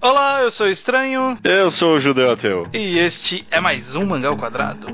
Olá, 0.00 0.42
eu 0.42 0.50
sou 0.50 0.68
o 0.68 0.70
Estranho. 0.70 1.36
Eu 1.42 1.72
sou 1.72 1.96
o 1.96 2.00
Judeu 2.00 2.30
Ateu. 2.30 2.68
E 2.72 2.98
este 3.00 3.44
é 3.50 3.58
mais 3.58 3.96
um 3.96 4.06
Mangá 4.06 4.28
ao 4.28 4.36
Quadrado. 4.36 4.86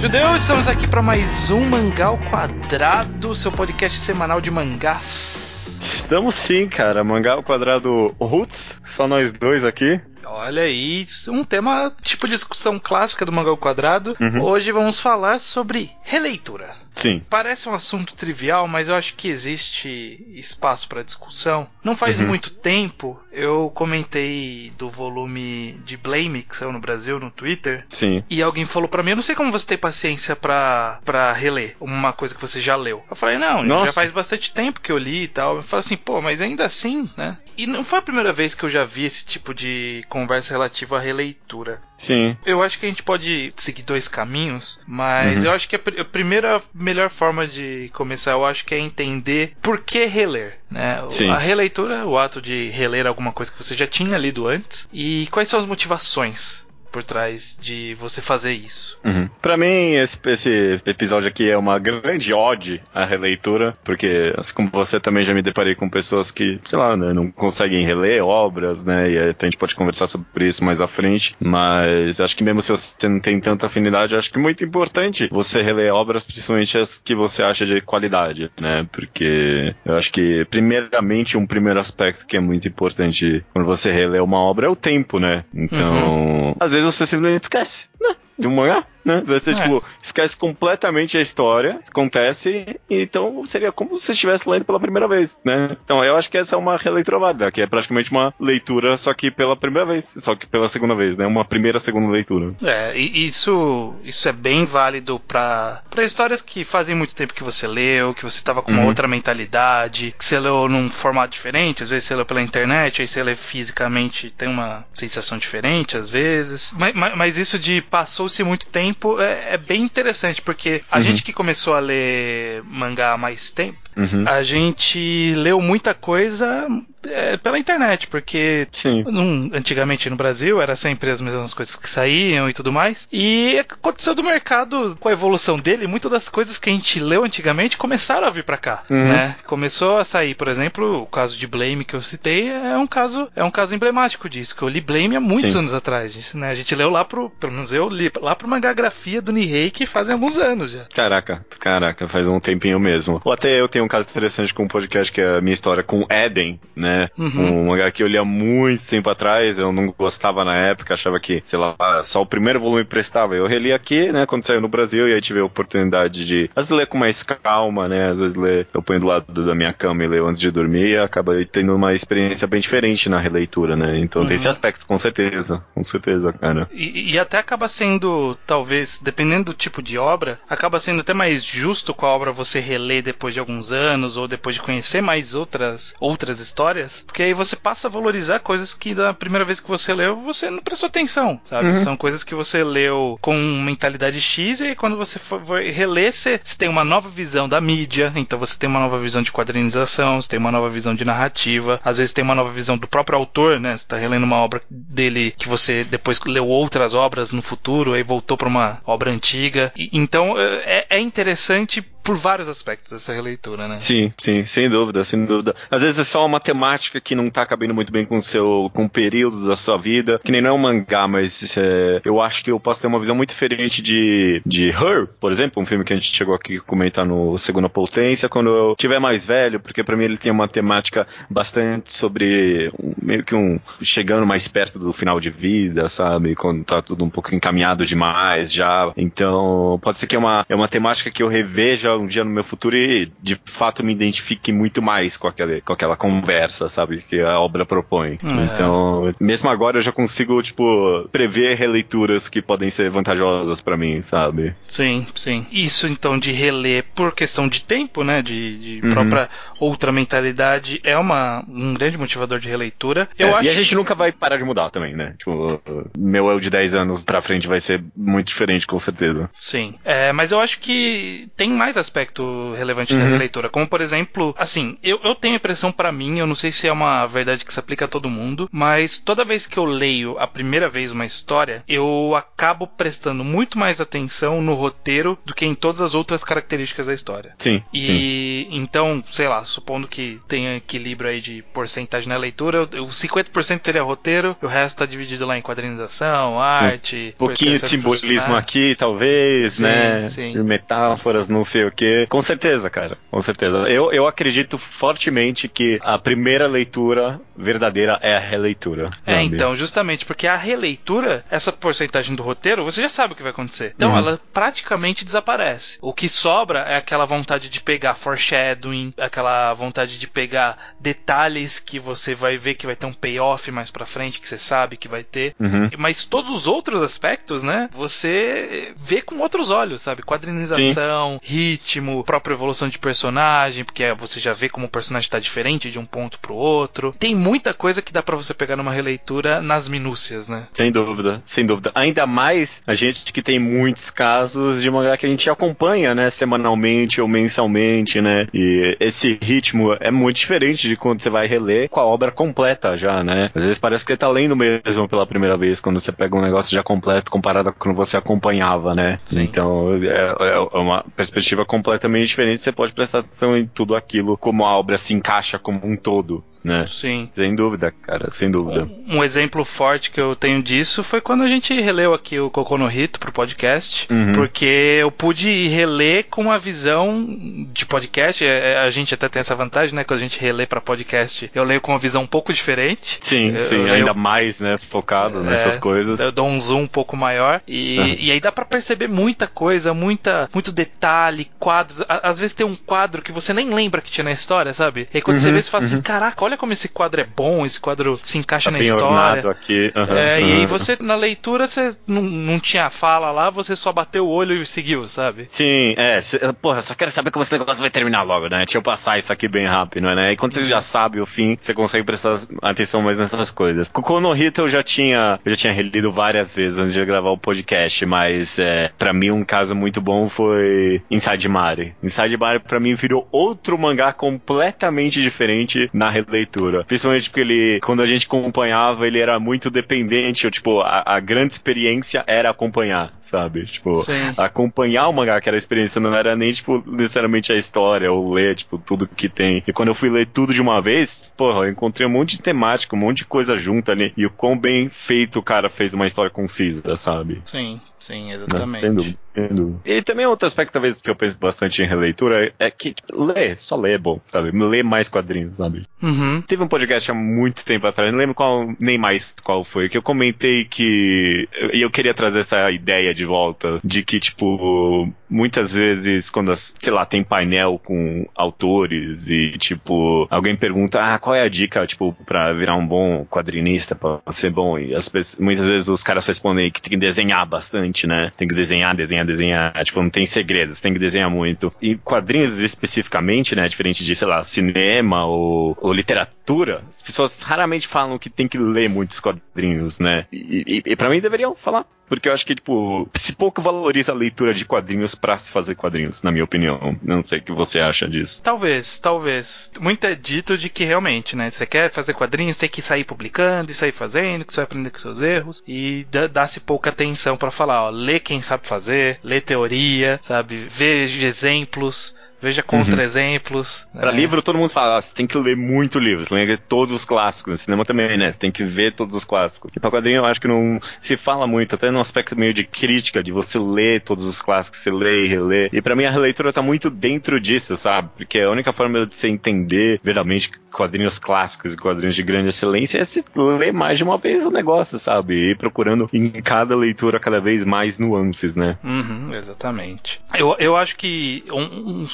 Judeu, 0.00 0.36
estamos 0.36 0.66
aqui 0.66 0.88
para 0.88 1.02
mais 1.02 1.50
um 1.50 1.60
Mangá 1.60 2.06
ao 2.06 2.16
Quadrado, 2.16 3.34
seu 3.34 3.52
podcast 3.52 3.98
semanal 3.98 4.40
de 4.40 4.50
mangás. 4.50 5.66
Estamos 5.78 6.34
sim, 6.34 6.66
cara. 6.66 7.04
Mangá 7.04 7.34
ao 7.34 7.42
quadrado 7.42 8.14
Roots, 8.18 8.80
só 8.82 9.06
nós 9.06 9.32
dois 9.32 9.64
aqui. 9.64 10.00
Olha 10.30 10.62
aí, 10.62 11.06
um 11.28 11.42
tema 11.44 11.92
tipo 12.02 12.28
discussão 12.28 12.78
clássica 12.78 13.24
do 13.24 13.32
Mangá 13.32 13.50
ao 13.50 13.56
Quadrado. 13.56 14.16
Uhum. 14.20 14.42
Hoje 14.42 14.70
vamos 14.72 15.00
falar 15.00 15.38
sobre 15.40 15.90
releitura. 16.02 16.74
Sim. 16.94 17.22
Parece 17.30 17.68
um 17.68 17.74
assunto 17.74 18.14
trivial, 18.16 18.66
mas 18.66 18.88
eu 18.88 18.94
acho 18.96 19.14
que 19.14 19.28
existe 19.28 20.20
espaço 20.34 20.88
para 20.88 21.04
discussão. 21.04 21.68
Não 21.84 21.94
faz 21.96 22.18
Uhum. 22.18 22.26
muito 22.26 22.50
tempo 22.50 23.20
eu 23.30 23.70
comentei 23.72 24.72
do 24.76 24.90
volume 24.90 25.80
de 25.84 25.96
Blame 25.96 26.42
que 26.42 26.56
saiu 26.56 26.72
no 26.72 26.80
Brasil 26.80 27.20
no 27.20 27.30
Twitter. 27.30 27.86
Sim. 27.90 28.24
E 28.28 28.42
alguém 28.42 28.64
falou 28.64 28.88
pra 28.88 29.02
mim, 29.04 29.10
eu 29.10 29.16
não 29.16 29.22
sei 29.22 29.36
como 29.36 29.52
você 29.52 29.64
tem 29.64 29.78
paciência 29.78 30.34
pra 30.34 30.98
reler 31.36 31.76
uma 31.80 32.12
coisa 32.12 32.34
que 32.34 32.40
você 32.40 32.60
já 32.60 32.74
leu. 32.74 33.04
Eu 33.08 33.14
falei, 33.14 33.38
não, 33.38 33.58
já 33.58 33.62
Nossa. 33.62 33.92
faz 33.92 34.10
bastante 34.10 34.52
tempo 34.52 34.80
que 34.80 34.90
eu 34.90 34.98
li 34.98 35.22
e 35.24 35.28
tal. 35.28 35.56
Eu 35.58 35.62
falei 35.62 35.80
assim, 35.80 35.96
pô, 35.96 36.20
mas 36.20 36.40
ainda 36.40 36.64
assim, 36.64 37.08
né? 37.16 37.38
E 37.56 37.64
não 37.66 37.84
foi 37.84 38.00
a 38.00 38.02
primeira 38.02 38.32
vez 38.32 38.54
que 38.54 38.64
eu 38.64 38.70
já 38.70 38.84
vi 38.84 39.04
esse 39.04 39.24
tipo 39.24 39.52
de 39.54 40.04
conversa 40.20 40.52
relativa 40.54 40.96
à 40.96 41.00
releitura. 41.00 41.80
Sim. 41.96 42.36
Eu 42.46 42.62
acho 42.62 42.78
que 42.78 42.86
a 42.86 42.88
gente 42.88 43.02
pode 43.02 43.52
seguir 43.56 43.82
dois 43.82 44.06
caminhos, 44.08 44.78
mas 44.86 45.38
Uhum. 45.40 45.50
eu 45.50 45.52
acho 45.52 45.68
que 45.68 45.76
a, 45.76 45.78
pr- 45.78 46.00
a 46.00 46.04
primeira 46.04 46.62
melhor 46.74 47.10
forma 47.10 47.46
de 47.46 47.90
começar, 47.94 48.32
eu 48.32 48.44
acho 48.44 48.64
que 48.64 48.74
é 48.74 48.78
entender 48.78 49.52
por 49.62 49.80
que 49.80 50.04
reler, 50.06 50.58
né? 50.70 51.02
Sim. 51.10 51.28
A 51.30 51.36
releitura, 51.38 52.06
o 52.06 52.16
ato 52.18 52.40
de 52.40 52.68
reler 52.70 53.06
alguma 53.06 53.32
coisa 53.32 53.50
que 53.50 53.62
você 53.62 53.74
já 53.76 53.86
tinha 53.86 54.16
lido 54.18 54.46
antes 54.46 54.88
e 54.92 55.26
quais 55.30 55.48
são 55.48 55.58
as 55.60 55.66
motivações 55.66 56.66
por 56.90 57.02
trás 57.02 57.56
de 57.60 57.94
você 57.94 58.20
fazer 58.20 58.52
isso. 58.52 58.98
Uhum. 59.04 59.28
Pra 59.40 59.56
mim, 59.56 59.92
esse, 59.92 60.18
esse 60.26 60.80
episódio 60.86 61.28
aqui 61.28 61.50
é 61.50 61.56
uma 61.56 61.78
grande 61.78 62.32
ode 62.32 62.82
à 62.94 63.04
releitura, 63.04 63.76
porque, 63.84 64.32
assim 64.36 64.54
como 64.54 64.68
você, 64.72 64.98
também 64.98 65.24
já 65.24 65.34
me 65.34 65.42
deparei 65.42 65.74
com 65.74 65.88
pessoas 65.88 66.30
que, 66.30 66.60
sei 66.64 66.78
lá, 66.78 66.96
né, 66.96 67.12
não 67.12 67.30
conseguem 67.30 67.84
reler 67.84 68.24
obras, 68.24 68.84
né, 68.84 69.10
e 69.10 69.18
a 69.18 69.44
gente 69.44 69.56
pode 69.56 69.74
conversar 69.74 70.06
sobre 70.06 70.48
isso 70.48 70.64
mais 70.64 70.80
à 70.80 70.86
frente, 70.86 71.36
mas 71.40 72.20
acho 72.20 72.36
que 72.36 72.44
mesmo 72.44 72.62
se 72.62 72.70
você 72.70 73.08
não 73.08 73.20
tem 73.20 73.40
tanta 73.40 73.66
afinidade, 73.66 74.16
acho 74.16 74.30
que 74.30 74.38
é 74.38 74.42
muito 74.42 74.64
importante 74.64 75.28
você 75.30 75.62
reler 75.62 75.92
obras, 75.92 76.26
principalmente 76.26 76.78
as 76.78 76.98
que 76.98 77.14
você 77.14 77.42
acha 77.42 77.64
de 77.64 77.80
qualidade, 77.80 78.50
né, 78.60 78.86
porque 78.90 79.74
eu 79.84 79.96
acho 79.96 80.12
que, 80.12 80.46
primeiramente, 80.50 81.36
um 81.36 81.46
primeiro 81.46 81.80
aspecto 81.80 82.26
que 82.26 82.36
é 82.36 82.40
muito 82.40 82.68
importante 82.68 83.44
quando 83.52 83.66
você 83.66 83.90
relê 83.90 84.20
uma 84.20 84.38
obra 84.38 84.66
é 84.66 84.70
o 84.70 84.76
tempo, 84.76 85.18
né, 85.18 85.44
então, 85.54 86.56
às 86.58 86.72
vezes 86.72 86.77
você 86.82 87.06
simplesmente 87.06 87.44
esquece, 87.44 87.88
né, 88.00 88.16
de 88.38 88.46
um 88.46 88.54
mangá, 88.54 88.86
né? 89.08 89.22
Vezes 89.24 89.42
você, 89.42 89.50
É. 89.52 89.54
tipo, 89.54 89.84
esquece 90.02 90.36
completamente 90.36 91.16
a 91.18 91.20
história, 91.20 91.80
acontece, 91.88 92.78
então 92.88 93.44
seria 93.44 93.72
como 93.72 93.98
se 93.98 94.06
você 94.06 94.12
estivesse 94.12 94.48
lendo 94.48 94.64
pela 94.64 94.80
primeira 94.80 95.08
vez, 95.08 95.38
né? 95.44 95.76
Então 95.84 96.04
eu 96.04 96.16
acho 96.16 96.30
que 96.30 96.38
essa 96.38 96.54
é 96.54 96.58
uma 96.58 96.76
releitura 96.76 97.18
válida, 97.18 97.50
que 97.50 97.62
é 97.62 97.66
praticamente 97.66 98.10
uma 98.10 98.32
leitura, 98.38 98.96
só 98.96 99.12
que 99.14 99.30
pela 99.30 99.56
primeira 99.56 99.86
vez, 99.86 100.14
só 100.18 100.34
que 100.34 100.46
pela 100.46 100.68
segunda 100.68 100.94
vez, 100.94 101.16
né? 101.16 101.26
Uma 101.26 101.44
primeira, 101.44 101.78
segunda 101.80 102.10
leitura. 102.12 102.54
É, 102.62 102.96
e 102.96 103.26
isso, 103.26 103.94
isso 104.04 104.28
é 104.28 104.32
bem 104.32 104.64
válido 104.64 105.18
pra 105.20 105.82
pra 105.90 106.04
histórias 106.04 106.40
que 106.42 106.64
fazem 106.64 106.94
muito 106.94 107.14
tempo 107.14 107.34
que 107.34 107.42
você 107.42 107.66
leu, 107.66 108.14
que 108.14 108.22
você 108.24 108.42
tava 108.42 108.62
com 108.62 108.70
uma 108.72 108.82
Uhum. 108.82 108.88
outra 108.88 109.08
mentalidade, 109.08 110.14
que 110.18 110.24
você 110.24 110.38
leu 110.38 110.68
num 110.68 110.88
formato 110.90 111.30
diferente, 111.32 111.82
às 111.82 111.90
vezes 111.90 112.04
você 112.04 112.14
leu 112.14 112.24
pela 112.26 112.42
internet, 112.42 113.00
aí 113.02 113.08
você 113.08 113.22
lê 113.22 113.34
fisicamente, 113.34 114.30
tem 114.30 114.48
uma 114.48 114.84
sensação 114.92 115.38
diferente 115.38 115.96
às 115.96 116.08
vezes. 116.10 116.72
Mas, 116.78 116.94
mas- 116.94 117.16
mas 117.16 117.38
isso 117.38 117.58
de 117.58 117.80
passou-se 117.82 118.42
muito 118.42 118.66
tempo 118.66 118.97
é, 119.20 119.54
é 119.54 119.56
bem 119.56 119.82
interessante, 119.82 120.42
porque 120.42 120.82
a 120.90 120.96
Uhum. 120.96 121.02
gente 121.02 121.22
que 121.22 121.32
começou 121.32 121.74
a 121.74 121.80
ler 121.80 122.62
mangá 122.64 123.12
há 123.12 123.18
mais 123.18 123.50
tempo, 123.50 123.78
Uhum. 123.96 124.24
a 124.26 124.42
gente 124.42 125.34
leu 125.36 125.60
muita 125.60 125.94
coisa 125.94 126.66
é, 127.04 127.36
pela 127.36 127.58
internet, 127.58 128.06
porque 128.08 128.66
num- 129.06 129.50
antigamente 129.52 130.08
no 130.10 130.16
Brasil 130.16 130.60
era 130.60 130.74
sempre 130.76 131.10
as 131.10 131.20
mesmas 131.20 131.54
coisas 131.54 131.76
que 131.76 131.88
saíam 131.88 132.48
e 132.48 132.52
tudo 132.52 132.72
mais. 132.72 133.08
E 133.12 133.58
aconteceu 133.58 134.14
do 134.14 134.22
mercado 134.22 134.96
com 134.98 135.08
a 135.08 135.12
evolução 135.12 135.58
dele, 135.58 135.86
muitas 135.86 136.10
das 136.10 136.28
coisas 136.28 136.58
que 136.58 136.68
a 136.68 136.72
gente 136.72 136.98
leu 137.00 137.24
antigamente 137.24 137.76
começaram 137.76 138.26
a 138.26 138.30
vir 138.30 138.44
pra 138.44 138.56
cá, 138.56 138.82
Uhum. 138.90 139.08
né? 139.12 139.36
Começou 139.46 139.98
a 139.98 140.04
sair, 140.04 140.34
por 140.34 140.48
exemplo, 140.48 141.02
o 141.02 141.06
caso 141.06 141.36
de 141.38 141.46
Blame 141.46 141.84
que 141.84 141.94
eu 141.94 142.02
citei 142.02 142.48
é 142.48 142.76
um 142.76 142.86
caso 142.86 143.28
é 143.36 143.44
um 143.44 143.50
caso 143.50 143.74
emblemático 143.74 144.28
disso, 144.28 144.54
que 144.56 144.62
eu 144.62 144.68
li 144.68 144.80
Blame 144.80 145.16
há 145.16 145.20
muitos 145.20 145.52
Sim. 145.52 145.58
anos 145.58 145.74
atrás, 145.74 146.12
gente, 146.12 146.36
né? 146.36 146.50
A 146.50 146.54
gente 146.54 146.74
leu 146.74 146.90
lá 146.90 147.04
pro, 147.04 147.30
pelo 147.30 147.52
menos 147.52 147.72
eu 147.72 147.88
li 147.88 148.10
lá 148.20 148.34
pro 148.34 148.48
mangagrafia 148.48 149.20
do 149.22 149.32
Nihei 149.32 149.70
que 149.70 149.86
fazem 149.86 150.12
alguns 150.14 150.36
anos 150.38 150.70
já. 150.72 150.84
Caraca, 150.94 151.44
caraca, 151.60 152.08
faz 152.08 152.26
um 152.26 152.40
tempinho 152.40 152.78
mesmo. 152.80 153.20
Ou 153.24 153.32
até 153.32 153.60
eu 153.60 153.68
tenho 153.68 153.84
um 153.84 153.88
caso 153.88 154.08
interessante 154.08 154.52
com 154.52 154.64
um 154.64 154.68
podcast 154.68 155.12
que 155.12 155.20
é 155.20 155.36
a 155.36 155.40
minha 155.40 155.54
história 155.54 155.82
com 155.82 156.06
Eden, 156.10 156.58
né? 156.74 156.87
Uhum. 157.16 157.62
Um 157.62 157.66
mangá 157.68 157.90
que 157.90 158.02
eu 158.02 158.06
li 158.08 158.16
há 158.18 158.24
muito 158.24 158.84
tempo 158.84 159.08
atrás, 159.10 159.58
eu 159.58 159.72
não 159.72 159.92
gostava 159.96 160.44
na 160.44 160.56
época, 160.56 160.94
achava 160.94 161.18
que, 161.20 161.42
sei 161.44 161.58
lá, 161.58 161.76
só 162.02 162.22
o 162.22 162.26
primeiro 162.26 162.60
volume 162.60 162.84
prestava. 162.84 163.34
Eu 163.34 163.46
reli 163.46 163.72
aqui, 163.72 164.10
né, 164.12 164.26
quando 164.26 164.44
saiu 164.44 164.60
no 164.60 164.68
Brasil, 164.68 165.08
e 165.08 165.14
aí 165.14 165.20
tive 165.20 165.40
a 165.40 165.44
oportunidade 165.44 166.24
de, 166.24 166.50
às 166.54 166.68
vezes, 166.68 166.70
ler 166.78 166.86
com 166.86 166.98
mais 166.98 167.22
calma, 167.22 167.88
né? 167.88 168.10
Às 168.10 168.18
vezes 168.18 168.36
ler, 168.36 168.66
eu 168.72 168.82
ponho 168.82 169.00
do 169.00 169.06
lado 169.06 169.44
da 169.44 169.54
minha 169.54 169.72
cama 169.72 170.04
e 170.04 170.08
leio 170.08 170.26
antes 170.26 170.40
de 170.40 170.50
dormir, 170.50 170.90
e 170.90 170.98
acaba 170.98 171.32
tendo 171.44 171.74
uma 171.74 171.92
experiência 171.94 172.46
bem 172.46 172.60
diferente 172.60 173.08
na 173.08 173.18
releitura, 173.18 173.76
né? 173.76 173.98
Então 173.98 174.22
tem 174.24 174.34
Uhum. 174.34 174.36
esse 174.36 174.48
aspecto, 174.48 174.86
com 174.86 174.98
certeza, 174.98 175.62
com 175.74 175.82
certeza, 175.82 176.32
cara. 176.32 176.68
E, 176.72 177.12
e 177.12 177.18
até 177.18 177.38
acaba 177.38 177.68
sendo, 177.68 178.36
talvez, 178.46 178.98
dependendo 179.02 179.46
do 179.46 179.54
tipo 179.54 179.82
de 179.82 179.96
obra, 179.98 180.38
acaba 180.48 180.78
sendo 180.80 181.00
até 181.00 181.14
mais 181.14 181.44
justo 181.44 181.92
com 181.94 182.06
a 182.06 182.10
obra 182.10 182.32
você 182.32 182.60
reler 182.60 183.02
depois 183.02 183.34
de 183.34 183.40
alguns 183.40 183.72
anos 183.72 184.16
ou 184.16 184.28
depois 184.28 184.54
de 184.56 184.62
conhecer 184.62 185.00
mais 185.00 185.34
outras 185.34 185.94
outras 186.00 186.40
histórias, 186.40 186.77
porque 187.06 187.22
aí 187.22 187.32
você 187.32 187.56
passa 187.56 187.88
a 187.88 187.90
valorizar 187.90 188.40
coisas 188.40 188.74
que 188.74 188.94
da 188.94 189.12
primeira 189.14 189.44
vez 189.44 189.60
que 189.60 189.68
você 189.68 189.92
leu 189.94 190.16
você 190.16 190.50
não 190.50 190.62
prestou 190.62 190.88
atenção, 190.88 191.40
sabe? 191.44 191.68
Uhum. 191.68 191.76
São 191.76 191.96
coisas 191.96 192.22
que 192.24 192.34
você 192.34 192.62
leu 192.62 193.18
com 193.20 193.36
mentalidade 193.62 194.20
X 194.20 194.60
e 194.60 194.64
aí 194.68 194.74
quando 194.76 194.96
você 194.96 195.18
for 195.18 195.40
reler, 195.62 196.12
você, 196.12 196.40
você 196.42 196.56
tem 196.56 196.68
uma 196.68 196.84
nova 196.84 197.08
visão 197.08 197.48
da 197.48 197.60
mídia, 197.60 198.12
então 198.16 198.38
você 198.38 198.56
tem 198.58 198.68
uma 198.68 198.80
nova 198.80 198.98
visão 198.98 199.22
de 199.22 199.32
quadrinização, 199.32 200.20
você 200.20 200.28
tem 200.28 200.38
uma 200.38 200.52
nova 200.52 200.68
visão 200.70 200.94
de 200.94 201.04
narrativa, 201.04 201.80
às 201.84 201.98
vezes 201.98 202.12
tem 202.12 202.24
uma 202.24 202.34
nova 202.34 202.50
visão 202.50 202.76
do 202.76 202.86
próprio 202.86 203.18
autor, 203.18 203.58
né? 203.60 203.76
Você 203.76 203.86
tá 203.86 203.96
relendo 203.96 204.24
uma 204.24 204.36
obra 204.36 204.62
dele 204.70 205.34
que 205.36 205.48
você 205.48 205.84
depois 205.84 206.20
leu 206.26 206.46
outras 206.46 206.94
obras 206.94 207.32
no 207.32 207.42
futuro, 207.42 207.92
aí 207.94 208.02
voltou 208.02 208.36
para 208.36 208.48
uma 208.48 208.80
obra 208.86 209.10
antiga. 209.10 209.72
E- 209.76 209.90
então 209.92 210.34
é, 210.38 210.86
é 210.90 210.98
interessante 211.00 211.82
por 212.08 212.16
vários 212.16 212.48
aspectos 212.48 212.94
essa 212.94 213.12
releitura, 213.12 213.68
né? 213.68 213.80
Sim, 213.80 214.10
sim, 214.18 214.42
sem 214.46 214.66
dúvida, 214.70 215.04
sem 215.04 215.26
dúvida. 215.26 215.54
Às 215.70 215.82
vezes 215.82 215.98
é 215.98 216.04
só 216.04 216.24
uma 216.24 216.40
temática 216.40 216.98
que 217.02 217.14
não 217.14 217.28
tá 217.28 217.44
cabendo 217.44 217.74
muito 217.74 217.92
bem 217.92 218.06
com 218.06 218.16
o 218.16 218.22
seu, 218.22 218.70
com 218.72 218.86
o 218.86 218.88
período 218.88 219.46
da 219.46 219.54
sua 219.56 219.76
vida, 219.76 220.18
que 220.24 220.32
nem 220.32 220.40
não 220.40 220.48
é 220.48 220.52
um 220.54 220.58
mangá, 220.58 221.06
mas 221.06 221.54
é, 221.58 222.00
eu 222.02 222.18
acho 222.22 222.42
que 222.42 222.50
eu 222.50 222.58
posso 222.58 222.80
ter 222.80 222.86
uma 222.86 222.98
visão 222.98 223.14
muito 223.14 223.28
diferente 223.28 223.82
de, 223.82 224.40
de 224.46 224.70
Her, 224.70 225.06
por 225.20 225.30
exemplo, 225.30 225.62
um 225.62 225.66
filme 225.66 225.84
que 225.84 225.92
a 225.92 225.96
gente 225.96 226.10
chegou 226.14 226.34
aqui 226.34 226.54
a 226.54 226.60
comentar 226.62 227.04
no 227.04 227.36
Segunda 227.36 227.68
Potência, 227.68 228.26
quando 228.26 228.48
eu 228.48 228.74
tiver 228.74 228.98
mais 228.98 229.26
velho, 229.26 229.60
porque 229.60 229.84
pra 229.84 229.94
mim 229.94 230.04
ele 230.04 230.16
tem 230.16 230.32
uma 230.32 230.48
temática 230.48 231.06
bastante 231.28 231.92
sobre 231.92 232.70
um- 232.82 232.94
meio 233.02 233.22
que 233.22 233.34
um 233.34 233.60
chegando 233.82 234.26
mais 234.26 234.48
perto 234.48 234.78
do 234.78 234.94
final 234.94 235.20
de 235.20 235.28
vida, 235.28 235.90
sabe? 235.90 236.34
Quando 236.34 236.64
tá 236.64 236.80
tudo 236.80 237.04
um 237.04 237.10
pouco 237.10 237.34
encaminhado 237.34 237.84
demais 237.84 238.50
já. 238.50 238.90
Então, 238.96 239.78
pode 239.82 239.98
ser 239.98 240.06
que 240.06 240.16
é 240.16 240.18
uma, 240.18 240.46
é 240.48 240.54
uma 240.54 240.68
temática 240.68 241.10
que 241.10 241.22
eu 241.22 241.28
reveja 241.28 241.97
um 241.98 242.06
dia 242.06 242.24
no 242.24 242.30
meu 242.30 242.44
futuro 242.44 242.76
e 242.76 243.10
de 243.20 243.38
fato 243.46 243.84
me 243.84 243.92
identifique 243.92 244.52
muito 244.52 244.80
mais 244.82 245.16
com 245.16 245.26
aquela, 245.28 245.60
com 245.60 245.72
aquela 245.72 245.96
conversa, 245.96 246.68
sabe? 246.68 247.02
Que 247.02 247.20
a 247.20 247.38
obra 247.40 247.64
propõe. 247.66 248.18
É. 248.22 248.44
Então, 248.44 249.14
mesmo 249.20 249.48
agora 249.48 249.78
eu 249.78 249.82
já 249.82 249.92
consigo, 249.92 250.40
tipo, 250.42 251.08
prever 251.10 251.56
releituras 251.56 252.28
que 252.28 252.40
podem 252.42 252.70
ser 252.70 252.90
vantajosas 252.90 253.60
pra 253.60 253.76
mim, 253.76 254.00
sabe? 254.02 254.54
Sim, 254.66 255.06
sim. 255.14 255.46
Isso 255.50 255.86
então 255.86 256.18
de 256.18 256.32
reler 256.32 256.84
por 256.94 257.14
questão 257.14 257.48
de 257.48 257.62
tempo, 257.64 258.02
né? 258.04 258.22
De, 258.22 258.58
de 258.58 258.78
Uhum. 258.86 258.90
própria 258.90 259.28
outra 259.58 259.90
mentalidade 259.90 260.80
é 260.84 260.96
uma, 260.96 261.44
um 261.48 261.74
grande 261.74 261.98
motivador 261.98 262.38
de 262.38 262.48
releitura. 262.48 263.08
Eu 263.18 263.28
É, 263.28 263.32
acho 263.34 263.44
E 263.44 263.48
a 263.50 263.54
gente 263.54 263.74
nunca 263.74 263.94
vai 263.94 264.12
parar 264.12 264.36
de 264.36 264.44
mudar 264.44 264.70
também, 264.70 264.94
né? 264.94 265.14
Tipo, 265.18 265.60
meu 265.96 266.28
eu 266.30 266.38
de 266.40 266.48
10 266.50 266.74
anos 266.74 267.04
pra 267.04 267.20
frente 267.22 267.46
vai 267.48 267.60
ser 267.60 267.82
muito 267.96 268.28
diferente, 268.28 268.66
com 268.66 268.78
certeza. 268.78 269.28
Sim. 269.36 269.74
É, 269.84 270.12
mas 270.12 270.32
eu 270.32 270.40
acho 270.40 270.58
que 270.60 271.28
tem 271.36 271.50
mais 271.50 271.76
aspecto 271.88 272.52
relevante 272.56 272.92
uhum. 272.94 273.00
da 273.00 273.06
releitura. 273.06 273.48
Como, 273.48 273.66
por 273.66 273.80
exemplo, 273.80 274.34
assim, 274.38 274.76
eu, 274.82 275.00
eu 275.02 275.14
tenho 275.14 275.34
a 275.34 275.36
impressão 275.36 275.72
para 275.72 275.90
mim, 275.90 276.18
eu 276.18 276.26
não 276.26 276.34
sei 276.34 276.52
se 276.52 276.68
é 276.68 276.72
uma 276.72 277.06
verdade 277.06 277.44
que 277.44 277.52
se 277.52 277.58
aplica 277.58 277.86
a 277.86 277.88
todo 277.88 278.10
mundo, 278.10 278.48
mas 278.52 278.98
toda 278.98 279.24
vez 279.24 279.46
que 279.46 279.58
eu 279.58 279.64
leio 279.64 280.18
a 280.18 280.26
primeira 280.26 280.68
vez 280.68 280.92
uma 280.92 281.06
história, 281.06 281.64
eu 281.66 282.14
acabo 282.14 282.66
prestando 282.66 283.24
muito 283.24 283.58
mais 283.58 283.80
atenção 283.80 284.42
no 284.42 284.54
roteiro 284.54 285.18
do 285.24 285.34
que 285.34 285.46
em 285.46 285.54
todas 285.54 285.80
as 285.80 285.94
outras 285.94 286.22
características 286.22 286.86
da 286.86 286.94
história. 286.94 287.34
Sim. 287.38 287.62
E 287.72 288.46
sim. 288.50 288.56
então, 288.56 289.02
sei 289.10 289.28
lá, 289.28 289.44
supondo 289.44 289.88
que 289.88 290.18
tenha 290.28 290.56
equilíbrio 290.56 291.10
aí 291.10 291.20
de 291.20 291.42
porcentagem 291.52 292.08
na 292.08 292.16
leitura, 292.16 292.62
o 292.62 292.88
50% 292.88 293.60
seria 293.64 293.82
roteiro, 293.82 294.36
o 294.42 294.46
resto 294.46 294.78
tá 294.78 294.86
dividido 294.86 295.26
lá 295.26 295.38
em 295.38 295.42
quadrinização, 295.42 296.40
arte. 296.40 297.14
Um 297.16 297.18
pouquinho 297.18 297.58
de 297.58 297.68
simbolismo 297.68 298.34
aqui, 298.34 298.74
talvez, 298.76 299.54
sim, 299.54 299.62
né? 299.62 300.08
Sim. 300.08 300.42
Metáforas, 300.42 301.28
não 301.28 301.44
sei 301.44 301.64
o 301.68 301.72
que. 301.72 302.06
Com 302.08 302.22
certeza, 302.22 302.68
cara. 302.68 302.98
Com 303.10 303.22
certeza. 303.22 303.68
Eu, 303.68 303.92
eu 303.92 304.06
acredito 304.06 304.58
fortemente 304.58 305.48
que 305.48 305.78
a 305.82 305.98
primeira 305.98 306.46
leitura 306.46 307.20
verdadeira 307.38 307.98
é 308.02 308.16
a 308.16 308.20
releitura. 308.20 308.90
É, 309.06 309.14
sabe? 309.14 309.26
então, 309.26 309.56
justamente 309.56 310.04
porque 310.04 310.26
a 310.26 310.36
releitura, 310.36 311.24
essa 311.30 311.52
porcentagem 311.52 312.14
do 312.14 312.22
roteiro, 312.22 312.64
você 312.64 312.82
já 312.82 312.88
sabe 312.88 313.12
o 313.12 313.16
que 313.16 313.22
vai 313.22 313.30
acontecer. 313.30 313.72
Então, 313.76 313.92
uhum. 313.92 313.98
ela 313.98 314.20
praticamente 314.32 315.04
desaparece. 315.04 315.78
O 315.80 315.92
que 315.92 316.08
sobra 316.08 316.60
é 316.60 316.76
aquela 316.76 317.06
vontade 317.06 317.48
de 317.48 317.60
pegar 317.60 317.94
foreshadowing, 317.94 318.92
aquela 318.98 319.54
vontade 319.54 319.98
de 319.98 320.06
pegar 320.06 320.74
detalhes 320.80 321.58
que 321.58 321.78
você 321.78 322.14
vai 322.14 322.36
ver 322.36 322.54
que 322.54 322.66
vai 322.66 322.76
ter 322.76 322.86
um 322.86 322.92
payoff 322.92 323.50
mais 323.50 323.70
pra 323.70 323.86
frente, 323.86 324.20
que 324.20 324.28
você 324.28 324.38
sabe 324.38 324.76
que 324.76 324.88
vai 324.88 325.04
ter. 325.04 325.34
Uhum. 325.38 325.70
Mas 325.78 326.04
todos 326.04 326.30
os 326.30 326.46
outros 326.46 326.82
aspectos, 326.82 327.42
né, 327.42 327.68
você 327.72 328.72
vê 328.76 329.00
com 329.00 329.18
outros 329.18 329.50
olhos, 329.50 329.82
sabe? 329.82 330.02
Quadrinização, 330.02 331.20
Sim. 331.22 331.34
ritmo, 331.34 332.04
própria 332.04 332.34
evolução 332.34 332.68
de 332.68 332.78
personagem, 332.78 333.64
porque 333.64 333.92
você 333.92 334.18
já 334.20 334.32
vê 334.32 334.48
como 334.48 334.66
o 334.66 334.70
personagem 334.70 335.08
tá 335.08 335.18
diferente 335.18 335.70
de 335.70 335.78
um 335.78 335.86
ponto 335.86 336.18
pro 336.18 336.34
outro. 336.34 336.94
Tem 336.98 337.14
muita 337.28 337.52
coisa 337.52 337.82
que 337.82 337.92
dá 337.92 338.02
para 338.02 338.16
você 338.16 338.32
pegar 338.32 338.56
numa 338.56 338.72
releitura 338.72 339.42
nas 339.42 339.68
minúcias, 339.68 340.28
né? 340.28 340.46
Sem 340.54 340.72
dúvida, 340.72 341.22
sem 341.24 341.44
dúvida. 341.44 341.70
Ainda 341.74 342.06
mais 342.06 342.62
a 342.66 342.74
gente 342.74 343.12
que 343.12 343.22
tem 343.22 343.38
muitos 343.38 343.90
casos 343.90 344.62
de 344.62 344.70
mangá 344.70 344.96
que 344.96 345.04
a 345.04 345.08
gente 345.08 345.28
acompanha, 345.28 345.94
né, 345.94 346.08
semanalmente 346.08 347.00
ou 347.00 347.06
mensalmente, 347.06 348.00
né? 348.00 348.26
E 348.32 348.76
esse 348.80 349.18
ritmo 349.22 349.76
é 349.78 349.90
muito 349.90 350.16
diferente 350.16 350.68
de 350.68 350.76
quando 350.76 351.02
você 351.02 351.10
vai 351.10 351.26
reler 351.26 351.68
com 351.68 351.80
a 351.80 351.84
obra 351.84 352.10
completa 352.10 352.76
já, 352.76 353.04
né? 353.04 353.30
Às 353.34 353.44
vezes 353.44 353.58
parece 353.58 353.84
que 353.84 353.92
você 353.92 353.96
tá 353.96 354.08
lendo 354.08 354.34
mesmo 354.34 354.88
pela 354.88 355.06
primeira 355.06 355.36
vez 355.36 355.60
quando 355.60 355.78
você 355.78 355.92
pega 355.92 356.16
um 356.16 356.22
negócio 356.22 356.54
já 356.54 356.62
completo 356.62 357.10
comparado 357.10 357.52
com 357.52 357.68
quando 357.68 357.76
você 357.76 357.96
acompanhava, 357.96 358.74
né? 358.74 358.98
Sim. 359.04 359.22
Então 359.22 359.74
é, 359.74 360.14
é 360.30 360.58
uma 360.58 360.82
perspectiva 360.96 361.44
completamente 361.44 362.08
diferente. 362.08 362.40
Você 362.40 362.52
pode 362.52 362.72
prestar 362.72 363.00
atenção 363.00 363.36
em 363.36 363.46
tudo 363.46 363.76
aquilo, 363.76 364.16
como 364.16 364.44
a 364.46 364.56
obra 364.56 364.78
se 364.78 364.94
encaixa 364.94 365.38
como 365.38 365.60
um 365.62 365.76
todo 365.76 366.24
né? 366.42 366.64
Sim. 366.66 367.08
Sem 367.14 367.34
dúvida, 367.34 367.72
cara, 367.82 368.10
sem 368.10 368.30
dúvida. 368.30 368.64
Um, 368.86 368.98
um, 368.98 369.04
exemplo 369.04 369.44
forte 369.44 369.90
que 369.90 370.00
eu 370.00 370.14
tenho 370.14 370.42
disso 370.42 370.82
foi 370.82 371.00
quando 371.00 371.22
a 371.22 371.28
gente 371.28 371.58
releu 371.60 371.94
aqui 371.94 372.18
o 372.18 372.30
Coco 372.30 372.56
no 372.56 372.70
Hito 372.70 372.98
pro 372.98 373.12
podcast, 373.12 373.86
uhum. 373.90 374.12
porque 374.12 374.78
eu 374.80 374.90
pude 374.90 375.48
reler 375.48 376.06
com 376.10 376.22
uma 376.22 376.38
visão 376.38 377.06
de 377.52 377.66
podcast, 377.66 378.24
é, 378.24 378.52
é, 378.52 378.58
a 378.58 378.70
gente 378.70 378.94
até 378.94 379.08
tem 379.08 379.20
essa 379.20 379.34
vantagem, 379.34 379.74
né, 379.74 379.84
quando 379.84 379.98
a 379.98 380.02
gente 380.02 380.20
relê 380.20 380.46
para 380.46 380.60
podcast, 380.60 381.30
eu 381.34 381.44
leio 381.44 381.60
com 381.60 381.72
uma 381.72 381.78
visão 381.78 382.02
um 382.02 382.06
pouco 382.06 382.32
diferente. 382.32 382.98
Sim, 383.00 383.34
eu, 383.34 383.40
sim, 383.40 383.66
eu 383.66 383.72
ainda 383.72 383.94
mais, 383.94 384.40
né, 384.40 384.56
focado 384.56 385.20
é, 385.20 385.22
nessas 385.22 385.56
coisas. 385.56 386.00
Eu 386.00 386.12
dou 386.12 386.26
um 386.26 386.38
zoom 386.38 386.62
um 386.62 386.66
pouco 386.66 386.96
maior 386.96 387.40
e, 387.46 387.78
uhum. 387.78 387.96
e 387.98 388.10
aí 388.10 388.20
dá 388.20 388.32
para 388.32 388.44
perceber 388.44 388.88
muita 388.88 389.26
coisa, 389.26 389.72
muita, 389.72 390.28
muito 390.32 390.52
detalhe, 390.52 391.30
quadros, 391.38 391.82
às 391.88 392.18
vezes 392.18 392.34
tem 392.34 392.46
um 392.46 392.54
quadro 392.54 393.02
que 393.02 393.12
você 393.12 393.32
nem 393.32 393.50
lembra 393.50 393.80
que 393.80 393.90
tinha 393.90 394.04
na 394.04 394.12
história, 394.12 394.52
sabe? 394.52 394.88
E 394.92 394.98
aí 394.98 395.02
quando 395.02 395.16
uhum, 395.16 395.22
você 395.22 395.32
vê, 395.32 395.42
você 395.42 395.50
fala 395.50 395.64
assim, 395.64 395.76
uhum. 395.76 395.82
caraca, 395.82 396.27
olha 396.28 396.36
como 396.36 396.52
esse 396.52 396.68
quadro 396.68 397.00
é 397.00 397.04
bom, 397.04 397.44
esse 397.44 397.58
quadro 397.58 397.98
se 398.02 398.18
encaixa 398.18 398.50
tá 398.50 398.56
na 398.56 398.62
história. 398.62 399.30
Aqui. 399.30 399.72
Uhum, 399.74 399.96
é, 399.96 400.18
uhum. 400.18 400.28
E 400.28 400.32
aí 400.32 400.46
você, 400.46 400.76
na 400.80 400.94
leitura, 400.94 401.46
você 401.46 401.70
não, 401.86 402.02
não 402.02 402.38
tinha 402.38 402.68
fala 402.70 403.10
lá, 403.10 403.30
você 403.30 403.56
só 403.56 403.72
bateu 403.72 404.06
o 404.06 404.10
olho 404.10 404.34
e 404.34 404.46
seguiu, 404.46 404.86
sabe? 404.86 405.24
Sim, 405.28 405.74
é. 405.76 406.00
Se, 406.00 406.18
porra, 406.34 406.60
só 406.60 406.74
quero 406.74 406.92
saber 406.92 407.10
como 407.10 407.22
esse 407.22 407.36
negócio 407.36 407.60
vai 407.60 407.70
terminar 407.70 408.02
logo, 408.02 408.28
né? 408.28 408.38
Deixa 408.38 408.58
eu 408.58 408.62
passar 408.62 408.98
isso 408.98 409.12
aqui 409.12 409.26
bem 409.26 409.46
rápido, 409.46 409.94
né? 409.94 410.12
E 410.12 410.16
quando 410.16 410.32
você 410.32 410.46
já 410.46 410.60
sabe 410.60 411.00
o 411.00 411.06
fim, 411.06 411.36
você 411.40 411.54
consegue 411.54 411.84
prestar 411.84 412.20
atenção 412.42 412.82
mais 412.82 412.98
nessas 412.98 413.30
coisas. 413.30 413.70
No 413.98 414.16
Hito 414.16 414.42
eu 414.42 414.48
já 414.48 414.62
tinha, 414.62 415.18
eu 415.24 415.30
já 415.30 415.36
tinha 415.36 415.52
relido 415.52 415.90
várias 415.90 416.34
vezes 416.34 416.58
antes 416.58 416.72
de 416.72 416.84
gravar 416.84 417.10
o 417.10 417.18
podcast, 417.18 417.84
mas 417.86 418.38
é, 418.38 418.70
para 418.78 418.92
mim 418.92 419.10
um 419.10 419.24
caso 419.24 419.54
muito 419.54 419.80
bom 419.80 420.08
foi 420.08 420.82
Inside 420.90 421.28
Mari. 421.28 421.74
Inside 421.82 422.16
Mari 422.16 422.40
para 422.40 422.60
mim 422.60 422.74
virou 422.74 423.08
outro 423.10 423.58
mangá 423.58 423.92
completamente 423.92 425.00
diferente 425.00 425.70
na 425.72 425.88
releitura. 425.88 426.17
Principalmente 426.64 427.08
porque 427.08 427.20
ele, 427.20 427.60
quando 427.60 427.82
a 427.82 427.86
gente 427.86 428.06
acompanhava, 428.06 428.86
ele 428.86 428.98
era 428.98 429.18
muito 429.18 429.50
dependente, 429.50 430.26
ou, 430.26 430.30
tipo, 430.30 430.60
a, 430.60 430.82
a 430.86 431.00
grande 431.00 431.34
experiência 431.34 432.04
era 432.06 432.30
acompanhar, 432.30 432.92
sabe? 433.00 433.46
Tipo, 433.46 433.82
Sim. 433.82 434.14
acompanhar 434.16 434.88
o 434.88 434.92
mangá, 434.92 435.20
que 435.20 435.28
era 435.28 435.36
a 435.36 435.38
experiência, 435.38 435.80
não 435.80 435.94
era 435.94 436.16
nem, 436.16 436.32
tipo, 436.32 436.62
necessariamente 436.66 437.32
a 437.32 437.36
história, 437.36 437.90
ou 437.90 438.12
ler, 438.12 438.36
tipo, 438.36 438.58
tudo 438.58 438.86
que 438.88 439.08
tem. 439.08 439.42
E 439.46 439.52
quando 439.52 439.68
eu 439.68 439.74
fui 439.74 439.88
ler 439.90 440.06
tudo 440.06 440.32
de 440.32 440.40
uma 440.40 440.60
vez, 440.60 441.12
porra, 441.16 441.46
eu 441.46 441.50
encontrei 441.50 441.86
um 441.86 441.90
monte 441.90 442.16
de 442.16 442.22
temática, 442.22 442.74
um 442.74 442.78
monte 442.78 442.98
de 442.98 443.04
coisa 443.04 443.38
junta 443.38 443.72
ali, 443.72 443.92
e 443.96 444.06
o 444.06 444.10
quão 444.10 444.38
bem 444.38 444.68
feito 444.68 445.18
o 445.18 445.22
cara 445.22 445.48
fez 445.48 445.74
uma 445.74 445.86
história 445.86 446.10
concisa, 446.10 446.76
sabe? 446.76 447.22
Sim. 447.24 447.60
Sim, 447.80 448.10
exatamente. 448.12 448.52
Não, 448.52 448.60
sem 448.60 448.74
dúvida, 448.74 448.98
sem 449.10 449.28
dúvida. 449.28 449.60
E 449.64 449.82
também 449.82 450.06
outro 450.06 450.26
aspecto, 450.26 450.52
talvez, 450.52 450.80
que 450.80 450.90
eu 450.90 450.96
penso 450.96 451.16
bastante 451.16 451.62
em 451.62 451.66
releitura 451.66 452.32
é 452.38 452.50
que 452.50 452.74
tipo, 452.74 453.04
ler, 453.04 453.38
só 453.38 453.56
ler 453.56 453.74
é 453.74 453.78
bom, 453.78 454.00
sabe? 454.04 454.30
Ler 454.30 454.64
mais 454.64 454.88
quadrinhos, 454.88 455.36
sabe? 455.36 455.64
Uhum. 455.82 456.07
Teve 456.26 456.42
um 456.42 456.48
podcast 456.48 456.90
há 456.90 456.94
muito 456.94 457.44
tempo 457.44 457.66
atrás, 457.66 457.90
não 457.92 457.98
lembro 457.98 458.14
qual, 458.14 458.54
nem 458.60 458.78
mais 458.78 459.14
qual 459.22 459.44
foi, 459.44 459.68
que 459.68 459.76
eu 459.76 459.82
comentei 459.82 460.44
que. 460.44 461.28
E 461.52 461.64
eu 461.64 461.70
queria 461.70 461.94
trazer 461.94 462.20
essa 462.20 462.50
ideia 462.50 462.94
de 462.94 463.04
volta, 463.04 463.58
de 463.64 463.82
que, 463.82 464.00
tipo, 464.00 464.92
muitas 465.08 465.52
vezes, 465.52 466.10
quando, 466.10 466.34
sei 466.36 466.72
lá, 466.72 466.84
tem 466.84 467.02
painel 467.02 467.60
com 467.62 468.06
autores 468.14 469.10
e, 469.10 469.32
tipo, 469.38 470.06
alguém 470.10 470.36
pergunta, 470.36 470.80
ah, 470.80 470.98
qual 470.98 471.14
é 471.14 471.22
a 471.22 471.28
dica, 471.28 471.66
tipo, 471.66 471.96
pra 472.06 472.32
virar 472.32 472.56
um 472.56 472.66
bom 472.66 473.04
quadrinista, 473.04 473.74
pra 473.74 474.00
ser 474.10 474.30
bom? 474.30 474.58
E 474.58 474.74
as 474.74 474.88
pessoas, 474.88 475.20
muitas 475.20 475.48
vezes 475.48 475.68
os 475.68 475.82
caras 475.82 476.06
respondem 476.06 476.50
que 476.50 476.60
tem 476.60 476.70
que 476.70 476.76
desenhar 476.76 477.26
bastante, 477.26 477.86
né? 477.86 478.12
Tem 478.16 478.28
que 478.28 478.34
desenhar, 478.34 478.74
desenhar, 478.74 479.06
desenhar. 479.06 479.52
Tipo, 479.64 479.82
não 479.82 479.90
tem 479.90 480.06
segredos, 480.06 480.60
tem 480.60 480.72
que 480.72 480.78
desenhar 480.78 481.10
muito. 481.10 481.52
E 481.60 481.76
quadrinhos 481.76 482.38
especificamente, 482.38 483.34
né? 483.34 483.48
Diferente 483.48 483.84
de, 483.84 483.94
sei 483.94 484.08
lá, 484.08 484.22
cinema 484.24 485.06
ou, 485.06 485.56
ou 485.60 485.72
literatura, 485.72 486.62
as 486.68 486.82
pessoas 486.82 487.22
raramente 487.22 487.66
falam 487.66 487.98
que 487.98 488.10
tem 488.10 488.28
que 488.28 488.38
ler 488.38 488.68
muitos 488.68 489.00
quadrinhos, 489.00 489.78
né? 489.78 490.06
E, 490.12 490.62
e, 490.66 490.72
e 490.72 490.76
para 490.76 490.90
mim 490.90 491.00
deveriam 491.00 491.34
falar 491.34 491.64
porque 491.88 492.08
eu 492.08 492.12
acho 492.12 492.26
que, 492.26 492.34
tipo, 492.34 492.88
se 492.94 493.14
pouco 493.14 493.40
valoriza 493.40 493.92
a 493.92 493.94
leitura 493.94 494.34
de 494.34 494.44
quadrinhos 494.44 494.94
para 494.94 495.18
se 495.18 495.30
fazer 495.30 495.54
quadrinhos, 495.54 496.02
na 496.02 496.10
minha 496.10 496.24
opinião. 496.24 496.78
Não 496.82 497.02
sei 497.02 497.18
o 497.18 497.22
que 497.22 497.32
você 497.32 497.60
acha 497.60 497.88
disso. 497.88 498.22
Talvez, 498.22 498.78
talvez. 498.78 499.50
Muito 499.60 499.86
é 499.86 499.94
dito 499.94 500.36
de 500.36 500.48
que 500.48 500.64
realmente, 500.64 501.16
né? 501.16 501.30
Você 501.30 501.46
quer 501.46 501.70
fazer 501.70 501.94
quadrinhos, 501.94 502.36
tem 502.36 502.48
que 502.48 502.62
sair 502.62 502.84
publicando 502.84 503.50
e 503.50 503.54
sair 503.54 503.72
fazendo, 503.72 504.24
que 504.24 504.32
você 504.32 504.40
vai 504.40 504.44
aprender 504.44 504.70
com 504.70 504.78
seus 504.78 505.00
erros. 505.00 505.42
E 505.46 505.86
dá-se 506.12 506.40
pouca 506.40 506.70
atenção 506.70 507.16
para 507.16 507.30
falar, 507.30 507.64
ó, 507.64 507.70
lê 507.70 507.98
quem 507.98 508.20
sabe 508.20 508.46
fazer, 508.46 509.00
lê 509.02 509.20
teoria, 509.20 510.00
sabe? 510.02 510.36
Veja 510.36 511.06
exemplos. 511.06 511.96
Veja 512.20 512.42
contra-exemplos. 512.42 513.66
Uhum. 513.74 513.80
Pra 513.80 513.90
é. 513.90 513.94
livro, 513.94 514.22
todo 514.22 514.38
mundo 514.38 514.50
fala, 514.50 514.78
ah, 514.78 514.82
você 514.82 514.94
tem 514.94 515.06
que 515.06 515.16
ler 515.16 515.36
muito 515.36 515.78
livro, 515.78 516.04
você 516.04 516.14
tem 516.14 516.26
que 516.26 516.32
ler 516.32 516.38
todos 516.48 516.74
os 516.74 516.84
clássicos. 516.84 517.32
No 517.32 517.38
cinema 517.38 517.64
também, 517.64 517.96
né? 517.96 518.10
Você 518.10 518.18
tem 518.18 518.30
que 518.30 518.44
ver 518.44 518.72
todos 518.72 518.94
os 518.94 519.04
clássicos. 519.04 519.52
E 519.54 519.60
pra 519.60 519.70
quadrinho 519.70 519.98
eu 519.98 520.04
acho 520.04 520.20
que 520.20 520.28
não 520.28 520.60
se 520.80 520.96
fala 520.96 521.26
muito, 521.26 521.54
até 521.54 521.70
no 521.70 521.80
aspecto 521.80 522.18
meio 522.18 522.34
de 522.34 522.44
crítica, 522.44 523.02
de 523.02 523.12
você 523.12 523.38
ler 523.38 523.82
todos 523.82 524.04
os 524.04 524.20
clássicos, 524.20 524.60
você 524.60 524.70
lê 524.70 525.04
e 525.04 525.08
relê. 525.08 525.48
E 525.52 525.62
pra 525.62 525.76
mim 525.76 525.84
a 525.84 525.90
releitura 525.90 526.32
tá 526.32 526.42
muito 526.42 526.70
dentro 526.70 527.20
disso, 527.20 527.56
sabe? 527.56 527.88
Porque 527.96 528.20
a 528.20 528.30
única 528.30 528.52
forma 528.52 528.86
de 528.86 528.94
você 528.94 529.08
entender 529.08 529.80
verdadeiramente 529.82 530.30
quadrinhos 530.52 530.98
clássicos 530.98 531.54
e 531.54 531.56
quadrinhos 531.56 531.94
de 531.94 532.02
grande 532.02 532.28
excelência 532.28 532.78
é 532.78 532.84
se 532.84 533.04
ler 533.14 533.52
mais 533.52 533.78
de 533.78 533.84
uma 533.84 533.98
vez 533.98 534.26
o 534.26 534.30
negócio, 534.30 534.78
sabe? 534.78 535.14
E 535.14 535.32
ir 535.32 535.36
procurando 535.36 535.88
em 535.92 536.08
cada 536.10 536.56
leitura 536.56 536.98
cada 536.98 537.20
vez 537.20 537.44
mais 537.44 537.78
nuances, 537.78 538.34
né? 538.34 538.58
Uhum, 538.64 539.14
exatamente. 539.14 540.00
Eu, 540.14 540.34
eu 540.38 540.56
acho 540.56 540.76
que 540.76 541.24
um, 541.30 541.82
um 541.82 541.86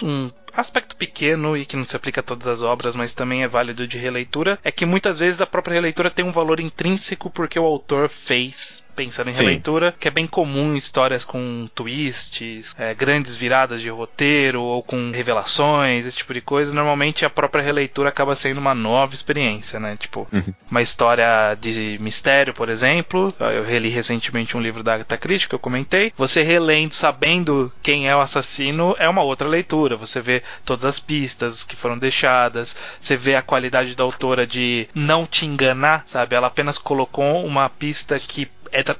aspecto 0.56 0.96
pequeno 0.96 1.56
e 1.56 1.64
que 1.64 1.76
não 1.76 1.84
se 1.84 1.96
aplica 1.96 2.20
a 2.20 2.24
todas 2.24 2.46
as 2.46 2.62
obras, 2.62 2.94
mas 2.94 3.14
também 3.14 3.42
é 3.42 3.48
válido 3.48 3.86
de 3.86 3.98
releitura, 3.98 4.58
é 4.62 4.70
que 4.70 4.86
muitas 4.86 5.18
vezes 5.18 5.40
a 5.40 5.46
própria 5.46 5.74
releitura 5.74 6.10
tem 6.10 6.24
um 6.24 6.30
valor 6.30 6.60
intrínseco 6.60 7.30
porque 7.30 7.58
o 7.58 7.64
autor 7.64 8.08
fez 8.08 8.83
pensando 8.94 9.30
em 9.30 9.34
releitura, 9.34 9.90
Sim. 9.90 9.96
que 10.00 10.08
é 10.08 10.10
bem 10.10 10.26
comum 10.26 10.74
em 10.74 10.76
histórias 10.76 11.24
com 11.24 11.68
twists, 11.74 12.74
é, 12.78 12.94
grandes 12.94 13.36
viradas 13.36 13.80
de 13.80 13.88
roteiro 13.88 14.62
ou 14.62 14.82
com 14.82 15.10
revelações, 15.10 16.06
esse 16.06 16.16
tipo 16.16 16.32
de 16.32 16.40
coisa. 16.40 16.74
Normalmente 16.74 17.24
a 17.24 17.30
própria 17.30 17.62
releitura 17.62 18.08
acaba 18.08 18.36
sendo 18.36 18.58
uma 18.58 18.74
nova 18.74 19.14
experiência, 19.14 19.78
né? 19.78 19.96
Tipo, 19.96 20.26
uhum. 20.32 20.54
uma 20.70 20.82
história 20.82 21.56
de 21.60 21.98
mistério, 22.00 22.54
por 22.54 22.68
exemplo. 22.68 23.34
Eu 23.38 23.64
reli 23.64 23.88
recentemente 23.88 24.56
um 24.56 24.60
livro 24.60 24.82
da 24.82 24.94
Agatha 24.94 25.16
Christie 25.16 25.48
que 25.48 25.54
eu 25.54 25.58
comentei. 25.58 26.12
Você 26.16 26.42
relendo, 26.42 26.92
sabendo 26.92 27.72
quem 27.82 28.08
é 28.08 28.16
o 28.16 28.20
assassino, 28.20 28.94
é 28.98 29.08
uma 29.08 29.22
outra 29.22 29.48
leitura. 29.48 29.96
Você 29.96 30.20
vê 30.20 30.42
todas 30.64 30.84
as 30.84 30.98
pistas 30.98 31.64
que 31.64 31.76
foram 31.76 31.98
deixadas, 31.98 32.76
você 33.00 33.16
vê 33.16 33.34
a 33.34 33.42
qualidade 33.42 33.94
da 33.94 34.04
autora 34.04 34.46
de 34.46 34.88
não 34.94 35.26
te 35.26 35.46
enganar, 35.46 36.02
sabe? 36.06 36.34
Ela 36.34 36.46
apenas 36.46 36.78
colocou 36.78 37.44
uma 37.44 37.68
pista 37.68 38.18
que 38.18 38.48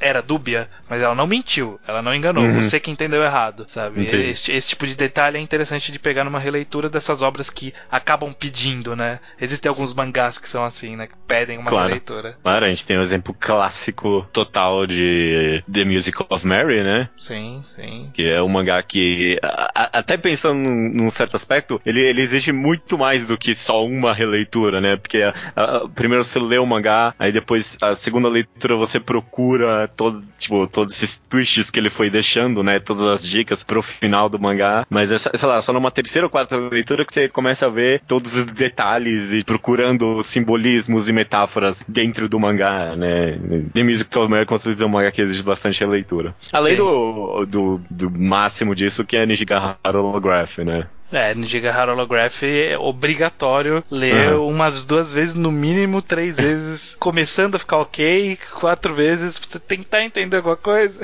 era 0.00 0.22
dúbia, 0.22 0.68
mas 0.88 1.02
ela 1.02 1.14
não 1.14 1.26
mentiu, 1.26 1.80
ela 1.86 2.00
não 2.00 2.14
enganou. 2.14 2.44
Uhum. 2.44 2.62
Você 2.62 2.78
que 2.78 2.90
entendeu 2.90 3.22
errado, 3.22 3.66
sabe? 3.68 4.04
Esse, 4.04 4.52
esse, 4.52 4.68
tipo 4.68 4.86
de 4.86 4.94
detalhe 4.94 5.36
é 5.36 5.40
interessante 5.40 5.90
de 5.90 5.98
pegar 5.98 6.24
numa 6.24 6.38
releitura 6.38 6.88
dessas 6.88 7.22
obras 7.22 7.50
que 7.50 7.74
acabam 7.90 8.32
pedindo, 8.32 8.94
né? 8.94 9.18
Existem 9.40 9.68
alguns 9.68 9.92
mangás 9.92 10.38
que 10.38 10.48
são 10.48 10.64
assim, 10.64 10.96
né? 10.96 11.08
Que 11.08 11.14
pedem 11.26 11.58
uma 11.58 11.70
claro. 11.70 11.88
releitura. 11.88 12.36
Claro, 12.42 12.64
a 12.64 12.68
gente 12.68 12.86
tem 12.86 12.98
um 12.98 13.02
exemplo 13.02 13.34
clássico 13.38 14.26
total 14.32 14.86
de 14.86 15.64
The 15.70 15.84
Music 15.84 16.16
of 16.28 16.46
Mary, 16.46 16.82
né? 16.82 17.08
Sim, 17.16 17.62
sim. 17.64 18.08
Que 18.14 18.28
é 18.28 18.42
um 18.42 18.48
mangá 18.48 18.82
que, 18.82 19.38
a, 19.42 19.98
até 19.98 20.16
pensando 20.16 20.58
num, 20.58 20.90
num, 20.90 21.10
certo 21.10 21.34
aspecto, 21.34 21.80
ele, 21.84 22.00
ele 22.00 22.22
exige 22.22 22.52
muito 22.52 22.96
mais 22.96 23.26
do 23.26 23.36
que 23.36 23.54
só 23.54 23.84
uma 23.84 24.12
releitura, 24.12 24.80
né? 24.80 24.96
Porque 24.96 25.22
a, 25.22 25.34
a, 25.56 25.88
primeiro 25.88 26.22
você 26.22 26.38
lê 26.38 26.58
o 26.58 26.66
mangá, 26.66 27.14
aí 27.18 27.32
depois 27.32 27.76
a 27.82 27.94
segunda 27.94 28.28
leitura 28.28 28.76
você 28.76 29.00
procura 29.00 29.63
todo, 29.96 30.22
tipo, 30.38 30.66
todos 30.66 30.94
esses 30.94 31.16
twists 31.16 31.70
que 31.70 31.78
ele 31.78 31.90
foi 31.90 32.10
deixando, 32.10 32.62
né? 32.62 32.78
Todas 32.78 33.06
as 33.06 33.22
dicas 33.22 33.62
pro 33.62 33.82
final 33.82 34.28
do 34.28 34.38
mangá. 34.38 34.86
Mas 34.88 35.10
é, 35.10 35.18
sei 35.18 35.48
lá, 35.48 35.60
só 35.60 35.72
numa 35.72 35.90
terceira 35.90 36.26
ou 36.26 36.30
quarta 36.30 36.56
leitura 36.56 37.04
que 37.04 37.12
você 37.12 37.28
começa 37.28 37.66
a 37.66 37.70
ver 37.70 38.00
todos 38.06 38.34
os 38.36 38.46
detalhes 38.46 39.32
e 39.32 39.44
procurando 39.44 40.22
simbolismos 40.22 41.08
e 41.08 41.12
metáforas 41.12 41.82
dentro 41.86 42.28
do 42.28 42.38
mangá, 42.38 42.94
né? 42.96 43.38
The 43.72 43.82
Musical 43.82 44.28
certeza, 44.58 44.84
é 44.84 44.86
um 44.86 44.90
mangá 44.90 45.10
que 45.10 45.22
exige 45.22 45.42
bastante 45.42 45.80
releitura. 45.80 46.34
Além 46.52 46.76
do, 46.76 47.46
do, 47.46 47.80
do, 47.90 48.10
máximo 48.10 48.74
disso, 48.74 49.04
que 49.04 49.16
é 49.16 49.26
Nijigahara 49.26 50.00
Holograph, 50.00 50.58
né? 50.58 50.86
É, 51.16 51.34
Nijigahara 51.34 51.92
Holograph 51.92 52.42
é 52.42 52.76
obrigatório 52.78 53.82
ler 53.90 54.32
uhum. 54.32 54.48
umas 54.48 54.84
duas 54.84 55.12
vezes, 55.12 55.34
no 55.34 55.52
mínimo 55.52 56.02
três 56.02 56.38
vezes, 56.38 56.96
começando 57.00 57.54
a 57.54 57.58
ficar 57.58 57.78
ok, 57.78 58.38
quatro 58.60 58.94
vezes, 58.94 59.38
pra 59.38 59.48
você 59.48 59.58
tentar 59.58 60.02
entender 60.02 60.38
alguma 60.38 60.56
coisa. 60.56 61.00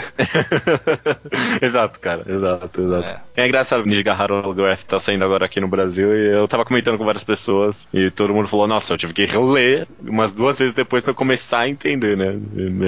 exato, 1.62 2.00
cara, 2.00 2.25
exato, 2.26 2.81
exato. 2.81 3.21
É, 3.37 3.43
é 3.45 3.47
engraçado, 3.47 3.85
Nijigahara 3.85 4.35
Holograph 4.35 4.83
tá 4.85 4.99
saindo 4.99 5.25
agora 5.25 5.47
aqui 5.47 5.61
no 5.61 5.69
Brasil 5.69 6.14
e 6.14 6.35
eu 6.35 6.49
tava 6.49 6.64
comentando 6.64 6.99
com 6.99 7.05
várias 7.05 7.25
pessoas 7.25 7.88
e 7.93 8.11
todo 8.11 8.35
mundo 8.35 8.49
falou, 8.49 8.67
nossa, 8.67 8.93
eu 8.93 8.99
tive 8.99 9.12
que 9.12 9.25
reler 9.25 9.87
umas 10.02 10.35
duas 10.35 10.59
vezes 10.59 10.75
depois 10.75 11.05
para 11.05 11.14
começar 11.14 11.61
a 11.61 11.69
entender, 11.69 12.17
né? 12.17 12.38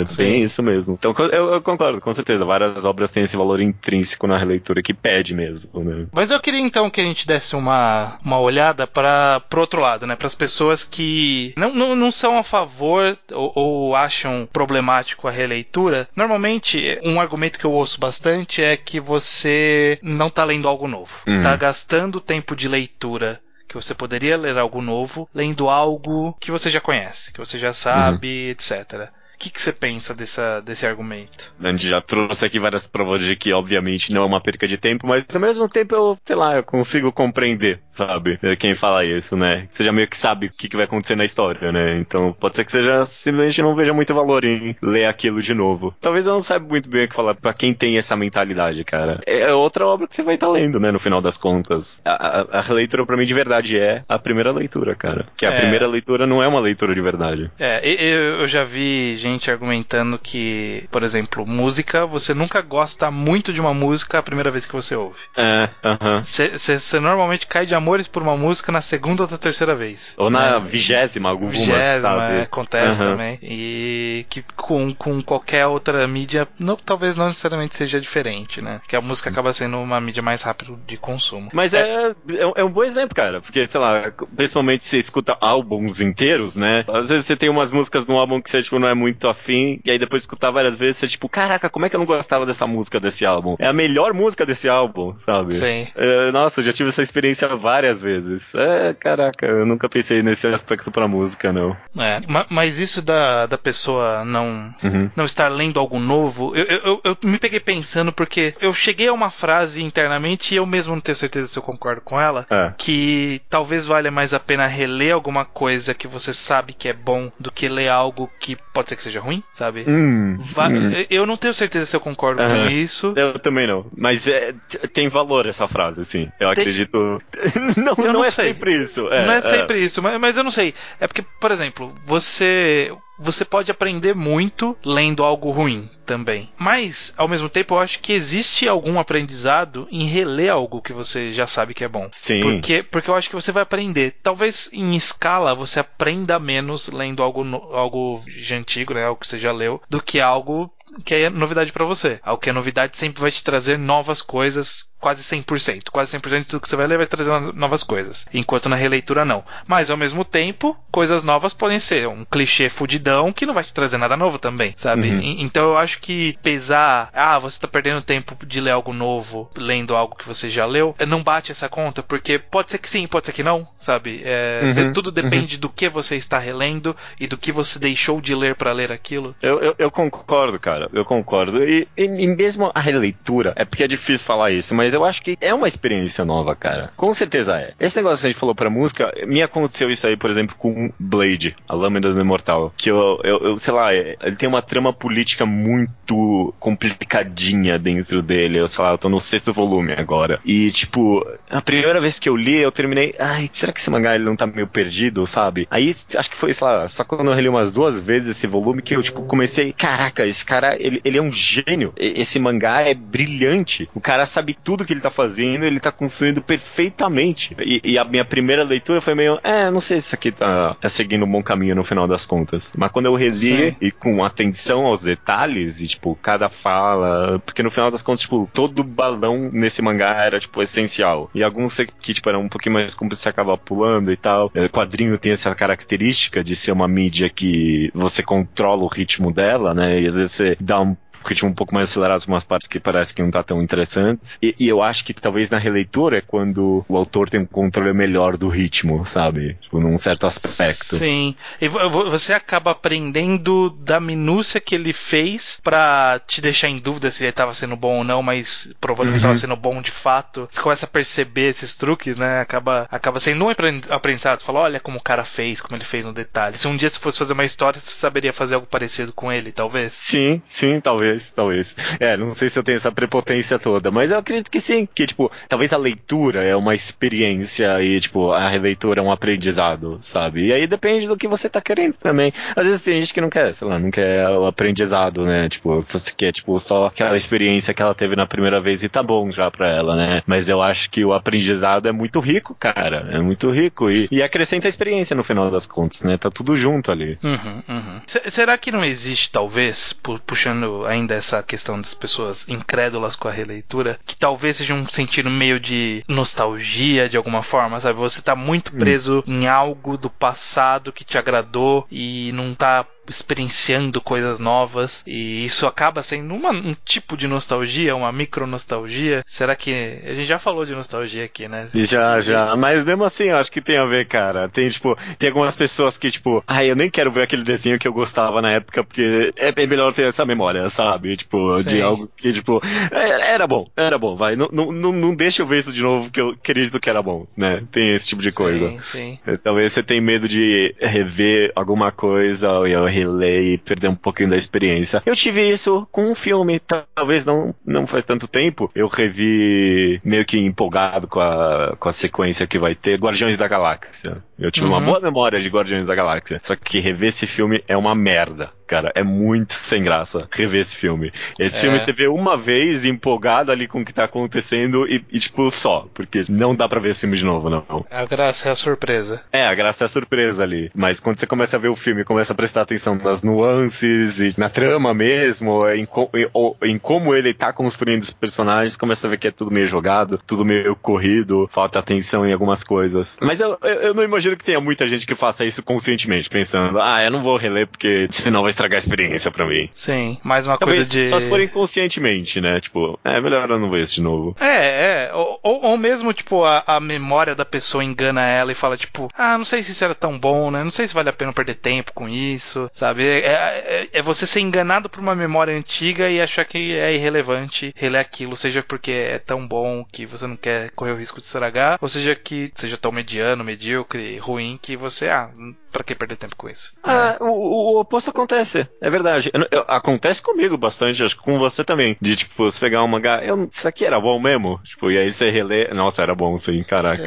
É 0.01 0.17
bem 0.17 0.43
isso 0.43 0.63
mesmo. 0.63 0.95
Então 0.99 1.15
eu, 1.31 1.53
eu, 1.53 1.63
concordo, 1.63 2.01
com 2.01 2.13
certeza, 2.13 2.45
várias 2.45 2.85
obras 2.85 3.11
têm 3.11 3.23
esse 3.23 3.37
valor 3.37 3.61
intrínseco 3.61 4.27
na 4.27 4.37
releitura 4.37 4.83
que 4.83 4.93
pede 4.93 5.35
mesmo, 5.35 5.69
né? 5.83 6.07
Mas 6.13 6.31
eu 6.31 6.41
queria 6.41 6.61
então 6.61 6.91
que 6.91 7.01
a 7.01 7.05
gente 7.05 7.12
desse 7.27 7.55
uma, 7.55 8.19
uma 8.25 8.39
olhada 8.39 8.87
para 8.87 9.41
pro 9.49 9.61
outro 9.61 9.81
lado, 9.81 10.07
né? 10.07 10.17
Para 10.17 10.27
as 10.27 10.35
pessoas 10.35 10.85
que 10.85 11.53
não, 11.57 11.75
não, 11.75 11.97
não 11.97 12.13
são 12.13 12.39
a 12.39 12.43
favor 12.43 13.19
ou, 13.31 13.53
ou, 13.55 13.97
acham 13.97 14.49
problemático 14.53 15.29
a 15.29 15.31
releitura. 15.31 16.09
Normalmente, 16.17 16.99
um 17.03 17.21
argumento 17.21 17.59
que 17.59 17.65
eu 17.65 17.73
ouço 17.73 18.01
bastante 18.01 18.63
é 18.63 18.77
que 18.77 18.99
você 19.01 19.99
não 20.03 20.27
está 20.29 20.45
lendo 20.45 20.69
algo 20.69 20.89
novo. 20.89 21.13
Uhum. 21.27 21.37
Está 21.37 21.57
gastando 21.57 22.21
tempo 22.21 22.57
de 22.57 22.69
leitura 22.69 23.41
que 23.69 23.75
você 23.75 23.95
poderia 23.95 24.37
ler 24.37 24.59
algo 24.59 24.83
novo, 24.83 25.29
lendo 25.35 25.71
algo 25.71 26.37
que 26.39 26.51
você 26.51 26.69
já 26.69 26.81
conhece, 26.81 27.33
que 27.33 27.39
você 27.39 27.59
já 27.59 27.73
sabe, 27.73 28.45
uhum. 28.45 28.51
etc 28.51 29.11
que, 29.43 29.51
que 29.51 29.61
você 29.61 29.73
pensa 29.73 30.15
dessa, 30.15 30.61
desse 30.61 30.87
argumento? 30.87 31.53
A 31.61 31.69
gente 31.71 31.89
já 31.89 32.01
trouxe 32.01 32.47
aqui 32.47 32.61
várias 32.61 32.87
provas 32.87 33.21
de 33.21 33.35
que, 33.35 33.53
obviamente, 33.53 34.13
não 34.13 34.23
é 34.23 34.27
uma 34.27 34.41
perca 34.41 34.69
de 34.69 34.77
tempo, 34.77 35.07
mas 35.07 35.25
ao 35.35 35.41
mesmo 35.41 35.69
tempo 35.69 35.95
eu, 35.97 36.19
sei 36.25 36.37
lá, 36.37 36.57
eu 36.57 36.63
consigo 36.63 37.11
compreender, 37.11 37.81
sabe? 37.91 38.39
Quem 38.59 38.75
fala 38.75 39.05
isso, 39.05 39.37
né? 39.37 39.69
Você 39.73 39.83
já 39.83 39.91
meio 39.91 40.07
que 40.07 40.17
sabe 40.17 40.47
o 40.47 40.53
que, 40.53 40.69
que 40.69 40.77
vai 40.77 40.85
acontecer 40.85 41.17
na 41.17 41.25
história, 41.25 41.73
né? 41.73 41.99
Então 41.99 42.33
pode 42.33 42.55
ser 42.55 42.65
que 42.65 42.71
seja 42.71 43.05
simplesmente 43.05 43.63
não 43.63 43.75
veja 43.75 43.93
muito 43.93 44.15
valor 44.15 44.45
em 44.45 44.77
ler 44.81 45.07
aquilo 45.07 45.43
de 45.43 45.55
novo. 45.55 45.93
Talvez 46.01 46.25
eu 46.25 46.35
não 46.35 46.41
saiba 46.41 46.69
muito 46.69 46.89
bem 46.89 47.05
o 47.05 47.09
que 47.09 47.15
falar 47.15 47.35
pra 47.35 47.53
quem 47.53 47.75
tem 47.75 47.99
essa 47.99 48.17
mentalidade, 48.17 48.85
cara. 48.85 49.21
É 49.27 49.53
outra 49.53 49.87
obra 49.87 50.07
que 50.07 50.15
você 50.15 50.23
vai 50.23 50.37
estar 50.37 50.47
tá 50.47 50.53
lendo, 50.53 50.79
né? 50.79 50.93
No 50.93 51.01
final 51.01 51.21
das 51.21 51.37
contas. 51.37 52.01
A, 52.05 52.13
a, 52.13 52.59
a 52.59 52.61
releitura 52.61 53.05
pra 53.05 53.17
mim 53.17 53.27
de 53.27 53.35
verdade 53.35 53.77
é 53.77 54.05
a 54.09 54.19
primeira 54.19 54.53
leitura, 54.53 54.95
cara. 54.95 55.27
Que 55.37 55.47
a 55.47 55.51
é. 55.51 55.61
primeira 55.61 55.87
leitura 55.87 56.27
não 56.27 56.41
é 56.43 56.47
uma 56.47 56.61
leitura 56.61 56.95
de 56.95 57.01
verdade. 57.01 57.51
É, 57.59 57.81
eu, 57.85 58.41
eu 58.41 58.47
já 58.47 58.63
vi 58.63 59.17
gente 59.17 59.32
gente 59.33 59.51
argumentando 59.51 60.19
que, 60.19 60.85
por 60.91 61.03
exemplo, 61.03 61.47
música, 61.47 62.07
você 62.07 62.35
nunca 62.35 62.61
gosta 62.61 63.11
muito 63.11 63.53
de 63.53 63.61
uma 63.61 63.75
música 63.75 64.19
a 64.19 64.23
primeira 64.23 64.51
vez 64.51 64.67
que 64.67 64.73
você 64.73 64.95
ouve. 64.95 65.19
É, 65.37 65.69
aham. 65.85 66.23
Você 66.23 67.01
normalmente 67.01 67.47
cai 67.47 67.67
de 67.67 67.75
amores 67.75 68.07
por 68.07 68.23
uma 68.23 68.37
música 68.37 68.73
na 68.73 68.81
segunda 68.81 69.25
ou 69.25 69.31
na 69.31 69.39
terceira 69.39 69.75
vez. 69.75 70.15
Ou 70.17 70.31
na 70.31 70.57
é. 70.57 70.61
vigésima, 70.61 71.29
algumas, 71.29 71.55
vigésima, 71.55 72.01
sabe? 72.01 72.35
É, 72.35 72.43
acontece 72.43 72.99
também. 72.99 73.39
E 73.43 74.27
que 74.29 74.45
com, 74.57 74.95
com 74.95 75.23
qualquer 75.23 75.67
outra 75.67 76.07
mídia, 76.07 76.49
não, 76.59 76.77
talvez 76.77 77.17
não 77.17 77.27
necessariamente 77.27 77.77
seja 77.77 78.01
diferente, 78.01 78.61
né? 78.61 78.81
Que 78.89 78.97
a 78.97 79.01
música 79.01 79.31
acaba 79.31 79.53
sendo 79.53 79.79
uma 79.79 80.01
mídia 80.01 80.23
mais 80.23 80.43
rápida 80.43 80.73
de 80.87 80.97
consumo. 80.97 81.51
Mas 81.53 81.75
é, 81.75 82.11
é, 82.11 82.15
é 82.57 82.65
um 82.65 82.71
bom 82.71 82.85
exemplo, 82.85 83.15
cara. 83.15 83.41
Porque, 83.41 83.67
sei 83.67 83.81
lá, 83.81 84.13
principalmente 84.35 84.85
se 84.85 84.91
você 84.91 84.99
escuta 84.99 85.37
álbuns 85.41 86.01
inteiros, 86.01 86.57
né? 86.57 86.85
Às 86.89 87.09
vezes 87.09 87.27
você 87.27 87.37
tem 87.37 87.49
umas 87.49 87.71
músicas 87.71 88.07
no 88.07 88.19
álbum 88.19 88.41
que 88.41 88.51
você, 88.51 88.63
tipo, 88.63 88.79
não 88.79 88.89
é 88.89 88.95
muito 88.95 89.12
muito 89.13 89.29
afim, 89.29 89.81
e 89.85 89.91
aí 89.91 89.99
depois 89.99 90.23
de 90.23 90.25
escutar 90.25 90.51
várias 90.51 90.75
vezes, 90.75 90.97
você 90.97 91.09
tipo, 91.09 91.29
caraca, 91.29 91.69
como 91.71 91.87
é 91.87 91.89
que 91.89 91.95
eu 91.95 92.01
não 92.01 92.07
gostava 92.07 92.47
dessa 92.47 92.67
música 92.67 92.99
desse 92.99 93.25
álbum? 93.25 93.57
É 93.59 93.67
a 93.67 93.73
melhor 93.73 94.13
música 94.13 94.45
desse 94.45 94.69
álbum, 94.69 95.15
sabe? 95.17 95.55
Sim. 95.55 95.87
É, 95.95 96.33
nossa, 96.33 96.63
já 96.63 96.73
tive 96.73 96.89
essa 96.89 97.03
experiência 97.03 97.49
várias 97.55 98.01
vezes. 98.01 98.55
É, 98.55 98.95
caraca, 98.95 99.47
eu 99.47 99.67
nunca 99.67 99.89
pensei 99.89 100.23
nesse 100.23 100.47
aspecto 100.47 100.91
pra 100.91 101.07
música, 101.07 101.53
não. 101.53 101.77
É, 101.99 102.21
mas 102.49 102.79
isso 102.79 103.03
da, 103.03 103.47
da 103.47 103.59
pessoa 103.59 104.25
não, 104.25 104.75
uhum. 104.83 105.11
não 105.15 105.25
estar 105.25 105.49
lendo 105.49 105.79
algo 105.79 105.99
novo, 105.99 106.57
eu, 106.57 106.65
eu, 106.65 107.01
eu 107.05 107.17
me 107.25 107.39
peguei 107.39 107.61
pensando 107.61 108.13
porque 108.13 108.55
eu 108.61 108.73
cheguei 108.73 109.09
a 109.09 109.13
uma 109.13 109.31
frase 109.31 109.83
internamente 109.83 110.55
e 110.55 110.57
eu 110.57 110.67
mesmo 110.67 110.95
não 110.95 111.01
tenho 111.01 111.17
certeza 111.17 111.49
se 111.49 111.59
eu 111.59 111.63
concordo 111.63 112.01
com 112.01 112.21
ela, 112.21 112.47
é. 112.51 112.73
que 112.79 113.43
talvez 113.51 113.87
valha 113.87 114.11
mais 114.11 114.33
a 114.33 114.41
pena 114.41 114.67
reler 114.67 115.13
alguma 115.13 115.45
coisa 115.45 115.95
que 115.95 116.09
você 116.09 116.33
sabe 116.33 116.73
que 116.73 116.89
é 116.89 116.93
bom 116.93 117.31
do 117.39 117.51
que 117.51 117.69
ler 117.69 117.89
algo 117.89 118.31
que 118.41 118.57
pode 118.73 118.89
ser 118.89 118.97
que 118.97 119.02
seja 119.03 119.13
seja 119.13 119.21
ruim, 119.21 119.43
sabe? 119.53 119.85
Hum, 119.87 120.39
Va 120.39 120.69
hum. 120.69 120.91
Eu 121.11 121.27
não 121.27 121.37
tenho 121.37 121.53
certeza 121.53 121.85
se 121.85 121.95
eu 121.95 122.01
concordo 122.01 122.43
com 122.43 122.71
isso. 122.71 123.13
Eu 123.15 123.39
também 123.39 123.67
não. 123.67 123.87
Mas 123.97 124.27
é, 124.27 124.55
tem 124.93 125.09
valor 125.09 125.47
essa 125.47 125.69
frase, 125.69 126.05
sim. 126.05 126.31
Eu 126.41 126.53
tem... 126.55 126.63
acredito. 126.63 127.23
não, 127.77 127.95
eu 127.99 128.07
não, 128.07 128.13
não, 128.15 128.25
é 128.25 128.31
sei. 128.31 128.49
sempre 128.49 128.75
isso. 128.75 129.07
É, 129.09 129.27
não 129.27 129.35
é, 129.35 129.39
é. 129.39 129.41
sempre 129.43 129.79
isso, 129.85 130.03
mas, 130.03 130.19
mas 130.19 130.37
eu 130.37 130.43
não 130.43 130.51
sei. 130.51 130.75
É 130.99 131.07
porque, 131.07 131.23
por 131.23 131.53
exemplo, 131.53 131.95
você 132.07 132.93
você 133.23 133.45
pode 133.45 133.71
aprender 133.71 134.15
muito 134.15 134.77
lendo 134.85 135.23
algo 135.23 135.51
ruim 135.51 135.89
também. 136.05 136.51
Mas, 136.59 137.15
ao 137.17 137.29
mesmo 137.29 137.49
tempo, 137.49 137.75
eu 137.75 137.79
acho 137.79 138.01
que 138.01 138.13
existe 138.13 138.69
algum 138.69 138.99
aprendizado 138.99 139.87
em 139.91 140.05
reler 140.05 140.53
algo 140.53 140.83
que 140.83 140.93
você 140.93 141.33
já 141.33 141.47
sabe 141.47 141.75
que 141.75 141.85
é 141.85 141.89
bom. 141.89 142.09
Sim. 142.13 142.43
Porque, 142.43 142.83
porque 142.83 143.09
eu 143.09 143.15
acho 143.15 143.29
que 143.29 143.37
você 143.37 143.53
vai 143.53 143.63
aprender. 143.63 144.17
Talvez 144.23 144.69
em 144.73 144.95
escala 144.95 145.55
você 145.55 145.81
aprenda 145.81 146.39
menos 146.39 146.89
lendo 146.89 147.23
algo, 147.23 147.43
algo 147.73 148.23
de 148.27 148.55
antigo, 148.55 148.95
né? 148.95 149.05
Algo 149.05 149.21
que 149.21 149.29
você 149.29 149.39
já 149.39 149.53
leu, 149.53 149.81
do 149.89 150.03
que 150.03 150.21
algo 150.21 150.71
que 151.05 151.15
é 151.15 151.31
novidade 151.31 151.73
para 151.73 151.85
você. 151.85 152.21
Algo 152.23 152.41
que 152.41 152.51
é 152.51 152.53
novidade 152.53 152.97
sempre 152.97 153.23
vai 153.23 153.31
te 153.31 153.43
trazer 153.43 153.79
novas 153.79 154.21
coisas, 154.21 154.91
quase 155.03 155.23
100%. 155.23 155.91
Quase 155.91 156.19
100% 156.19 156.39
de 156.41 156.45
tudo 156.47 156.61
que 156.61 156.69
você 156.69 156.77
vai 156.77 156.87
ler 156.87 156.99
vai 156.99 157.07
trazer 157.07 157.31
novas 157.55 157.83
coisas. 157.83 158.27
Enquanto 158.33 158.69
na 158.69 158.77
releitura 158.77 159.25
não. 159.25 159.45
Mas 159.67 159.91
ao 159.91 159.97
mesmo 159.97 160.25
tempo, 160.25 160.77
coisas 160.91 161.23
novas 161.23 161.53
podem 161.53 161.79
ser 161.79 162.09
um 162.09 162.25
clichê 162.25 162.69
fudidão 162.69 163.33
que 163.33 163.47
não 163.47 163.55
vai 163.55 163.65
te 163.65 163.73
trazer 163.73 163.99
nada 163.99 164.17
novo 164.17 164.39
também, 164.39 164.75
sabe? 164.77 165.11
Uhum. 165.11 165.37
Então 165.39 165.71
eu 165.71 165.79
acho 165.79 166.01
que 166.01 166.37
pesar, 166.43 167.11
ah, 167.13 167.39
você 167.39 167.61
tá 167.61 167.69
perdendo 167.69 168.03
tempo 168.03 168.37
de 168.45 168.61
ler 168.61 168.71
algo 168.71 168.93
novo, 168.93 169.51
lendo 169.57 169.95
algo 169.95 170.17
que 170.17 170.27
você 170.27 170.49
já 170.49 170.67
leu, 170.67 170.95
não 171.07 171.23
bate 171.23 171.53
essa 171.53 171.69
conta, 171.69 172.03
porque 172.03 172.39
pode 172.39 172.71
ser 172.71 172.79
que 172.79 172.89
sim, 172.89 173.07
pode 173.07 173.27
ser 173.27 173.33
que 173.33 173.43
não, 173.43 173.67
sabe? 173.79 174.23
É, 174.25 174.61
uhum. 174.65 174.73
de, 174.73 174.93
tudo 174.93 175.13
depende 175.13 175.57
uhum. 175.57 175.61
do 175.61 175.69
que 175.69 175.89
você 175.89 176.17
está 176.17 176.39
relendo 176.39 176.97
e 177.21 177.27
do 177.27 177.39
que 177.39 177.53
você 177.53 177.79
deixou 177.79 178.21
de 178.21 178.35
ler 178.35 178.57
para 178.57 178.73
ler 178.73 178.91
aquilo. 178.91 179.35
Eu, 179.41 179.61
eu, 179.61 179.75
eu 179.79 179.91
concordo, 179.91 180.59
cara 180.59 180.73
cara, 180.73 180.89
eu 180.93 181.05
concordo. 181.05 181.63
E, 181.63 181.87
e, 181.97 182.05
e, 182.05 182.27
mesmo 182.27 182.71
a 182.75 182.81
releitura, 182.81 183.53
é 183.57 183.65
porque 183.65 183.85
é 183.85 183.89
difícil 183.89 184.27
falar 184.27 184.51
isso, 184.51 184.75
mas 184.75 184.92
mas 184.93 184.95
eu 184.95 185.05
acho 185.05 185.23
que 185.23 185.39
é 185.41 185.55
uma 185.55 185.67
experiência 185.67 186.25
nova, 186.25 186.55
cara. 186.55 186.93
Com 186.97 187.13
certeza 187.15 187.57
é. 187.57 187.73
Esse 187.81 187.97
negócio 187.97 188.21
que 188.21 188.27
a 188.27 188.31
gente 188.31 188.39
falou 188.39 188.55
pra 188.55 188.69
música, 188.69 189.13
me 189.27 189.43
aconteceu 189.43 189.91
isso 189.91 190.07
aí, 190.07 190.17
por 190.17 190.31
exemplo, 190.31 190.55
com 190.59 190.93
Blade, 190.99 191.57
a 191.67 191.75
Lâmina 191.75 192.13
do 192.13 192.21
Imortal. 192.21 192.73
Que 192.77 192.91
eu, 192.91 193.21
eu, 193.25 193.39
eu 193.39 193.59
sei 193.59 193.73
lá, 193.73 193.95
ele 193.95 194.37
tem 194.37 194.49
uma 194.49 194.61
trama 194.61 194.93
política 194.93 195.47
muito 195.47 196.55
complicadinha 196.61 197.79
dentro 197.79 198.23
dele. 198.23 198.59
Eu 198.59 198.69
sei 198.69 198.85
lá, 198.85 198.91
eu 198.93 198.99
tô 198.99 199.09
no 199.09 199.21
sexto 199.21 199.53
volume 199.53 199.93
agora. 199.93 200.41
E, 200.45 200.71
tipo, 200.71 201.27
a 201.49 201.63
primeira 201.63 202.01
vez 202.01 202.19
que 202.19 202.29
eu 202.29 202.37
li, 202.37 202.57
eu 202.57 202.73
terminei. 202.73 203.15
Ai, 203.19 203.49
será 203.53 203.73
que 203.73 203.81
esse 203.81 203.91
mangá 203.91 204.15
ele 204.15 204.25
não 204.25 204.37
tá 204.37 204.47
meio 204.47 204.67
perdido, 204.67 205.27
sabe? 205.27 205.67
Aí 205.71 205.95
acho 206.17 206.31
que 206.31 206.37
foi, 206.37 206.53
sei 206.53 206.67
lá, 206.67 206.87
só 206.89 207.05
quando 207.05 207.31
eu 207.31 207.35
reli 207.35 207.49
umas 207.49 207.71
duas 207.71 208.01
vezes 208.01 208.37
esse 208.37 208.47
volume 208.47 208.83
que 208.83 208.95
eu, 208.95 209.03
tipo, 209.03 209.23
comecei. 209.23 209.73
Caraca, 209.73 210.27
esse 210.27 210.45
cara, 210.45 210.77
ele, 210.79 211.01
ele 211.05 211.19
é 211.19 211.23
um 211.23 211.33
gênio. 211.33 211.93
Esse 211.97 212.39
mangá 212.39 212.83
é 212.83 212.95
brilhante. 212.95 213.89
O 213.95 214.01
cara 214.01 214.27
sabe 214.27 214.55
tudo 214.55 214.82
que 214.85 214.93
ele 214.93 215.01
tá 215.01 215.11
fazendo, 215.11 215.65
ele 215.65 215.81
tá 215.81 215.93
construindo 215.93 216.43
perfeitamente. 216.43 217.57
E, 217.61 217.81
e 217.85 217.99
a 217.99 218.05
minha 218.05 218.25
primeira 218.25 218.63
leitura 218.63 219.01
foi 219.01 219.15
meio. 219.15 219.39
É, 219.43 219.71
não 219.71 219.81
sei 219.81 220.01
se 220.01 220.07
isso 220.07 220.15
aqui 220.15 220.33
tá, 220.33 220.75
tá 220.81 220.89
seguindo 220.89 221.25
um 221.25 221.31
bom 221.31 221.43
caminho 221.43 221.75
no 221.75 221.85
final 221.85 222.07
das 222.07 222.27
contas. 222.27 222.73
Mas 222.77 222.91
quando 222.91 223.07
eu 223.07 223.15
reli 223.15 223.71
Sim. 223.71 223.77
e 223.81 223.91
com 223.91 224.25
atenção 224.25 224.87
aos 224.87 225.03
detalhes, 225.03 225.81
e, 225.81 225.87
tipo, 225.87 226.17
cada 226.21 226.49
fala. 226.49 227.39
Porque 227.41 227.63
no 227.63 227.71
final 227.71 227.91
das 227.91 228.03
contas, 228.03 228.21
tipo, 228.23 228.49
todo 228.53 228.85
balão 228.85 229.51
nesse 229.53 229.83
mangá 229.83 230.25
era, 230.25 230.39
tipo, 230.39 230.63
essencial. 230.63 231.31
E 231.35 231.43
alguns 231.43 231.77
que, 232.01 232.15
tipo, 232.15 232.29
eram 232.29 232.43
um 232.43 232.49
pouquinho 232.49 232.75
mais 232.75 232.95
como 232.95 233.15
você 233.15 233.29
acaba 233.29 233.57
pulando 233.57 234.13
e 234.13 234.17
tal. 234.17 234.51
O 234.55 234.59
é, 234.59 234.69
quadrinho 234.69 235.19
tem 235.19 235.33
essa 235.33 235.55
característica 235.55 236.43
de 236.43 236.55
ser 236.55 236.73
uma 236.73 236.89
mídia 236.89 237.29
que 237.29 237.91
você 237.95 238.23
controla 238.23 238.83
o 238.83 238.89
ritmo 238.89 239.33
dela, 239.33 239.75
né? 239.75 240.01
E 240.01 240.07
às 240.07 240.15
vezes 240.15 240.33
você 240.33 240.57
dá 240.61 240.81
um 240.81 240.97
ritmo 241.29 241.51
um 241.51 241.55
pouco 241.55 241.75
mais 241.75 241.91
acelerado, 241.91 242.25
umas 242.27 242.45
partes 242.45 242.69
que 242.69 242.81
parece 242.81 243.15
que 243.15 243.23
não 243.23 243.31
tá 243.31 243.43
tão 243.43 243.63
interessantes. 243.63 244.39
E, 244.43 244.55
e, 244.59 244.69
eu 244.69 244.83
acho 244.83 245.05
que 245.05 245.15
talvez 245.15 245.51
na 245.51 245.59
releitura 245.59 246.19
é 246.19 246.21
quando 246.21 246.85
o 246.89 246.97
autor 246.97 247.29
tem 247.31 247.41
um 247.41 247.47
controle 247.47 247.93
melhor 247.93 248.37
do 248.37 248.49
ritmo, 248.49 249.05
sabe? 249.05 249.57
Tipo, 249.61 249.81
num 249.81 249.97
certo 249.99 250.27
aspecto. 250.27 250.97
Sim. 250.97 251.35
E 251.61 251.69
você 251.69 252.33
acaba 252.33 252.73
aprendendo 252.73 253.71
da 253.71 254.01
minúcia 254.01 254.61
que 254.61 254.75
ele 254.75 254.93
fez 254.93 255.61
para 255.63 256.21
te 256.27 256.41
deixar 256.41 256.69
em 256.69 256.79
dúvida 256.79 257.11
se 257.11 257.25
ele 257.25 257.33
tava 257.33 257.55
sendo 257.55 257.77
bom 257.77 257.99
ou 257.99 258.05
não, 258.05 258.23
mas 258.23 258.73
provando 258.81 259.09
uhum. 259.09 259.15
que 259.15 259.21
tava 259.21 259.37
sendo 259.37 259.57
bom 259.57 259.81
de 259.81 259.91
fato. 259.91 260.49
Você 260.51 260.61
começa 260.61 260.87
a 260.87 260.89
perceber 260.89 261.49
esses 261.49 261.75
truques, 261.75 262.17
né? 262.17 262.41
Acaba, 262.41 262.87
acaba 262.91 263.21
sendo 263.21 263.45
um 263.45 263.49
aprendizado. 263.91 264.41
Você 264.41 264.47
fala, 264.47 264.61
olha 264.61 264.81
como 264.81 264.99
o 264.99 265.03
cara 265.03 265.25
fez, 265.25 265.61
como 265.61 265.77
ele 265.77 265.85
fez 265.85 266.05
no 266.05 266.13
detalhe. 266.13 266.59
Se 266.59 266.69
um 266.69 266.77
dia 266.77 266.89
você 266.89 266.99
fosse 266.99 267.19
fazer 267.19 267.33
uma 267.33 267.45
história, 267.45 267.81
você 267.81 267.91
saberia 267.91 268.33
fazer 268.33 268.55
algo 268.55 268.67
parecido 268.67 269.13
com 269.13 269.33
ele, 269.33 269.53
talvez? 269.53 269.93
Sim, 269.93 270.43
sim, 270.45 270.81
talvez 270.81 271.12
talvez. 271.35 271.77
É, 271.99 272.17
não 272.17 272.35
sei 272.35 272.49
se 272.49 272.59
eu 272.59 272.63
tenho 272.63 272.77
essa 272.77 272.93
prepotência 272.93 273.59
toda, 273.59 273.91
mas 273.91 274.11
eu 274.11 274.19
acredito 274.19 274.51
que 274.51 274.61
sim, 274.61 274.89
que, 274.93 275.07
tipo, 275.07 275.31
talvez 275.49 275.73
a 275.73 275.77
leitura 275.77 276.45
é 276.45 276.55
uma 276.57 276.75
experiência 276.75 277.83
e, 277.83 278.01
tipo, 278.01 278.33
a 278.33 278.49
releitura 278.49 279.01
é 279.01 279.03
um 279.03 279.13
aprendizado, 279.13 279.99
sabe? 280.01 280.47
E 280.47 280.53
aí 280.53 280.67
depende 280.67 281.07
do 281.07 281.17
que 281.17 281.29
você 281.29 281.49
tá 281.49 281.61
querendo 281.61 281.95
também. 281.95 282.33
Às 282.57 282.67
vezes 282.67 282.83
tem 282.83 283.01
gente 283.01 283.15
que 283.15 283.21
não 283.21 283.31
quer, 283.31 283.55
sei 283.55 283.67
lá, 283.69 283.79
não 283.79 283.91
quer 283.91 284.29
o 284.31 284.47
aprendizado, 284.47 285.25
né? 285.25 285.49
Tipo, 285.49 285.81
só 285.83 285.99
se 285.99 286.15
quer, 286.15 286.33
tipo, 286.33 286.59
só 286.59 286.87
aquela 286.87 287.17
experiência 287.17 287.75
que 287.75 287.83
ela 287.83 287.95
teve 287.95 288.17
na 288.17 288.27
primeira 288.27 288.61
vez 288.61 288.83
e 288.83 288.89
tá 288.89 289.03
bom 289.03 289.31
já 289.31 289.51
pra 289.51 289.71
ela, 289.71 289.97
né? 289.97 290.23
Mas 290.27 290.49
eu 290.49 290.63
acho 290.63 290.91
que 290.91 291.05
o 291.05 291.13
aprendizado 291.13 291.89
é 291.89 291.93
muito 291.93 292.21
rico, 292.21 292.55
cara. 292.55 293.09
É 293.13 293.21
muito 293.21 293.51
rico 293.51 293.91
e, 293.91 294.09
e 294.11 294.23
acrescenta 294.23 294.69
a 294.69 294.71
experiência 294.71 295.17
no 295.17 295.25
final 295.25 295.51
das 295.51 295.67
contas, 295.67 296.03
né? 296.03 296.17
Tá 296.17 296.31
tudo 296.31 296.57
junto 296.57 296.91
ali. 296.91 297.19
Uhum, 297.23 297.63
uhum. 297.69 298.01
Será 298.29 298.57
que 298.57 298.71
não 298.71 298.85
existe, 298.85 299.31
talvez, 299.31 299.95
puxando 300.27 300.85
ainda 300.87 301.02
ainda 301.03 301.15
essa 301.15 301.43
questão 301.43 301.81
das 301.81 301.95
pessoas 301.95 302.49
incrédulas 302.49 303.15
com 303.15 303.29
a 303.29 303.33
releitura, 303.33 303.99
que 304.07 304.17
talvez 304.17 304.57
seja 304.57 304.75
um 304.75 304.89
sentido 304.89 305.29
meio 305.29 305.61
de 305.61 306.03
nostalgia 306.09 307.09
de 307.09 307.17
alguma 307.17 307.43
forma, 307.43 307.79
sabe? 307.79 307.99
Você 307.99 308.23
tá 308.23 308.35
muito 308.35 308.75
hum. 308.75 308.79
preso 308.79 309.25
hum. 309.27 309.41
em 309.41 309.47
algo 309.47 309.99
do 309.99 310.09
passado 310.09 310.93
que 310.93 311.05
te 311.05 311.19
agradou 311.19 311.87
e 311.91 312.33
não 312.33 312.55
tá 312.55 312.87
experienciando 313.09 314.01
coisas 314.01 314.39
novas 314.39 315.03
e 315.07 315.45
isso 315.45 315.67
acaba 315.67 316.03
sendo 316.03 316.35
uma, 316.35 316.51
um 316.51 316.77
tipo 316.85 317.17
de 317.17 317.27
nostalgia, 317.27 317.97
uma 317.97 318.13
micro 318.13 318.47
nostalgia. 318.47 319.23
Será 319.27 319.57
que 319.57 319.73
a 320.05 320.15
gente 320.15 320.27
já 320.27 320.39
falou 320.39 320.65
de 320.65 320.75
nostalgia 320.75 321.25
aqui, 321.25 321.49
né? 321.49 321.69
Já, 321.75 322.21
já, 322.21 322.55
mas 322.57 322.85
mesmo 322.85 323.05
assim, 323.05 323.25
eu 323.25 323.37
acho 323.37 323.51
que 323.51 323.61
tem 323.61 323.77
a 323.77 323.85
ver, 323.85 324.07
cara. 324.07 324.49
Tem 324.49 324.69
tipo, 324.69 324.97
tem 325.19 325.29
algumas 325.29 325.57
pessoas 325.57 325.99
que 325.99 326.11
tipo, 326.11 326.43
ai, 326.47 326.71
eu 326.71 326.77
nem 326.77 326.91
quero 326.91 327.11
ver 327.11 327.23
aquele 327.23 327.43
desenho 327.43 327.79
que 327.79 327.89
eu 327.89 327.93
gostava 327.93 328.41
na 328.41 328.51
época 328.51 328.85
porque 328.85 329.33
é 329.37 329.53
bem 329.53 329.67
melhor 329.67 329.93
ter 329.93 330.05
essa 330.05 330.25
memória, 330.25 330.69
sabe? 330.71 331.17
Tipo, 331.17 331.59
Sim. 331.63 331.69
de 331.69 331.83
algo 331.83 332.11
que 332.17 332.33
tipo, 332.33 332.61
é, 332.91 333.33
era 333.35 333.47
bom, 333.47 333.69
era 333.77 333.99
bom, 333.99 334.17
vai. 334.17 334.37
Não, 334.37 334.49
não, 334.53 334.93
não 334.93 335.15
deixa 335.15 335.43
eu 335.43 335.47
ver 335.47 335.59
isso 335.59 335.73
de 335.73 335.83
novo 335.83 336.11
que 336.11 336.21
eu 336.21 336.31
acredito 336.31 336.81
que 336.81 336.91
era 336.91 337.03
bom, 337.03 337.27
né? 337.37 337.63
Tem 337.71 337.95
esse 337.95 338.07
tipo 338.07 338.23
de 338.23 338.33
coisa. 338.33 338.69
Sim, 338.69 338.81
sim. 338.83 339.19
Talvez 339.43 339.73
você 339.73 339.83
tenha 339.83 340.01
medo 340.01 340.29
de 340.29 340.75
rever 340.81 341.53
alguma 341.55 341.91
coisa 341.91 342.49
e 342.67 342.75
reler 342.93 343.43
e 343.43 343.59
perder 343.59 343.89
um 343.89 343.95
pouquinho 343.95 344.31
da 344.31 344.37
experiência. 344.37 345.03
Eu 345.05 345.17
tive 345.17 345.49
isso 345.49 345.87
com 345.91 346.11
um 346.11 346.15
filme, 346.15 346.61
talvez 346.95 347.25
não, 347.25 347.55
não 347.65 347.87
faz 347.87 348.05
tanto 348.05 348.29
tempo. 348.29 348.71
Eu 348.75 348.89
revi 348.89 350.01
meio 350.05 350.25
que 350.25 350.39
empolgado 350.39 351.09
com 351.09 351.21
a, 351.21 351.77
com 351.79 351.89
a 351.89 351.93
sequência 351.93 352.47
que 352.47 352.59
vai 352.59 352.75
ter 352.75 352.99
Guardiões 352.99 353.37
da 353.37 353.49
Galáxia. 353.49 354.23
Eu 354.39 354.51
tive 354.51 354.67
uhum. 354.67 354.73
uma 354.73 354.81
boa 354.81 355.01
memória 355.01 355.41
de 355.41 355.49
Guardiões 355.49 355.87
da 355.87 355.95
Galáxia. 355.95 356.41
Só 356.43 356.55
que 356.57 356.79
rever 356.79 357.09
esse 357.09 357.27
filme 357.27 357.63
é 357.67 357.77
uma 357.77 357.95
merda 357.95 358.51
cara. 358.73 358.91
É 358.95 359.03
muito 359.03 359.53
sem 359.53 359.83
graça 359.83 360.27
rever 360.33 360.63
esse 360.63 360.75
filme. 360.75 361.13
Esse 361.39 361.59
é. 361.59 361.61
filme 361.61 361.79
você 361.79 361.93
vê 361.93 362.09
uma 362.09 362.39
vez 362.39 362.87
empolgado 362.87 363.53
ali 363.53 363.69
com 363.69 363.83
o 363.83 363.85
que 363.85 363.93
tá 363.93 364.05
acontecendo 364.05 364.89
e, 364.89 365.05
e, 365.13 365.19
tipo, 365.19 365.51
só. 365.51 365.87
Porque 365.93 366.25
não 366.31 366.55
dá 366.55 366.67
pra 366.67 366.81
ver 366.81 366.91
esse 366.91 367.01
filme 367.01 367.19
de 367.19 367.25
novo, 367.25 367.51
não. 367.51 367.85
A 367.91 368.07
graça 368.07 368.49
é 368.49 368.53
a 368.53 368.57
surpresa. 368.57 369.21
É, 369.31 369.47
a 369.47 369.55
graça 369.55 369.85
é 369.85 369.87
a 369.87 369.89
surpresa 369.89 370.43
ali. 370.43 370.71
Mas 370.75 371.01
quando 371.01 371.19
você 371.19 371.27
começa 371.27 371.57
a 371.57 371.61
ver 371.61 371.69
o 371.69 371.77
filme, 371.77 372.03
começa 372.03 372.33
a 372.33 372.37
prestar 372.37 372.63
atenção 372.63 372.95
nas 372.95 373.23
nuances 373.23 374.21
e 374.21 374.35
na 374.39 374.49
trama 374.49 374.95
mesmo, 374.95 375.69
em, 375.69 375.87
em, 376.15 376.71
em 376.71 376.79
como 376.79 377.15
ele 377.15 377.35
tá 377.35 377.53
construindo 377.53 378.03
os 378.03 378.11
personagens, 378.11 378.77
começa 378.77 379.07
a 379.07 379.11
ver 379.11 379.19
que 379.19 379.29
é 379.29 379.31
tudo 379.31 379.51
meio 379.51 379.67
jogado, 379.67 380.19
tudo 380.27 380.47
meio 380.47 380.75
corrido, 380.77 381.47
falta 381.53 381.79
atenção 381.79 382.27
em 382.27 382.33
algumas 382.33 382.65
coisas. 382.65 383.19
Mas 383.21 383.39
eu, 383.39 383.59
eu, 383.63 383.75
eu 383.75 383.95
não 383.95 384.03
imagino 384.03 384.35
que 384.35 384.45
tenha 384.45 384.61
muita 384.61 384.89
gente 384.89 385.07
que 385.07 385.15
faça 385.15 385.45
isso 385.45 385.63
conscientemente, 385.63 386.31
pensando, 386.31 386.81
ah, 386.81 387.05
eu 387.05 387.11
não 387.11 387.23
vou 387.23 387.37
reler 387.37 387.67
porque 387.67 388.07
senão 388.11 388.43
vai 388.43 388.51
estragar 388.63 388.77
a 388.77 388.79
experiência 388.79 389.31
pra 389.31 389.47
mim. 389.47 389.69
Sim, 389.73 390.19
mais 390.23 390.47
uma 390.47 390.57
Talvez 390.57 390.89
coisa 390.89 391.01
de. 391.01 391.05
Só 391.09 391.21
se 391.21 391.29
for 391.29 391.41
inconscientemente, 391.41 392.41
né? 392.41 392.61
Tipo, 392.61 392.99
é 393.05 393.21
melhor 393.21 393.51
eu 393.51 393.59
não 393.59 393.71
ver 393.71 393.83
isso 393.83 393.97
de 393.97 394.03
novo. 394.03 394.37
É, 394.41 395.09
é. 395.09 395.11
Ou, 395.15 395.41
ou 395.43 395.77
mesmo, 395.77 396.13
tipo, 396.13 396.45
a, 396.45 396.63
a 396.67 396.81
memória 396.81 397.35
da 397.35 397.45
pessoa 397.45 397.85
engana 397.85 398.27
ela 398.27 398.53
e 398.53 398.55
fala, 398.55 398.77
tipo, 398.77 399.09
ah, 399.15 399.37
não 399.37 399.45
sei 399.45 399.63
se 399.63 399.73
isso 399.73 399.85
era 399.85 399.95
tão 399.95 400.19
bom, 400.19 400.51
né? 400.51 400.63
Não 400.63 400.71
sei 400.71 400.87
se 400.87 400.95
vale 400.95 401.09
a 401.09 401.13
pena 401.13 401.33
perder 401.33 401.55
tempo 401.55 401.93
com 401.93 402.09
isso, 402.09 402.71
sabe? 402.73 403.05
É, 403.05 403.27
é, 403.27 403.89
é 403.93 404.03
você 404.03 404.27
ser 404.27 404.41
enganado 404.41 404.89
por 404.89 405.01
uma 405.01 405.15
memória 405.15 405.57
antiga 405.57 406.09
e 406.09 406.21
achar 406.21 406.45
que 406.45 406.75
é 406.77 406.95
irrelevante 406.95 407.73
reler 407.77 408.01
aquilo, 408.01 408.37
seja 408.37 408.63
porque 408.63 408.93
é 408.93 409.19
tão 409.19 409.47
bom 409.47 409.85
que 409.91 410.07
você 410.07 410.27
não 410.27 410.37
quer 410.37 410.71
correr 410.71 410.93
o 410.93 410.97
risco 410.97 411.21
de 411.21 411.27
estragar, 411.27 411.79
ou 411.81 411.89
seja 411.89 412.15
que 412.15 412.53
seja 412.55 412.77
tão 412.77 412.93
mediano, 412.93 413.45
medíocre, 413.45 414.19
ruim 414.19 414.59
que 414.61 414.77
você, 414.77 415.09
ah, 415.09 415.31
pra 415.73 415.83
que 415.83 415.95
perder 415.95 416.17
tempo 416.17 416.37
com 416.37 416.49
isso? 416.49 416.75
Ah, 416.83 417.17
é. 417.19 417.23
o, 417.23 417.29
o, 417.29 417.81
oposto 417.81 418.11
acontece. 418.11 418.52
É 418.81 418.91
verdade. 418.91 419.31
Eu, 419.33 419.47
eu, 419.51 419.65
acontece 419.69 420.23
comigo 420.23 420.57
bastante, 420.57 421.03
acho 421.03 421.17
que 421.17 421.23
com 421.23 421.39
você 421.39 421.65
também. 421.65 421.97
De, 422.01 422.17
tipo, 422.17 422.45
você 422.45 422.61
pegar 422.61 422.83
um 422.83 422.89
mangá, 422.89 423.23
eu, 423.25 423.49
isso 423.51 423.67
aqui 423.67 423.85
era 423.85 424.01
bom 424.01 424.21
mesmo? 424.21 424.61
Tipo, 424.65 424.91
e 424.91 424.99
aí 424.99 425.13
você 425.13 425.31
relê. 425.31 425.69
Nossa, 425.69 426.03
era 426.03 426.15
bom 426.15 426.37
sim, 426.39 426.63
caraca. 426.63 427.03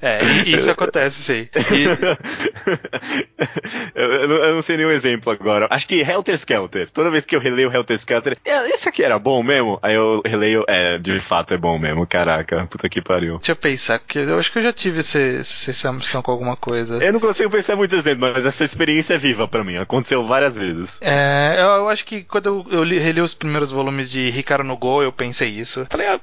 é, 0.00 0.22
isso 0.46 0.70
acontece 0.72 1.22
sim. 1.22 1.48
E... 1.72 1.84
eu, 3.94 4.12
eu, 4.12 4.54
não, 4.54 4.62
sei 4.62 4.76
nenhum 4.76 4.90
exemplo 4.90 5.32
agora. 5.32 5.66
Acho 5.70 5.86
que 5.86 6.00
Helter 6.00 6.34
Skelter. 6.34 6.90
Toda 6.90 7.10
vez 7.10 7.24
que 7.24 7.34
eu 7.34 7.40
releio 7.40 7.72
Helter 7.72 7.96
Skelter, 7.96 8.36
isso 8.74 8.88
aqui 8.88 9.02
era 9.02 9.18
bom 9.18 9.42
mesmo? 9.42 9.78
Aí 9.82 9.94
eu 9.94 10.22
releio, 10.24 10.64
é, 10.68 10.98
de 10.98 11.20
fato 11.20 11.54
é 11.54 11.56
bom 11.56 11.78
mesmo, 11.78 12.06
caraca. 12.06 12.66
Puta 12.66 12.88
que 12.88 13.00
pariu. 13.00 13.38
Deixa 13.38 13.52
eu 13.52 13.56
pensar, 13.56 13.98
porque 13.98 14.18
eu 14.18 14.38
acho 14.38 14.52
que 14.52 14.58
eu 14.58 14.62
já 14.62 14.72
tive 14.72 15.00
essa 15.00 15.42
sensação 15.42 16.22
com 16.22 16.30
alguma 16.30 16.56
coisa. 16.56 17.02
Eu 17.02 17.12
não 17.12 17.20
consigo 17.20 17.50
pensar 17.50 17.76
muitos 17.76 17.96
exemplos, 17.98 18.32
mas 18.34 18.46
essa 18.46 18.64
experiência 18.64 19.14
é 19.14 19.18
viva 19.18 19.46
para 19.46 19.64
mim. 19.64 19.76
Aconteceu 19.76 20.24
várias 20.24 20.33
vezes. 20.56 21.00
É, 21.02 21.56
eu, 21.58 21.66
eu 21.66 21.88
acho 21.88 22.04
que 22.04 22.22
quando 22.22 22.46
eu, 22.46 22.66
eu 22.70 22.84
li, 22.84 22.98
reli 22.98 23.20
os 23.20 23.34
primeiros 23.34 23.70
volumes 23.70 24.10
de 24.10 24.30
Ricardo 24.30 24.64
no 24.64 24.76
Go, 24.76 25.02
eu 25.02 25.12
pensei 25.12 25.48
isso. 25.50 25.86
Falei, 25.88 26.08
ah, 26.08 26.20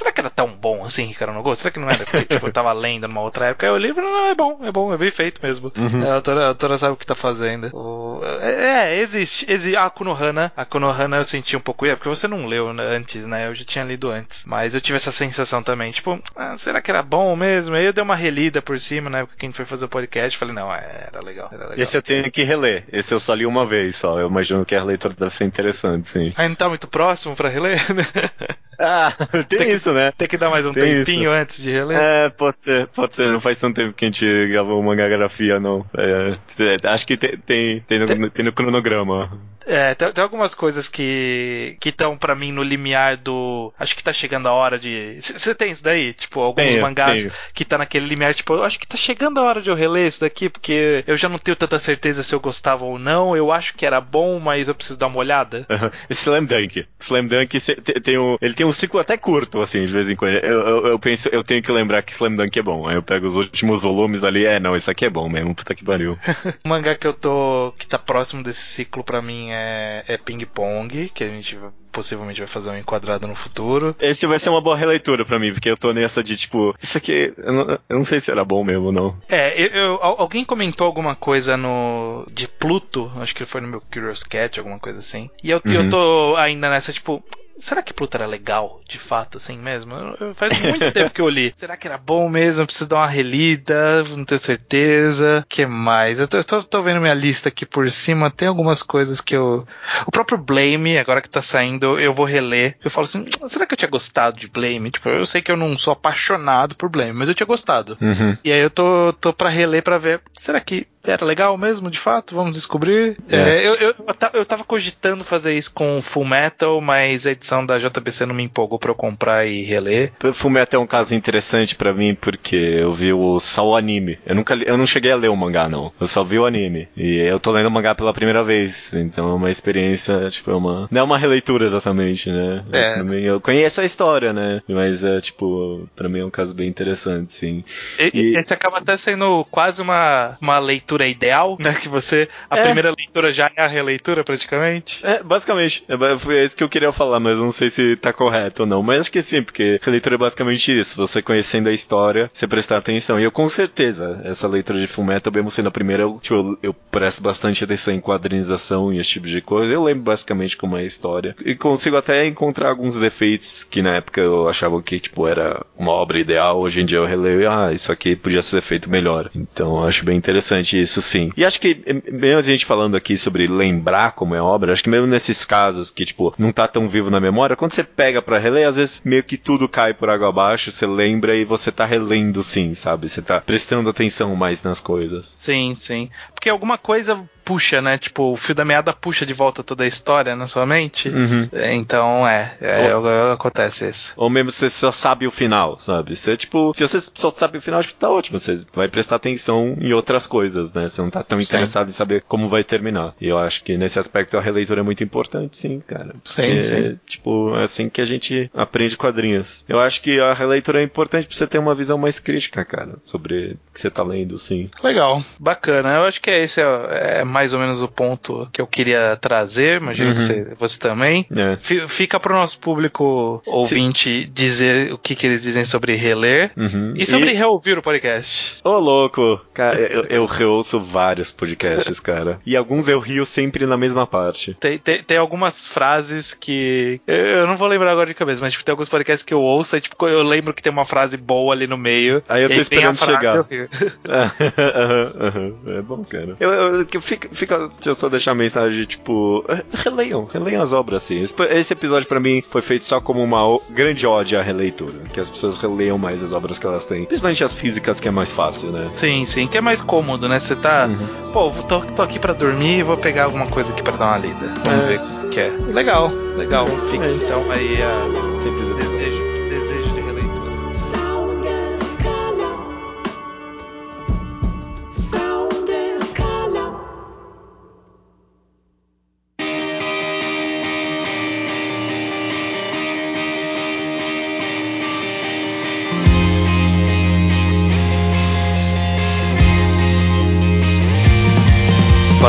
será 0.00 0.12
que 0.12 0.20
era 0.20 0.30
tão 0.30 0.48
bom 0.48 0.82
assim, 0.84 1.04
Ricardo 1.04 1.34
no 1.34 1.42
Go? 1.42 1.54
Será 1.54 1.70
que 1.70 1.78
não 1.78 1.88
era? 1.88 1.98
Porque, 1.98 2.24
tipo, 2.24 2.46
eu 2.46 2.52
tava 2.52 2.72
lendo 2.72 3.06
numa 3.06 3.20
outra 3.20 3.46
época. 3.46 3.66
Aí 3.66 3.72
eu 3.72 3.76
li 3.76 3.90
e 3.90 3.94
falei, 3.94 4.10
não, 4.10 4.26
é 4.26 4.34
bom, 4.34 4.58
é 4.62 4.72
bom, 4.72 4.92
é 4.94 4.96
bem 4.96 5.10
feito 5.10 5.40
mesmo. 5.42 5.70
Uhum. 5.76 6.10
A, 6.10 6.14
autora, 6.14 6.44
a 6.44 6.48
autora 6.48 6.78
sabe 6.78 6.94
o 6.94 6.96
que 6.96 7.06
tá 7.06 7.14
fazendo. 7.14 7.70
O, 7.76 8.20
é, 8.40 8.94
é, 8.94 9.00
existe. 9.00 9.50
existe 9.50 9.76
a 9.76 9.88
Konohana. 9.90 10.52
A 10.56 10.64
Konohana 10.64 11.18
eu 11.18 11.24
senti 11.24 11.56
um 11.56 11.60
pouco, 11.60 11.84
é 11.86 11.94
porque 11.94 12.08
você 12.08 12.26
não 12.26 12.46
leu 12.46 12.68
antes, 12.68 13.26
né? 13.26 13.46
Eu 13.46 13.54
já 13.54 13.64
tinha 13.64 13.84
lido 13.84 14.10
antes. 14.10 14.44
Mas 14.46 14.74
eu 14.74 14.80
tive 14.80 14.96
essa 14.96 15.12
sensação 15.12 15.62
também, 15.62 15.92
tipo, 15.92 16.18
ah, 16.34 16.56
será 16.56 16.80
que 16.80 16.90
era 16.90 17.02
bom 17.02 17.36
mesmo? 17.36 17.74
Aí 17.76 17.84
eu 17.84 17.92
dei 17.92 18.02
uma 18.02 18.16
relida 18.16 18.62
por 18.62 18.78
cima, 18.80 19.10
né? 19.10 19.20
Porque 19.24 19.36
quem 19.38 19.52
foi 19.52 19.64
fazer 19.64 19.84
o 19.84 19.88
podcast, 19.88 20.38
falei, 20.38 20.54
não, 20.54 20.72
é, 20.74 21.08
era 21.12 21.24
legal, 21.24 21.48
era 21.52 21.64
legal. 21.64 21.78
Esse 21.78 21.96
eu 21.96 22.02
tenho 22.02 22.30
que 22.30 22.42
reler. 22.42 22.84
Esse 22.92 23.12
eu 23.12 23.20
só 23.20 23.34
li 23.34 23.44
uma 23.44 23.66
vez 23.66 23.96
só. 23.96 24.18
Eu 24.18 24.28
imagino 24.28 24.64
que 24.64 24.74
a 24.74 24.82
leitura 24.82 25.14
deve 25.14 25.34
ser 25.34 25.44
interessante, 25.44 26.08
sim. 26.08 26.32
Aí 26.36 26.48
não 26.48 26.54
tá 26.54 26.68
muito 26.68 26.88
próximo 26.88 27.36
pra 27.36 27.48
reler, 27.48 27.80
né? 27.94 28.04
Ah, 28.82 29.12
tem, 29.46 29.58
Tem 29.58 29.58
que- 29.58 29.72
isso, 29.90 29.92
né? 29.92 30.12
Tem 30.16 30.28
que 30.28 30.36
dar 30.36 30.50
mais 30.50 30.64
um 30.64 30.72
Tem 30.72 31.04
tempinho 31.04 31.30
antes 31.30 31.62
de 31.62 31.70
reler. 31.70 31.98
É, 31.98 32.28
pode 32.28 32.60
ser, 32.60 32.86
pode 32.88 33.14
ser. 33.14 33.28
Não 33.28 33.40
faz 33.40 33.58
tanto 33.58 33.76
tempo 33.76 33.92
que 33.92 34.04
a 34.04 34.08
gente 34.08 34.48
gravou 34.48 34.82
mangagrafia, 34.82 35.58
não. 35.58 35.84
É, 35.96 36.32
é, 36.58 36.88
acho 36.88 37.06
que 37.06 37.16
tem, 37.16 37.36
tem, 37.38 37.80
tem, 37.80 37.98
no, 37.98 38.30
tem 38.30 38.44
no 38.44 38.52
cronograma. 38.52 39.30
É, 39.66 39.94
tem, 39.94 40.12
tem 40.12 40.22
algumas 40.22 40.54
coisas 40.54 40.88
que 40.88 41.76
que 41.80 41.90
estão 41.90 42.16
pra 42.16 42.34
mim 42.34 42.52
no 42.52 42.62
limiar 42.62 43.16
do. 43.16 43.72
Acho 43.78 43.94
que 43.96 44.02
tá 44.02 44.12
chegando 44.12 44.48
a 44.48 44.52
hora 44.52 44.78
de. 44.78 45.18
Você 45.20 45.54
tem 45.54 45.70
isso 45.72 45.82
daí? 45.82 46.12
Tipo, 46.14 46.40
alguns 46.40 46.64
Tenho, 46.64 46.82
mangás 46.82 47.22
tenho. 47.22 47.32
que 47.54 47.64
tá 47.64 47.78
naquele 47.78 48.06
limiar, 48.06 48.34
tipo, 48.34 48.54
eu 48.54 48.64
acho 48.64 48.78
que 48.78 48.86
tá 48.86 48.96
chegando 48.96 49.38
a 49.38 49.44
hora 49.44 49.62
de 49.62 49.70
eu 49.70 49.74
reler 49.74 50.06
isso 50.06 50.20
daqui, 50.20 50.48
porque 50.48 51.04
eu 51.06 51.16
já 51.16 51.28
não 51.28 51.38
tenho 51.38 51.56
tanta 51.56 51.78
certeza 51.78 52.22
se 52.22 52.34
eu 52.34 52.40
gostava 52.40 52.84
ou 52.84 52.98
não. 52.98 53.36
Eu 53.36 53.52
acho 53.52 53.74
que 53.74 53.86
era 53.86 54.00
bom, 54.00 54.38
mas 54.40 54.68
eu 54.68 54.74
preciso 54.74 54.98
dar 54.98 55.06
uma 55.06 55.18
olhada. 55.18 55.66
Aham. 55.68 55.90
Slam 56.10 56.44
Dunk. 56.44 56.86
Slam 56.98 57.26
Dunk 57.26 57.58
tem 58.02 58.18
um, 58.18 58.36
ele 58.40 58.54
tem 58.54 58.66
um 58.66 58.72
ciclo 58.72 59.00
até 59.00 59.16
curto, 59.16 59.60
assim, 59.60 59.84
de 59.84 59.92
vez 59.92 60.08
em 60.08 60.16
quando. 60.16 60.34
Eu, 60.34 60.60
eu, 60.60 60.86
eu 60.88 60.98
penso, 60.98 61.28
eu 61.30 61.42
tenho 61.44 61.62
que 61.62 61.70
lembrar 61.70 62.02
que 62.02 62.12
Slam 62.12 62.34
Dunk 62.34 62.58
é 62.58 62.62
bom. 62.62 62.88
Aí 62.88 62.96
eu 62.96 63.02
pego 63.02 63.26
os 63.26 63.36
últimos 63.36 63.82
volumes 63.82 64.24
ali, 64.24 64.44
é, 64.44 64.58
não, 64.58 64.74
isso 64.74 64.90
aqui 64.90 65.04
é 65.04 65.10
bom 65.10 65.28
mesmo, 65.28 65.54
puta 65.54 65.74
que 65.74 65.84
pariu. 65.84 66.18
O 66.64 66.68
mangá 66.68 66.94
que 66.94 67.06
eu 67.06 67.12
tô. 67.12 67.74
que 67.78 67.86
tá 67.86 67.98
próximo 67.98 68.42
desse 68.42 68.62
ciclo 68.62 69.04
pra 69.04 69.20
mim 69.20 69.49
é, 69.54 70.04
é 70.08 70.16
Ping 70.16 70.44
Pong, 70.46 71.08
que 71.08 71.24
a 71.24 71.28
gente 71.28 71.58
possivelmente 71.92 72.38
vai 72.40 72.46
fazer 72.46 72.70
um 72.70 72.76
enquadrado 72.78 73.26
no 73.26 73.34
futuro. 73.34 73.96
Esse 73.98 74.26
vai 74.26 74.38
ser 74.38 74.48
uma 74.50 74.60
boa 74.60 74.76
releitura 74.76 75.24
pra 75.24 75.38
mim, 75.40 75.52
porque 75.52 75.68
eu 75.68 75.76
tô 75.76 75.92
nessa 75.92 76.22
de 76.22 76.36
tipo, 76.36 76.74
isso 76.80 76.96
aqui, 76.96 77.32
eu 77.36 77.52
não, 77.52 77.68
eu 77.88 77.96
não 77.96 78.04
sei 78.04 78.20
se 78.20 78.30
era 78.30 78.44
bom 78.44 78.62
mesmo 78.62 78.86
ou 78.86 78.92
não. 78.92 79.16
É, 79.28 79.60
eu, 79.60 79.66
eu- 79.68 79.98
al- 80.02 80.16
alguém 80.20 80.44
comentou 80.44 80.86
alguma 80.86 81.16
coisa 81.16 81.56
no 81.56 82.24
de 82.30 82.46
Pluto, 82.46 83.10
acho 83.16 83.34
que 83.34 83.44
foi 83.44 83.60
no 83.60 83.66
meu 83.68 83.80
Curious 83.92 84.22
Cat, 84.22 84.58
alguma 84.60 84.78
coisa 84.78 85.00
assim. 85.00 85.28
E 85.42 85.50
eu, 85.50 85.60
Uhum. 85.66 85.72
eu 85.72 85.88
tô 85.88 86.36
ainda 86.36 86.70
nessa, 86.70 86.92
tipo, 86.92 87.22
será 87.60 87.82
que 87.82 87.92
Pluto 87.92 88.14
era 88.16 88.26
legal, 88.26 88.80
de 88.88 88.98
fato, 88.98 89.36
assim 89.36 89.56
mesmo? 89.58 89.94
Eu- 90.20 90.34
faz 90.34 90.58
muito 90.62 90.90
tempo 90.92 91.10
que 91.10 91.20
eu 91.20 91.28
li. 91.28 91.52
Será 91.56 91.76
que 91.76 91.86
era 91.86 91.98
bom 91.98 92.28
mesmo? 92.28 92.62
Eu 92.62 92.66
preciso 92.66 92.88
dar 92.88 92.96
uma 92.96 93.06
relida, 93.06 94.02
não 94.16 94.24
tenho 94.24 94.38
certeza. 94.38 95.44
que 95.48 95.66
mais? 95.66 96.20
Eu 96.20 96.28
tô, 96.28 96.36
eu 96.38 96.44
tô- 96.44 96.62
tô 96.62 96.82
vendo 96.82 97.00
minha 97.00 97.14
lista 97.14 97.48
aqui 97.48 97.64
por 97.66 97.90
cima, 97.90 98.30
tem 98.30 98.48
algumas 98.48 98.82
coisas 98.82 99.20
que 99.20 99.36
eu. 99.36 99.66
O 100.06 100.10
próprio 100.10 100.38
Blame, 100.38 100.98
agora 100.98 101.20
que 101.20 101.28
tá 101.30 101.42
saindo, 101.42 101.98
eu 101.98 102.12
vou 102.14 102.24
reler. 102.26 102.76
Eu 102.84 102.90
falo 102.90 103.04
assim, 103.04 103.26
será 103.48 103.66
que 103.66 103.74
eu 103.74 103.78
tinha 103.78 103.90
gostado 103.90 104.38
de 104.38 104.48
Blame? 104.48 104.90
Tipo, 104.90 105.08
eu 105.08 105.26
sei 105.26 105.42
que 105.42 105.50
eu 105.50 105.56
não 105.56 105.76
sou 105.78 105.92
apaixonado 105.92 106.74
por 106.76 106.88
Blame, 106.88 107.12
mas 107.12 107.28
eu 107.28 107.34
tinha 107.34 107.46
gostado. 107.46 107.96
Uhum. 108.00 108.36
E 108.44 108.52
aí 108.52 108.60
eu 108.60 108.70
tô, 108.70 109.12
tô 109.20 109.32
pra 109.32 109.48
reler 109.48 109.82
pra 109.82 109.98
ver. 109.98 110.20
Será 110.32 110.60
que 110.60 110.86
era 111.04 111.24
legal 111.24 111.56
mesmo, 111.56 111.90
de 111.90 111.98
fato? 111.98 112.34
Vamos 112.34 112.52
descobrir. 112.56 113.16
É. 113.28 113.36
É, 113.36 113.66
eu, 113.66 113.74
eu, 113.74 113.94
eu 114.06 114.14
ta- 114.14 114.30
eu 114.34 114.44
tava 114.44 114.64
cogitando 114.64 115.24
fazer 115.24 115.54
isso 115.54 115.72
com 115.72 116.00
Full 116.02 116.24
Metal, 116.26 116.80
mas 116.80 117.26
a 117.26 117.32
edição 117.32 117.64
da 117.64 117.78
JBC 117.78 118.26
não 118.26 118.34
me 118.34 118.42
empolgou 118.42 118.78
pra 118.78 118.90
eu 118.90 118.94
comprar 118.94 119.46
e 119.46 119.62
reler. 119.62 120.12
Fullmetal 120.34 120.80
é 120.80 120.84
um 120.84 120.86
caso 120.86 121.14
interessante 121.14 121.74
pra 121.74 121.92
mim 121.94 122.14
porque 122.14 122.56
eu 122.56 122.92
vi 122.92 123.12
o, 123.12 123.40
só 123.40 123.66
o 123.68 123.76
anime. 123.76 124.18
Eu 124.26 124.34
nunca 124.34 124.54
eu 124.54 124.76
não 124.76 124.86
cheguei 124.86 125.10
a 125.12 125.16
ler 125.16 125.28
o 125.28 125.36
mangá 125.36 125.68
não. 125.68 125.92
Eu 126.00 126.06
só 126.06 126.22
vi 126.22 126.38
o 126.38 126.46
anime. 126.46 126.88
E 126.96 127.16
eu 127.18 127.40
tô 127.40 127.50
lendo 127.50 127.66
o 127.66 127.70
mangá 127.70 127.94
pela 127.94 128.12
primeira 128.12 128.42
vez, 128.44 128.92
então 128.94 129.30
é 129.30 129.34
uma 129.34 129.50
experiência, 129.50 130.28
tipo, 130.30 130.50
é 130.50 130.54
uma 130.54 130.86
não 130.90 131.00
é 131.00 131.04
uma 131.04 131.18
releitura 131.18 131.64
exatamente, 131.64 132.30
né? 132.30 132.64
É. 132.72 132.94
Pra 132.94 133.04
mim, 133.04 133.20
eu 133.20 133.40
conheço 133.40 133.80
a 133.80 133.84
história, 133.84 134.32
né? 134.32 134.60
Mas 134.68 135.02
é 135.02 135.20
tipo, 135.20 135.88
pra 135.96 136.08
mim 136.08 136.20
é 136.20 136.24
um 136.24 136.30
caso 136.30 136.54
bem 136.54 136.68
interessante, 136.68 137.34
sim. 137.34 137.64
E, 137.98 138.10
E- 138.12 138.36
Esse 138.36 138.52
acaba 138.52 138.78
até 138.78 138.96
sendo 138.96 139.44
quase 139.50 139.80
uma, 139.80 140.36
uma 140.40 140.58
leitura 140.58 140.89
ideal, 141.06 141.56
né? 141.58 141.74
Que 141.74 141.88
você. 141.88 142.28
A 142.48 142.58
É. 142.58 142.62
primeira 142.64 142.92
leitura 142.96 143.30
já 143.32 143.50
é 143.56 143.62
a 143.62 143.66
releitura, 143.68 144.24
praticamente. 144.24 145.00
É, 145.04 145.22
basicamente, 145.22 145.84
é, 145.88 146.44
isso 146.44 146.56
que 146.56 146.64
eu 146.64 146.68
queria 146.68 146.92
falar, 146.92 147.20
mas 147.20 147.38
não 147.38 147.52
sei 147.52 147.70
se 147.70 147.96
tá 147.96 148.12
correto 148.12 148.62
ou 148.62 148.68
não. 148.68 148.82
Mas 148.82 149.00
acho 149.00 149.12
que 149.12 149.22
sim, 149.22 149.42
porque 149.42 149.78
releitura 149.82 150.14
é 150.16 150.18
basicamente 150.18 150.78
isso. 150.78 150.96
Você 150.96 151.22
conhecendo 151.22 151.68
a 151.68 151.72
história, 151.72 152.30
você 152.32 152.46
prestar 152.46 152.78
atenção. 152.78 153.18
E 153.18 153.24
eu 153.24 153.32
com 153.32 153.48
certeza, 153.48 154.20
essa 154.24 154.48
leitura 154.48 154.80
de 154.80 154.86
Fullmetal, 154.86 155.32
mesmo 155.32 155.50
sendo 155.50 155.68
a 155.68 155.72
primeira, 155.72 156.02
eu, 156.02 156.18
tipo, 156.20 156.34
eu, 156.34 156.58
eu 156.62 156.74
presto 156.74 157.22
bastante 157.22 157.62
atenção 157.64 157.94
em 157.94 158.00
quadrinização 158.00 158.92
e 158.92 158.98
esse 158.98 159.10
tipo 159.10 159.26
de 159.26 159.40
coisa. 159.40 159.72
Eu 159.72 159.82
lembro 159.84 160.02
basicamente 160.04 160.56
como 160.56 160.76
é 160.76 160.80
a 160.80 160.84
história. 160.84 161.34
E 161.44 161.54
consigo 161.54 161.96
até 161.96 162.26
encontrar 162.26 162.68
alguns 162.70 162.98
defeitos 162.98 163.64
que 163.64 163.82
na 163.82 163.96
época 163.96 164.20
eu 164.20 164.48
achava 164.48 164.80
que, 164.82 164.98
tipo, 164.98 165.26
era 165.26 165.64
uma 165.78 165.92
obra 165.92 166.18
ideal. 166.18 166.58
Hoje 166.60 166.80
em 166.80 166.84
dia 166.84 166.98
eu 166.98 167.06
releio 167.06 167.42
e, 167.42 167.46
ah, 167.46 167.70
isso 167.72 167.92
aqui 167.92 168.16
podia 168.16 168.42
ser 168.42 168.60
feito 168.60 168.90
melhor. 168.90 169.30
Então 169.34 169.76
eu 169.78 169.84
acho 169.84 170.04
bem 170.04 170.16
interessante 170.16 170.79
isso 170.80 171.02
sim. 171.02 171.32
E 171.36 171.44
acho 171.44 171.60
que, 171.60 171.82
eh, 171.86 172.10
mesmo 172.10 172.38
a 172.38 172.42
gente 172.42 172.66
falando 172.66 172.96
aqui 172.96 173.16
sobre 173.16 173.46
lembrar 173.46 174.12
como 174.12 174.34
é 174.34 174.40
obra, 174.40 174.72
acho 174.72 174.82
que 174.82 174.90
mesmo 174.90 175.06
nesses 175.06 175.44
casos 175.44 175.90
que, 175.90 176.04
tipo, 176.04 176.34
não 176.38 176.52
tá 176.52 176.66
tão 176.66 176.88
vivo 176.88 177.10
na 177.10 177.20
memória, 177.20 177.56
quando 177.56 177.72
você 177.72 177.84
pega 177.84 178.22
pra 178.22 178.38
reler, 178.38 178.66
às 178.66 178.76
vezes 178.76 179.02
meio 179.04 179.22
que 179.22 179.36
tudo 179.36 179.68
cai 179.68 179.94
por 179.94 180.10
água 180.10 180.28
abaixo, 180.28 180.70
você 180.70 180.86
lembra 180.86 181.36
e 181.36 181.44
você 181.44 181.70
tá 181.70 181.84
relendo 181.84 182.42
sim, 182.42 182.74
sabe? 182.74 183.08
Você 183.08 183.22
tá 183.22 183.40
prestando 183.40 183.90
atenção 183.90 184.34
mais 184.36 184.62
nas 184.62 184.80
coisas. 184.80 185.34
Sim, 185.36 185.74
sim. 185.76 186.10
Porque 186.34 186.48
alguma 186.48 186.78
coisa 186.78 187.22
puxa, 187.50 187.82
né? 187.82 187.98
Tipo, 187.98 188.30
o 188.32 188.36
fio 188.36 188.54
da 188.54 188.64
meada 188.64 188.92
puxa 188.92 189.26
de 189.26 189.34
volta 189.34 189.64
toda 189.64 189.82
a 189.82 189.86
história 189.86 190.36
na 190.36 190.46
sua 190.46 190.64
mente. 190.64 191.08
Uhum. 191.08 191.48
É, 191.52 191.74
Então, 191.74 192.24
é, 192.24 192.54
é, 192.60 192.86
é, 192.86 193.32
acontece 193.32 193.88
isso. 193.88 194.12
Ou 194.16 194.30
mesmo 194.30 194.52
você 194.52 194.70
só 194.70 194.92
sabe 194.92 195.26
o 195.26 195.32
final, 195.32 195.76
sabe? 195.80 196.14
Você, 196.14 196.36
tipo, 196.36 196.72
se 196.72 196.86
você 196.86 197.00
só 197.00 197.28
sabe 197.28 197.58
o 197.58 197.60
final, 197.60 197.80
acho 197.80 197.88
que 197.88 197.94
tá 197.96 198.08
ótimo. 198.08 198.38
Você 198.38 198.64
vai 198.72 198.86
prestar 198.86 199.16
atenção 199.16 199.76
em 199.80 199.92
outras 199.92 200.28
coisas, 200.28 200.72
né? 200.72 200.88
Você 200.88 201.02
não 201.02 201.10
tá 201.10 201.24
tão 201.24 201.38
Sim. 201.38 201.44
interessado 201.44 201.88
em 201.88 201.92
saber 201.92 202.22
como 202.28 202.48
vai 202.48 202.62
terminar. 202.62 203.14
E 203.20 203.26
eu 203.26 203.36
acho 203.36 203.64
que 203.64 203.76
nesse 203.76 203.98
aspecto 203.98 204.38
a 204.38 204.40
releitura 204.40 204.80
é 204.80 204.84
muito 204.84 205.02
importante, 205.02 205.56
sim, 205.56 205.80
cara. 205.84 206.14
Sim, 206.24 206.42
Porque, 206.42 206.62
sim. 206.62 207.00
tipo, 207.04 207.56
é 207.56 207.64
assim 207.64 207.88
que 207.88 208.00
a 208.00 208.04
gente 208.04 208.48
aprende 208.54 208.96
quadrinhos. 208.96 209.64
Eu 209.68 209.80
acho 209.80 210.00
que 210.02 210.20
a 210.20 210.32
releitura 210.32 210.80
é 210.80 210.84
importante 210.84 211.26
pra 211.26 211.36
você 211.36 211.48
ter 211.48 211.58
uma 211.58 211.74
visão 211.74 211.98
mais 211.98 212.20
crítica, 212.20 212.64
cara, 212.64 212.94
sobre 213.04 213.58
o 213.70 213.72
que 213.74 213.80
você 213.80 213.90
tá 213.90 214.04
lendo, 214.04 214.38
sim. 214.38 214.70
Legal, 214.84 215.24
bacana. 215.36 215.96
Eu 215.96 216.04
acho 216.04 216.20
que 216.20 216.30
esse 216.30 216.60
é, 216.60 217.20
é 217.20 217.24
mais 217.24 217.39
ou 217.52 217.58
menos 217.58 217.80
o 217.82 217.88
ponto 217.88 218.48
que 218.52 218.60
eu 218.60 218.66
queria 218.66 219.16
trazer. 219.20 219.80
Imagino 219.80 220.10
Uhum. 220.10 220.16
que 220.16 220.22
você, 220.22 220.54
você 220.56 220.78
também. 220.78 221.26
É. 221.34 221.56
Fi- 221.60 221.88
Fica 221.88 222.18
pro 222.20 222.34
nosso 222.34 222.58
público 222.58 223.42
ouvinte 223.46 224.24
dizer 224.32 224.92
o 224.92 224.98
que, 224.98 225.14
que 225.14 225.26
eles 225.26 225.42
dizem 225.42 225.64
sobre 225.64 225.94
reler. 225.94 226.52
Uhum. 226.56 226.94
E 226.96 227.04
sobre 227.06 227.32
reouvir 227.32 227.78
o 227.78 227.82
podcast. 227.82 228.56
Ô, 228.64 228.78
louco! 228.78 229.40
Cara, 229.54 229.78
eu, 229.80 230.04
eu 230.04 230.26
reouço 230.26 230.78
vários 230.80 231.30
podcasts, 231.30 231.98
cara. 232.00 232.40
E 232.44 232.56
alguns 232.56 232.88
eu 232.88 232.98
rio 233.00 233.24
sempre 233.26 233.66
na 233.66 233.76
mesma 233.76 234.06
parte. 234.06 234.54
Tem, 234.60 234.78
tem, 234.78 235.02
tem 235.02 235.16
algumas 235.16 235.66
frases 235.66 236.34
que. 236.34 237.00
Eu, 237.06 237.14
eu 237.16 237.46
não 237.46 237.56
vou 237.56 237.68
lembrar 237.68 237.92
agora 237.92 238.06
de 238.06 238.14
cabeça, 238.14 238.40
mas 238.40 238.52
tipo, 238.52 238.64
tem 238.64 238.72
alguns 238.72 238.88
podcasts 238.88 239.22
que 239.24 239.34
eu 239.34 239.40
ouço 239.40 239.76
e 239.76 239.80
tipo, 239.80 240.08
eu 240.08 240.22
lembro 240.22 240.52
que 240.54 240.62
tem 240.62 240.72
uma 240.72 240.84
frase 240.84 241.16
boa 241.16 241.54
ali 241.54 241.66
no 241.66 241.76
meio. 241.78 242.22
Aí 242.28 242.42
eu 242.42 242.48
tô 242.48 242.56
e 242.56 242.58
esperando 242.60 242.96
frase, 242.96 243.12
chegar. 243.14 243.36
eu 243.36 243.42
rio. 243.48 243.68
Aham, 244.08 245.12
aham. 245.20 245.54
é 245.78 245.82
bom, 245.82 246.04
cara. 246.04 246.36
Eu, 246.40 246.50
eu, 246.50 246.86
que 246.86 246.98
fica, 247.28 247.34
fica, 247.34 247.58
deixa 247.68 247.90
eu 247.90 247.94
só 247.94 248.08
deixar 248.08 248.32
a 248.32 248.34
mensagem, 248.34 248.84
tipo, 248.84 249.44
eh, 249.48 249.62
releiam, 249.72 250.24
releiam 250.32 250.62
as 250.62 250.72
obras, 250.72 251.02
assim. 251.02 251.22
Esse, 251.22 251.34
esse 251.50 251.72
episódio 251.72 252.06
pra 252.08 252.20
mim 252.20 252.42
foi 252.42 252.62
feito 252.62 252.84
só 252.84 253.00
como 253.00 253.22
uma 253.22 253.58
grande 253.70 254.06
ode 254.06 254.36
à 254.36 254.42
releitura. 254.42 254.94
Que 255.12 255.20
as 255.20 255.28
pessoas 255.30 255.56
releiam 255.58 255.98
mais 255.98 256.22
as 256.22 256.32
obras 256.32 256.58
que 256.58 256.66
elas 256.66 256.84
têm. 256.84 257.04
Principalmente 257.04 257.44
as 257.44 257.52
físicas, 257.52 258.00
que 258.00 258.08
é 258.08 258.10
mais 258.10 258.32
fácil, 258.32 258.70
né? 258.70 258.88
Sim, 258.94 259.24
sim, 259.26 259.46
que 259.46 259.58
é 259.58 259.60
mais 259.60 259.80
cômodo, 259.80 260.28
né? 260.28 260.38
Você 260.38 260.56
tá. 260.56 260.86
Uhum. 260.86 261.32
Pô, 261.32 261.50
tô, 261.68 261.80
tô 261.80 262.02
aqui 262.02 262.18
pra 262.18 262.32
dormir 262.32 262.78
e 262.78 262.82
vou 262.82 262.96
pegar 262.96 263.24
alguma 263.24 263.46
coisa 263.46 263.70
aqui 263.72 263.82
pra 263.82 263.92
dar 263.96 264.06
uma 264.06 264.18
lida. 264.18 264.46
Vamos 264.64 264.84
É. 264.84 264.86
ver 264.86 265.00
o 265.26 265.28
que 265.30 265.40
é. 265.40 265.50
Legal, 265.72 266.08
legal. 266.36 266.66
Fica 266.90 267.04
É 267.06 267.12
então 267.14 267.50
aí 267.52 267.74
a 267.82 268.42
Simples 268.42 268.68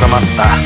Bora 0.01 0.19
matar. 0.19 0.57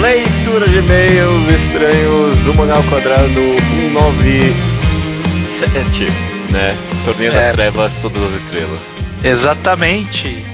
Leitura 0.00 0.68
de 0.68 0.78
e-mails 0.78 1.48
estranhos 1.52 2.36
do 2.38 2.54
ao 2.72 2.82
Quadrado 2.84 3.56
197, 3.90 6.06
né? 6.52 6.76
Torneio 7.04 7.32
É. 7.32 7.34
das 7.34 7.52
Trevas, 7.52 7.98
todas 8.00 8.22
as 8.22 8.34
estrelas. 8.34 8.96
Exatamente. 9.24 10.44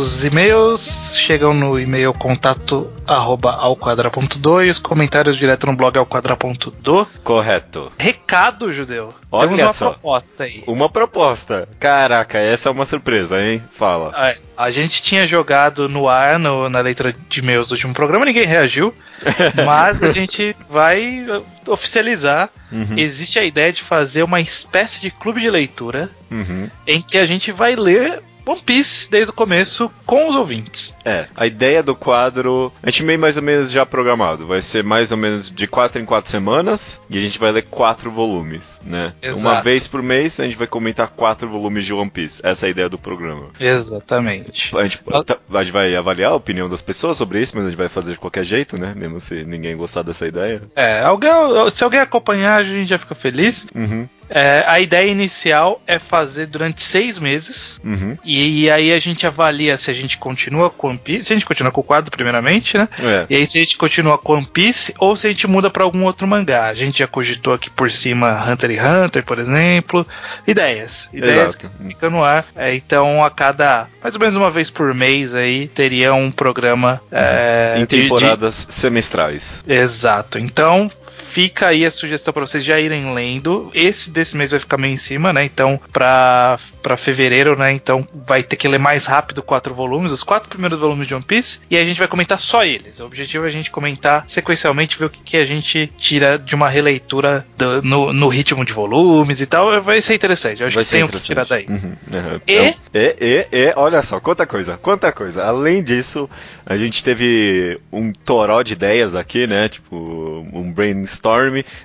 Os 0.00 0.24
e-mails 0.24 1.14
chegam 1.18 1.52
no 1.52 1.78
e-mail 1.78 2.14
contato 2.14 2.90
arroba 3.06 3.52
alquadra.do 3.52 4.62
e 4.62 4.70
os 4.70 4.78
comentários 4.78 5.36
direto 5.36 5.66
no 5.66 5.76
blog 5.76 5.98
alquadra.do. 5.98 7.06
Correto. 7.22 7.92
Recado, 7.98 8.72
judeu. 8.72 9.12
Olha 9.30 9.42
Temos 9.48 9.60
uma 9.62 9.72
só. 9.74 9.90
proposta 9.90 10.44
aí. 10.44 10.64
Uma 10.66 10.88
proposta. 10.88 11.68
Caraca, 11.78 12.38
essa 12.38 12.70
é 12.70 12.72
uma 12.72 12.86
surpresa, 12.86 13.42
hein? 13.42 13.62
Fala. 13.72 14.12
É, 14.28 14.38
A 14.56 14.70
gente 14.70 15.02
tinha 15.02 15.26
jogado 15.26 15.86
no 15.88 16.08
ar 16.08 16.38
no- 16.38 16.70
na 16.70 16.80
leitura 16.80 17.14
de 17.28 17.40
e-mails 17.40 17.68
do 17.68 17.72
último 17.72 17.92
programa, 17.92 18.24
ninguém 18.24 18.46
reagiu, 18.46 18.94
mas 19.66 20.02
a 20.02 20.12
gente 20.12 20.56
vai 20.68 21.26
uh, 21.28 21.44
oficializar. 21.70 22.48
Uhum. 22.72 22.94
Existe 22.96 23.38
a 23.38 23.44
ideia 23.44 23.70
de 23.72 23.82
fazer 23.82 24.22
uma 24.22 24.40
espécie 24.40 25.00
de 25.02 25.10
clube 25.10 25.40
de 25.42 25.50
leitura 25.50 26.08
Uhum. 26.30 26.70
em 26.86 27.02
que 27.02 27.18
a 27.18 27.26
gente 27.26 27.52
vai 27.52 27.74
ler 27.76 28.22
One 28.50 28.60
Piece 28.60 29.10
desde 29.10 29.30
o 29.30 29.34
começo 29.34 29.90
com 30.06 30.28
os 30.28 30.36
ouvintes. 30.36 30.94
É, 31.04 31.26
a 31.36 31.46
ideia 31.46 31.82
do 31.82 31.94
quadro, 31.94 32.72
a 32.82 32.90
gente 32.90 33.04
meio 33.04 33.18
mais 33.18 33.36
ou 33.36 33.42
menos 33.42 33.70
já 33.70 33.84
programado, 33.86 34.46
vai 34.46 34.60
ser 34.62 34.82
mais 34.82 35.10
ou 35.12 35.16
menos 35.16 35.50
de 35.50 35.66
quatro 35.66 36.00
em 36.00 36.04
quatro 36.04 36.30
semanas 36.30 36.98
e 37.08 37.18
a 37.18 37.20
gente 37.20 37.38
vai 37.38 37.52
ler 37.52 37.62
quatro 37.62 38.10
volumes, 38.10 38.80
né? 38.84 39.12
Exato. 39.22 39.40
Uma 39.40 39.60
vez 39.62 39.86
por 39.86 40.02
mês 40.02 40.40
a 40.40 40.44
gente 40.44 40.56
vai 40.56 40.66
comentar 40.66 41.08
quatro 41.08 41.48
volumes 41.48 41.84
de 41.86 41.92
One 41.94 42.10
Piece. 42.10 42.40
Essa 42.44 42.66
é 42.66 42.68
a 42.68 42.70
ideia 42.70 42.88
do 42.88 42.98
programa. 42.98 43.50
Exatamente. 43.60 44.76
A 44.76 44.82
gente, 44.82 45.00
Ah. 45.12 45.22
tá- 45.22 45.36
a 45.54 45.62
gente 45.62 45.72
vai 45.72 45.94
avaliar 45.94 46.32
a 46.32 46.36
opinião 46.36 46.68
das 46.68 46.80
pessoas 46.80 47.16
sobre 47.16 47.40
isso, 47.40 47.52
mas 47.56 47.66
a 47.66 47.68
gente 47.70 47.78
vai 47.78 47.88
fazer 47.88 48.12
de 48.12 48.18
qualquer 48.18 48.44
jeito, 48.44 48.78
né? 48.78 48.92
Mesmo 48.96 49.20
se 49.20 49.44
ninguém 49.44 49.76
gostar 49.76 50.02
dessa 50.02 50.26
ideia. 50.26 50.62
É, 50.74 51.00
alguém, 51.02 51.30
se 51.70 51.84
alguém 51.84 52.00
acompanhar, 52.00 52.56
a 52.56 52.64
gente 52.64 52.88
já 52.88 52.98
fica 52.98 53.14
feliz. 53.14 53.66
Uhum, 53.74 54.08
É, 54.30 54.64
a 54.66 54.78
ideia 54.78 55.10
inicial 55.10 55.80
é 55.86 55.98
fazer 55.98 56.46
durante 56.46 56.82
seis 56.82 57.18
meses. 57.18 57.80
uhum. 57.84 58.16
E, 58.24 58.70
aí 58.70 58.92
a 58.92 58.98
gente 58.98 59.26
avalia 59.26 59.76
se 59.76 59.90
a 59.90 59.94
gente 59.94 60.16
continua 60.18 60.70
com 60.70 60.88
One 60.88 60.98
Piece. 60.98 61.24
Se 61.24 61.32
a 61.32 61.36
gente 61.36 61.44
continua 61.46 61.72
com 61.72 61.80
o 61.80 61.84
quadro, 61.84 62.10
primeiramente, 62.10 62.78
né? 62.78 62.88
É. 62.98 63.26
E 63.28 63.36
aí 63.36 63.46
se 63.46 63.58
a 63.58 63.60
gente 63.62 63.76
continua 63.76 64.16
com 64.16 64.34
One 64.34 64.46
Piece 64.46 64.94
ou 64.98 65.16
se 65.16 65.26
a 65.26 65.30
gente 65.30 65.46
muda 65.48 65.68
pra 65.68 65.82
algum 65.82 66.04
outro 66.04 66.26
mangá. 66.28 66.66
A 66.66 66.74
gente 66.74 67.00
já 67.00 67.06
cogitou 67.06 67.52
aqui 67.54 67.68
por 67.70 67.90
cima 67.90 68.30
Hunter 68.48 68.70
x 68.70 68.82
Hunter, 68.84 69.24
por 69.24 69.38
exemplo. 69.38 70.06
Ideias. 70.46 71.08
Ideias 71.12 71.48
Exato. 71.56 71.70
que 71.78 71.88
ficam 71.88 72.10
no 72.10 72.24
ar. 72.24 72.44
É, 72.56 72.74
então 72.74 73.24
a 73.24 73.30
cada 73.30 73.88
mais 74.02 74.14
ou 74.14 74.20
menos 74.20 74.36
uma 74.36 74.50
vez 74.50 74.70
por 74.70 74.94
mês 74.94 75.34
aí 75.34 75.68
teria 75.68 76.14
um 76.14 76.30
programa 76.30 77.00
é, 77.10 77.74
em 77.76 77.84
de- 77.84 77.96
de- 77.96 78.02
temporadas 78.02 78.66
semestrais. 78.68 79.62
Exato. 79.66 80.38
Então, 80.38 80.90
fica 81.30 81.68
aí 81.68 81.84
a 81.86 81.90
sugestão 81.90 82.32
para 82.32 82.44
vocês 82.46 82.64
já 82.64 82.78
irem 82.78 83.14
lendo. 83.14 83.70
Esse 83.74 84.10
desse 84.10 84.36
mês 84.36 84.50
vai 84.50 84.60
ficar 84.60 84.76
meio 84.76 84.94
em 84.94 84.96
cima, 84.98 85.32
né? 85.32 85.44
Então, 85.44 85.80
pra, 85.92 86.58
pra 86.82 86.96
fevereiro, 86.96 87.56
né? 87.58 87.70
Então, 87.72 88.06
vai 88.26 88.42
ter 88.42 88.56
que 88.56 88.66
ler 88.68 88.78
mais 88.78 89.06
rápido 89.06 89.42
quatro 89.42 89.74
volumes, 89.74 90.12
os 90.12 90.22
quatro 90.22 90.48
primeiros 90.48 90.78
volumes 90.78 91.06
de 91.06 91.14
One 91.14 91.24
Piece. 91.24 91.60
E 91.70 91.76
a 91.76 91.84
gente 91.84 91.98
vai 91.98 92.08
comentar 92.08 92.38
só 92.38 92.64
eles. 92.64 92.98
O 93.00 93.06
objetivo 93.06 93.44
é 93.44 93.48
a 93.48 93.52
gente 93.52 93.70
comentar 93.70 94.24
sequencialmente, 94.26 94.98
ver 94.98 95.04
o 95.06 95.10
que, 95.10 95.20
que 95.22 95.36
a 95.36 95.44
gente 95.44 95.86
tira 95.96 96.38
de 96.38 96.54
uma 96.54 96.68
releitura 96.68 97.46
do- 97.56 97.82
no, 97.82 98.12
no 98.12 98.28
ritmo 98.28 98.64
de 98.64 98.72
volumes 98.72 99.40
e 99.40 99.46
tal. 99.46 99.80
Vai 99.82 100.00
ser 100.00 100.14
interessante. 100.14 100.60
Eu 100.60 100.66
acho 100.66 100.74
Vai 100.74 100.84
que 100.84 100.90
tem 100.90 101.04
o 101.04 101.08
que 101.08 101.20
tirar 101.20 101.44
daí. 101.46 101.66
Uhum, 101.68 101.96
uhum. 102.12 102.40
E- 102.46 102.74
e, 102.92 103.16
e, 103.20 103.46
e, 103.52 103.72
olha 103.76 104.02
só, 104.02 104.18
quanta 104.20 104.46
coisa, 104.46 104.76
quanta 104.76 105.12
coisa. 105.12 105.44
Além 105.44 105.82
disso, 105.82 106.28
a 106.66 106.76
gente 106.76 107.04
teve 107.04 107.78
um 107.92 108.12
toró 108.12 108.62
de 108.62 108.72
ideias 108.72 109.14
aqui, 109.14 109.46
né? 109.46 109.68
Tipo, 109.68 110.46
um 110.52 110.72
brainstorm 110.72 111.19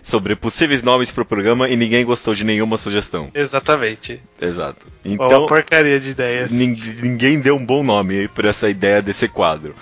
sobre 0.01 0.35
possíveis 0.35 0.81
nomes 0.81 1.11
pro 1.11 1.25
programa 1.25 1.69
e 1.69 1.75
ninguém 1.75 2.05
gostou 2.05 2.33
de 2.33 2.43
nenhuma 2.43 2.77
sugestão. 2.77 3.29
Exatamente. 3.33 4.21
Exato. 4.41 4.87
Então, 5.03 5.27
uma 5.41 5.47
porcaria 5.47 5.99
de 5.99 6.11
ideias. 6.11 6.49
nin- 6.51 6.79
ninguém 7.01 7.39
deu 7.39 7.55
um 7.55 7.65
bom 7.65 7.83
nome 7.83 8.27
pra 8.29 8.49
essa 8.49 8.69
ideia 8.69 9.01
desse 9.01 9.27
quadro. 9.27 9.75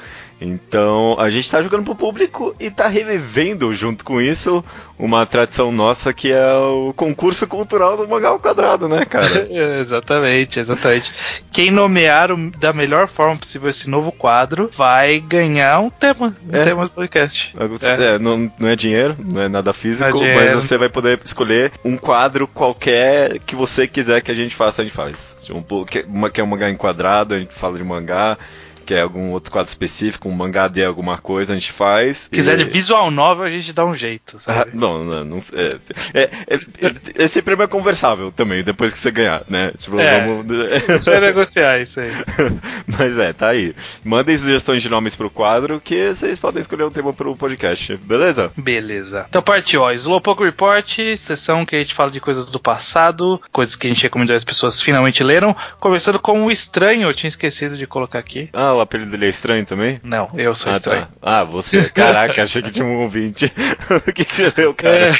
Então, 0.45 1.15
a 1.19 1.29
gente 1.29 1.49
tá 1.49 1.61
jogando 1.61 1.85
pro 1.85 1.95
público 1.95 2.53
e 2.59 2.69
tá 2.69 2.87
revivendo 2.87 3.73
junto 3.73 4.03
com 4.03 4.19
isso 4.19 4.63
uma 4.99 5.25
tradição 5.25 5.71
nossa 5.71 6.13
que 6.13 6.31
é 6.31 6.53
o 6.53 6.93
concurso 6.95 7.47
cultural 7.47 7.95
do 7.95 8.07
Mangá 8.07 8.27
ao 8.29 8.39
Quadrado, 8.39 8.87
né, 8.89 9.05
cara? 9.05 9.47
exatamente, 9.81 10.59
exatamente. 10.59 11.11
Quem 11.51 11.71
nomear 11.71 12.31
o- 12.31 12.51
da 12.51 12.73
melhor 12.73 13.07
forma 13.07 13.37
possível 13.37 13.69
esse 13.69 13.89
novo 13.89 14.11
quadro 14.11 14.69
vai 14.75 15.19
ganhar 15.19 15.79
um 15.79 15.89
tema, 15.89 16.35
um 16.47 16.55
É. 16.55 16.63
tema 16.63 16.83
do 16.85 16.91
podcast. 16.91 17.55
É, 17.81 18.15
É. 18.15 18.19
não, 18.19 18.51
não 18.59 18.69
é 18.69 18.75
dinheiro, 18.75 19.15
não 19.23 19.41
é 19.41 19.47
nada 19.47 19.71
físico, 19.73 20.23
é 20.23 20.35
mas 20.35 20.55
você 20.55 20.77
vai 20.77 20.89
poder 20.89 21.19
escolher 21.23 21.71
um 21.85 21.95
quadro 21.97 22.47
qualquer 22.47 23.39
que 23.39 23.55
você 23.55 23.87
quiser 23.87 24.21
que 24.21 24.31
a 24.31 24.35
gente 24.35 24.55
faça, 24.55 24.81
a 24.81 24.85
gente 24.85 24.93
faz. 24.93 25.37
Tipo, 25.41 25.57
Um, 25.59 25.63
po- 25.63 25.85
que- 25.85 26.05
uma, 26.07 26.29
que 26.29 26.41
é 26.41 26.43
um 26.43 26.47
mangá 26.47 26.69
enquadrado, 26.69 27.33
a 27.33 27.39
gente 27.39 27.53
fala 27.53 27.77
de 27.77 27.83
mangá. 27.83 28.37
Quer 28.85 29.01
algum 29.01 29.31
outro 29.31 29.51
quadro 29.51 29.69
específico, 29.69 30.27
um 30.29 30.31
mangá 30.33 30.67
de 30.67 30.83
alguma 30.83 31.17
coisa, 31.17 31.53
a 31.53 31.55
gente 31.55 31.71
faz. 31.71 32.17
Se 32.17 32.29
quiser 32.29 32.57
de 32.57 32.65
visual 32.65 33.09
novel, 33.09 33.45
a 33.45 33.49
gente 33.49 33.71
dá 33.73 33.85
um 33.85 33.95
jeito, 33.95 34.35
Ah, 34.37 34.39
sabe? 34.39 34.71
não, 34.73 35.03
não, 35.03 35.23
não 35.23 35.37
é, 35.53 35.77
é, 36.13 36.23
é, 36.49 36.87
é, 36.87 37.23
esse 37.23 37.41
prêmio 37.41 37.63
é 37.63 37.67
conversável 37.67 38.31
também, 38.31 38.63
depois 38.63 38.91
que 38.93 38.99
você 38.99 39.11
ganhar, 39.11 39.43
né? 39.49 39.71
Tipo, 39.77 39.99
É. 39.99 40.25
vamos. 40.25 40.45
Vai 41.05 41.19
negociar 41.19 41.79
isso 41.79 41.99
aí. 41.99 42.11
Mas 42.87 43.17
é, 43.17 43.33
tá 43.33 43.49
aí. 43.49 43.75
Mandem 44.03 44.35
sugestões 44.37 44.81
de 44.81 44.89
nomes 44.89 45.15
pro 45.15 45.29
quadro 45.29 45.79
que 45.79 46.13
vocês 46.13 46.37
podem 46.39 46.61
escolher 46.61 46.83
um 46.83 46.91
tema 46.91 47.13
pro 47.13 47.35
podcast, 47.35 47.95
beleza? 47.97 48.51
Beleza. 48.57 49.25
Então 49.29 49.41
partiu, 49.41 49.81
ó. 49.81 49.91
Slowpoke 49.91 50.43
Report, 50.43 50.97
sessão 51.17 51.65
que 51.65 51.75
a 51.75 51.79
gente 51.79 51.93
fala 51.93 52.11
de 52.11 52.19
coisas 52.19 52.45
do 52.51 52.59
passado, 52.59 53.39
coisas 53.51 53.75
que 53.75 53.87
a 53.87 53.89
gente 53.89 54.03
recomendou 54.03 54.35
as 54.35 54.43
pessoas 54.43 54.81
finalmente 54.81 55.23
leram. 55.23 55.55
Começando 55.79 56.19
com 56.19 56.45
o 56.45 56.51
estranho, 56.51 57.07
eu 57.09 57.13
tinha 57.13 57.27
esquecido 57.29 57.77
de 57.77 57.87
colocar 57.87 58.19
aqui. 58.19 58.49
Ah, 58.53 58.72
o 58.73 58.81
apelido 58.81 59.11
dele 59.11 59.25
é 59.25 59.29
estranho 59.29 59.65
também? 59.65 59.99
Não, 60.03 60.29
eu 60.35 60.55
sou 60.55 60.71
ah, 60.71 60.75
estranho. 60.75 61.05
tá. 61.05 61.11
Ah, 61.21 61.43
você. 61.43 61.89
Caraca, 61.93 62.43
achei 62.43 62.61
que 62.61 62.71
tinha 62.71 62.85
um 62.85 63.01
ouvinte. 63.01 63.51
o 63.89 64.11
que, 64.11 64.25
que 64.25 64.35
você 64.35 64.53
leu, 64.55 64.73
cara? 64.73 64.95
É, 64.97 65.13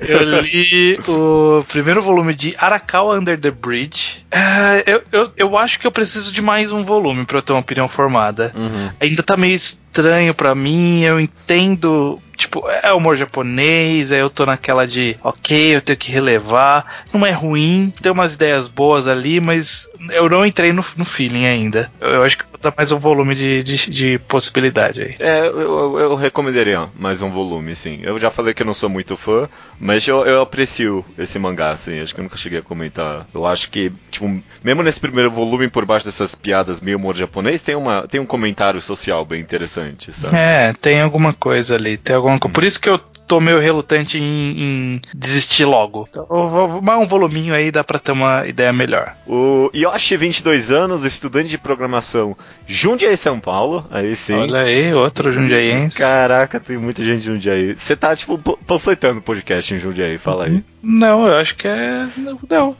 eu 0.00 0.22
li 0.40 0.98
o 1.08 1.64
primeiro 1.68 2.02
volume 2.02 2.34
de 2.34 2.54
Arakawa 2.58 3.18
Under 3.18 3.38
the 3.40 3.50
Bridge. 3.50 4.24
É, 4.30 4.84
eu, 4.86 5.02
eu, 5.12 5.32
eu 5.36 5.58
acho 5.58 5.78
que 5.78 5.86
eu 5.86 5.92
preciso 5.92 6.32
de 6.32 6.42
mais 6.42 6.72
um 6.72 6.84
volume 6.84 7.24
pra 7.24 7.38
eu 7.38 7.42
ter 7.42 7.52
uma 7.52 7.60
opinião 7.60 7.88
formada. 7.88 8.52
Uhum. 8.54 8.90
Ainda 9.00 9.22
tá 9.22 9.36
meio 9.36 9.56
estranho 9.96 10.34
pra 10.34 10.54
mim, 10.54 11.02
eu 11.02 11.18
entendo. 11.18 12.20
Tipo, 12.36 12.68
é 12.68 12.92
humor 12.92 13.16
japonês, 13.16 14.12
aí 14.12 14.18
eu 14.18 14.28
tô 14.28 14.44
naquela 14.44 14.86
de, 14.86 15.16
ok, 15.24 15.74
eu 15.74 15.80
tenho 15.80 15.96
que 15.96 16.12
relevar. 16.12 17.04
Não 17.10 17.24
é 17.24 17.30
ruim, 17.30 17.90
tem 18.02 18.12
umas 18.12 18.34
ideias 18.34 18.68
boas 18.68 19.08
ali, 19.08 19.40
mas 19.40 19.88
eu 20.10 20.28
não 20.28 20.44
entrei 20.44 20.70
no, 20.70 20.84
no 20.98 21.04
feeling 21.06 21.46
ainda. 21.46 21.90
Eu, 21.98 22.10
eu 22.10 22.22
acho 22.22 22.36
que 22.36 22.44
vou 22.44 22.60
dar 22.60 22.74
mais 22.76 22.92
um 22.92 22.98
volume 22.98 23.34
de, 23.34 23.62
de, 23.62 23.90
de 23.90 24.18
possibilidade 24.18 25.00
aí. 25.00 25.14
É, 25.18 25.46
eu, 25.46 25.58
eu, 25.58 25.98
eu 25.98 26.14
recomendaria 26.14 26.86
mais 26.98 27.22
um 27.22 27.30
volume, 27.30 27.74
sim. 27.74 28.00
Eu 28.02 28.18
já 28.18 28.30
falei 28.30 28.52
que 28.52 28.60
eu 28.60 28.66
não 28.66 28.74
sou 28.74 28.90
muito 28.90 29.16
fã, 29.16 29.48
mas 29.80 30.06
eu, 30.06 30.26
eu 30.26 30.42
aprecio 30.42 31.02
esse 31.18 31.38
mangá, 31.38 31.70
assim. 31.70 32.00
Acho 32.00 32.14
que 32.14 32.20
eu 32.20 32.24
nunca 32.24 32.36
cheguei 32.36 32.58
a 32.58 32.62
comentar. 32.62 33.26
Eu 33.32 33.46
acho 33.46 33.70
que, 33.70 33.90
tipo, 34.10 34.42
mesmo 34.62 34.82
nesse 34.82 35.00
primeiro 35.00 35.30
volume, 35.30 35.68
por 35.68 35.86
baixo 35.86 36.04
dessas 36.04 36.34
piadas 36.34 36.82
meio 36.82 36.98
humor 36.98 37.16
japonês, 37.16 37.62
tem, 37.62 37.74
uma, 37.74 38.06
tem 38.06 38.20
um 38.20 38.26
comentário 38.26 38.82
social 38.82 39.24
bem 39.24 39.40
interessante, 39.40 39.85
sabe? 40.12 40.36
É, 40.36 40.72
tem 40.80 41.00
alguma 41.00 41.32
coisa 41.32 41.74
ali, 41.76 41.96
tem 41.96 42.16
alguma 42.16 42.38
coisa. 42.38 42.52
Por 42.54 42.64
isso 42.64 42.80
que 42.80 42.88
eu 42.88 42.98
tô 42.98 43.40
meio 43.40 43.58
relutante 43.58 44.18
em, 44.18 44.22
em 44.22 45.00
desistir 45.12 45.64
logo. 45.64 46.06
Então, 46.08 46.24
vou- 46.28 46.80
mais 46.80 47.00
um 47.00 47.06
voluminho 47.06 47.52
aí 47.54 47.72
dá 47.72 47.82
pra 47.82 47.98
ter 47.98 48.12
uma 48.12 48.46
ideia 48.46 48.72
melhor. 48.72 49.14
O 49.26 49.68
Yoshi, 49.74 50.16
22 50.16 50.70
anos, 50.70 51.04
estudante 51.04 51.48
de 51.48 51.58
programação, 51.58 52.36
Jundiaí, 52.68 53.16
São 53.16 53.40
Paulo. 53.40 53.84
Aí 53.90 54.14
sim. 54.14 54.34
Olha 54.34 54.60
aí, 54.60 54.94
outro 54.94 55.32
jundiaiense. 55.32 55.98
Caraca, 55.98 56.60
tem 56.60 56.76
muita 56.78 57.02
gente 57.02 57.18
de 57.20 57.26
Jundiaí. 57.26 57.74
Você 57.76 57.96
tá, 57.96 58.14
tipo, 58.14 58.38
pa- 58.38 58.56
panfletando 58.64 59.18
o 59.18 59.22
podcast 59.22 59.74
em 59.74 59.78
Jundiaí, 59.80 60.18
fala 60.18 60.44
aí. 60.46 60.62
Não, 60.88 61.26
eu 61.26 61.34
acho 61.34 61.56
que 61.56 61.66
é. 61.66 62.06
Não. 62.48 62.76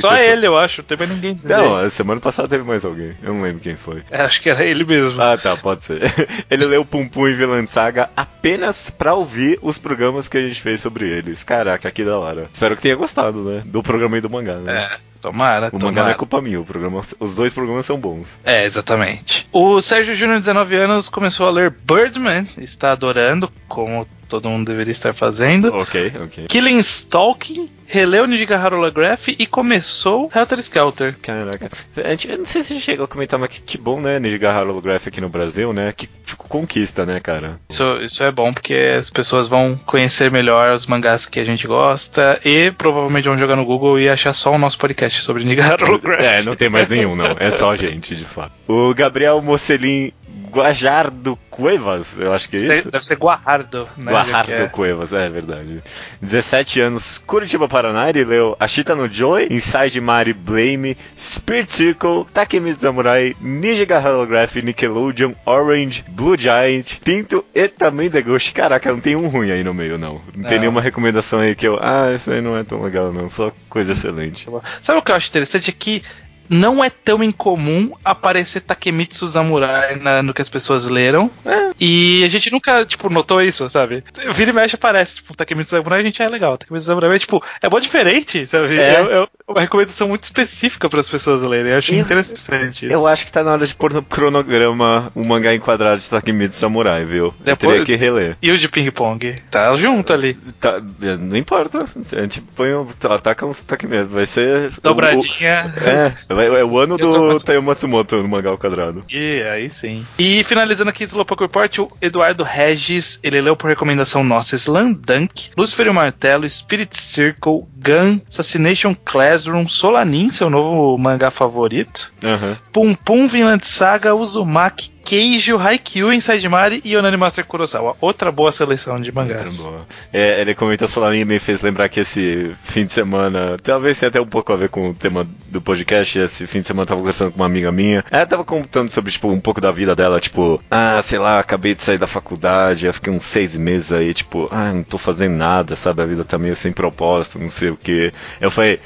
Só, 0.00 0.16
ele, 0.16 0.48
eu 0.48 0.56
acho. 0.56 0.84
Mais 0.98 1.10
ninguém. 1.10 1.40
Não, 1.44 1.76
a 1.76 1.88
semana 1.88 2.20
passada 2.20 2.48
teve 2.48 2.64
mais 2.64 2.84
alguém. 2.84 3.14
Eu 3.22 3.34
não 3.34 3.42
lembro 3.42 3.60
quem 3.60 3.76
foi. 3.76 4.02
É, 4.10 4.22
acho 4.22 4.42
que 4.42 4.50
era 4.50 4.64
ele 4.64 4.84
mesmo. 4.84 5.22
Ah, 5.22 5.38
tá, 5.38 5.56
pode 5.56 5.84
ser. 5.84 6.00
Ele 6.50 6.64
leu 6.66 6.84
Pum 6.84 7.08
Pum 7.08 7.28
e 7.28 7.34
Villain 7.34 7.66
Saga 7.66 8.10
apenas 8.16 8.90
pra 8.90 9.14
ouvir 9.14 9.58
os 9.62 9.78
programas 9.78 10.28
que 10.28 10.36
a 10.36 10.46
gente 10.46 10.60
fez 10.60 10.80
sobre 10.80 11.08
eles. 11.08 11.44
Caraca, 11.44 11.90
que 11.90 12.04
da 12.04 12.18
hora. 12.18 12.48
Espero 12.52 12.74
que 12.74 12.82
tenha 12.82 12.96
gostado, 12.96 13.42
né? 13.44 13.62
Do 13.64 13.82
programa 13.82 14.18
e 14.18 14.20
do 14.20 14.28
mangá, 14.28 14.56
né? 14.56 14.82
É, 14.82 14.98
tomara. 15.20 15.70
O 15.72 15.78
mangá 15.78 16.02
não 16.02 16.10
é 16.10 16.14
culpa 16.14 16.40
minha, 16.42 16.60
o 16.60 16.64
programa, 16.64 17.00
os 17.18 17.34
dois 17.34 17.54
programas 17.54 17.86
são 17.86 17.98
bons. 17.98 18.38
É, 18.44 18.64
exatamente. 18.64 19.48
O 19.52 19.80
Sérgio 19.80 20.14
Júnior, 20.14 20.40
19 20.40 20.76
anos, 20.76 21.08
começou 21.08 21.46
a 21.46 21.50
ler 21.50 21.70
Birdman, 21.70 22.48
está 22.58 22.92
adorando, 22.92 23.50
como 23.68 24.06
todo 24.40 24.50
mundo 24.50 24.66
deveria 24.66 24.92
estar 24.92 25.14
fazendo. 25.14 25.72
Ok, 25.74 26.12
ok. 26.24 26.46
Killing 26.46 26.78
Stalking, 26.78 27.68
releu 27.86 28.26
Nijigahara 28.26 28.76
Holograph 28.76 29.28
e 29.28 29.46
começou 29.46 30.30
Helter 30.34 30.58
Skelter. 30.58 31.16
Caraca. 31.20 31.70
A 31.96 32.10
gente, 32.10 32.30
eu 32.30 32.38
não 32.38 32.44
sei 32.44 32.62
se 32.62 32.72
a 32.72 32.76
gente 32.76 32.84
chegou 32.84 33.04
a 33.04 33.08
comentar, 33.08 33.38
mas 33.38 33.50
que, 33.50 33.60
que 33.60 33.78
bom, 33.78 34.00
né? 34.00 34.18
Nijigahara 34.18 34.68
Holograph 34.68 35.06
aqui 35.06 35.20
no 35.20 35.28
Brasil, 35.28 35.72
né? 35.72 35.92
Que 35.92 36.08
tipo, 36.26 36.48
conquista, 36.48 37.06
né, 37.06 37.20
cara? 37.20 37.60
Isso, 37.68 37.84
isso 38.02 38.24
é 38.24 38.30
bom 38.30 38.52
porque 38.52 38.74
as 38.74 39.10
pessoas 39.10 39.48
vão 39.48 39.78
conhecer 39.86 40.30
melhor 40.30 40.74
os 40.74 40.86
mangás 40.86 41.26
que 41.26 41.38
a 41.38 41.44
gente 41.44 41.66
gosta 41.66 42.40
e 42.44 42.70
provavelmente 42.72 43.28
vão 43.28 43.38
jogar 43.38 43.56
no 43.56 43.64
Google 43.64 43.98
e 44.00 44.08
achar 44.08 44.32
só 44.32 44.52
o 44.52 44.58
nosso 44.58 44.78
podcast 44.78 45.22
sobre 45.22 45.44
Nijigahara 45.44 45.84
Holograph. 45.84 46.14
É, 46.24 46.42
não 46.42 46.54
tem 46.56 46.68
mais 46.68 46.88
nenhum, 46.88 47.14
não. 47.14 47.36
É 47.38 47.50
só 47.50 47.72
a 47.72 47.76
gente, 47.76 48.16
de 48.16 48.24
fato. 48.24 48.52
O 48.66 48.94
Gabriel 48.94 49.42
Mocelin 49.42 50.12
Guajardo 50.54 51.36
Cuevas, 51.50 52.18
eu 52.18 52.32
acho 52.32 52.48
que 52.48 52.56
é 52.56 52.60
isso. 52.60 52.90
Deve 52.90 53.04
ser 53.04 53.16
Guajardo, 53.16 53.88
né? 53.96 54.12
Guajardo 54.12 54.52
é. 54.52 54.68
Cuevas, 54.68 55.12
é 55.12 55.28
verdade. 55.28 55.82
17 56.20 56.80
anos, 56.80 57.18
Curitiba, 57.18 57.68
Paraná, 57.68 58.08
ele 58.08 58.24
leu 58.24 58.56
Ashita 58.58 58.94
no 58.94 59.10
Joy, 59.10 59.48
Inside 59.50 60.00
Mari 60.00 60.32
Blame, 60.32 60.96
Spirit 61.18 61.72
Circle, 61.72 62.24
Takemitsu 62.32 62.82
Samurai, 62.82 63.34
Ninja 63.40 63.84
Holograph, 63.98 64.54
Nickelodeon, 64.56 65.32
Orange, 65.44 66.04
Blue 66.08 66.36
Giant, 66.36 67.00
Pinto 67.04 67.44
e 67.54 67.68
também 67.68 68.08
The 68.08 68.22
Ghost. 68.22 68.52
Caraca, 68.52 68.92
não 68.92 69.00
tem 69.00 69.16
um 69.16 69.28
ruim 69.28 69.50
aí 69.50 69.64
no 69.64 69.74
meio, 69.74 69.98
não. 69.98 70.20
Não, 70.34 70.44
tem 70.44 70.54
Não. 70.54 70.60
nenhuma 70.60 70.80
recomendação 70.80 71.40
aí 71.40 71.54
que 71.54 71.66
eu. 71.66 71.78
Ah, 71.80 72.12
isso 72.14 72.30
aí 72.30 72.40
não 72.40 72.56
é 72.56 72.62
tão 72.62 72.80
legal, 72.82 73.12
não. 73.12 73.28
Só 73.28 73.52
coisa 73.68 73.92
excelente. 73.92 74.48
Sabe 74.82 74.98
o 74.98 75.02
que 75.02 75.10
eu 75.10 75.16
acho 75.16 75.28
interessante? 75.28 75.70
É 75.70 75.74
que 75.76 76.02
não 76.48 76.82
é 76.84 76.90
tão 76.90 77.22
incomum 77.22 77.92
aparecer 78.04 78.60
Takemitsu 78.60 79.26
Samurai 79.28 79.96
na- 79.96 80.22
no 80.22 80.32
que 80.34 80.42
as 80.42 80.48
pessoas 80.48 80.86
leram. 80.86 81.30
É. 81.44 81.70
E 81.80 82.22
a 82.24 82.28
gente 82.28 82.50
nunca, 82.50 82.84
tipo, 82.84 83.08
notou 83.10 83.42
isso, 83.42 83.68
sabe? 83.68 84.04
Vira 84.34 84.50
e 84.50 84.54
mexe 84.54 84.74
aparece, 84.76 85.16
tipo, 85.16 85.36
Takemitsu 85.36 85.70
Samurai, 85.76 86.00
a 86.00 86.04
gente 86.04 86.22
é 86.22 86.28
legal. 86.28 86.56
Takemitsu 86.56 86.86
Samurai 86.86 87.14
é, 87.16 87.18
tipo, 87.18 87.42
é 87.62 87.68
bom 87.68 87.80
diferente, 87.80 88.46
sabe? 88.46 88.78
É. 88.78 88.94
É, 88.94 89.00
é 89.22 89.28
uma 89.48 89.60
recomendação 89.60 90.08
muito 90.08 90.24
específica 90.24 90.88
para 90.88 91.00
as 91.00 91.08
pessoas 91.08 91.42
lerem. 91.42 91.72
Eu 91.72 91.78
acho 91.78 91.92
Eu- 91.94 91.98
interessante 92.00 92.86
isso. 92.86 92.94
Eu 92.94 93.06
acho 93.06 93.24
que 93.26 93.32
tá 93.32 93.42
na 93.42 93.52
hora 93.52 93.66
de 93.66 93.74
pôr 93.74 93.92
no 93.92 94.02
cronograma 94.02 95.10
um 95.14 95.24
mangá 95.26 95.54
enquadrado 95.54 96.00
de 96.00 96.08
Takemitsu 96.08 96.58
Samurai, 96.58 97.04
viu? 97.04 97.26
Eu 97.26 97.34
Depois- 97.44 97.78
teria 97.78 97.84
que 97.86 97.96
reler. 97.96 98.36
E 98.42 98.50
o 98.50 98.58
de 98.58 98.68
ping-pong? 98.68 99.40
Tá 99.50 99.74
junto 99.76 100.12
ali. 100.12 100.34
Tá, 100.60 100.80
não 101.18 101.36
importa. 101.36 101.84
A 102.12 102.20
gente 102.22 102.40
põe 102.40 102.74
um. 102.74 102.86
Ataca 103.10 103.46
uns 103.46 103.60
Takemitsu. 103.62 104.08
Vai 104.08 104.26
ser. 104.26 104.70
o- 104.70 104.80
Dobradinha. 104.82 105.72
o- 105.76 105.88
é, 105.88 106.14
vai- 106.28 106.33
é 106.42 106.64
o 106.64 106.78
ano 106.78 106.96
do 106.96 107.38
Taiyo 107.40 107.62
Matsumoto 107.62 108.16
no 108.16 108.28
mangá 108.28 108.50
ao 108.50 108.58
quadrado. 108.58 109.04
E 109.10 109.42
aí 109.42 109.70
sim. 109.70 110.06
E 110.18 110.42
finalizando 110.44 110.90
aqui 110.90 111.04
Slowpoke 111.04 111.42
Report, 111.42 111.78
o 111.78 111.88
Eduardo 112.00 112.42
Regis, 112.42 113.18
ele 113.22 113.40
leu 113.40 113.56
por 113.56 113.68
recomendação 113.68 114.24
nossa 114.24 114.56
Slandunk, 114.56 115.50
Lucifer 115.56 115.86
e 115.86 115.90
o 115.90 115.94
Martelo, 115.94 116.48
Spirit 116.48 116.96
Circle, 116.96 117.66
Gun, 117.76 118.20
Assassination 118.28 118.94
Classroom, 119.04 119.68
Solanin, 119.68 120.30
seu 120.30 120.48
novo 120.48 120.96
mangá 120.98 121.30
favorito, 121.30 122.12
Aham. 122.22 122.56
Pum 122.72 122.94
Pum, 122.94 123.26
Vinland 123.26 123.66
Saga, 123.66 124.14
Uzumaki, 124.14 124.93
Keijo, 125.04 125.58
Haikyuu, 125.58 126.12
Inside 126.12 126.48
Mari 126.48 126.80
e 126.82 126.96
Onani 126.96 127.16
Master 127.16 127.44
Kurosawa. 127.44 127.94
Outra 128.00 128.32
boa 128.32 128.50
seleção 128.50 129.00
de 129.00 129.12
mangás. 129.12 129.58
boa. 129.58 129.86
É, 130.12 130.40
ele 130.40 130.54
comentou 130.54 130.88
Solanin 130.88 131.20
e 131.20 131.24
me 131.24 131.38
fez 131.38 131.60
lembrar 131.60 131.90
que 131.90 132.00
esse 132.00 132.56
fim 132.64 132.86
de 132.86 132.92
semana, 132.92 133.58
talvez 133.62 133.98
tenha 133.98 134.08
até 134.08 134.20
um 134.20 134.26
pouco 134.26 134.52
a 134.52 134.56
ver 134.56 134.70
com 134.70 134.90
o 134.90 134.94
tema 134.94 135.26
do 135.50 135.60
podcast. 135.60 136.18
Esse 136.18 136.46
fim 136.46 136.60
de 136.62 136.66
semana 136.66 136.84
eu 136.84 136.86
tava 136.86 137.00
conversando 137.00 137.32
com 137.32 137.36
uma 137.36 137.46
amiga 137.46 137.70
minha. 137.70 138.02
Ela 138.10 138.24
tava 138.24 138.44
contando 138.44 138.90
sobre, 138.90 139.12
tipo, 139.12 139.28
um 139.28 139.40
pouco 139.40 139.60
da 139.60 139.70
vida 139.70 139.94
dela, 139.94 140.18
tipo, 140.18 140.58
ah, 140.70 141.00
sei 141.02 141.18
lá, 141.18 141.38
acabei 141.38 141.74
de 141.74 141.82
sair 141.82 141.98
da 141.98 142.06
faculdade, 142.06 142.86
eu 142.86 142.94
fiquei 142.94 143.12
uns 143.12 143.24
seis 143.24 143.58
meses 143.58 143.92
aí, 143.92 144.14
tipo, 144.14 144.48
ah, 144.50 144.72
não 144.72 144.82
tô 144.82 144.96
fazendo 144.96 145.34
nada, 145.34 145.76
sabe? 145.76 146.02
A 146.02 146.06
vida 146.06 146.24
tá 146.24 146.38
meio 146.38 146.56
sem 146.56 146.72
propósito, 146.72 147.38
não 147.38 147.50
sei 147.50 147.68
o 147.68 147.76
que. 147.76 148.10
Eu 148.40 148.50
falei, 148.50 148.80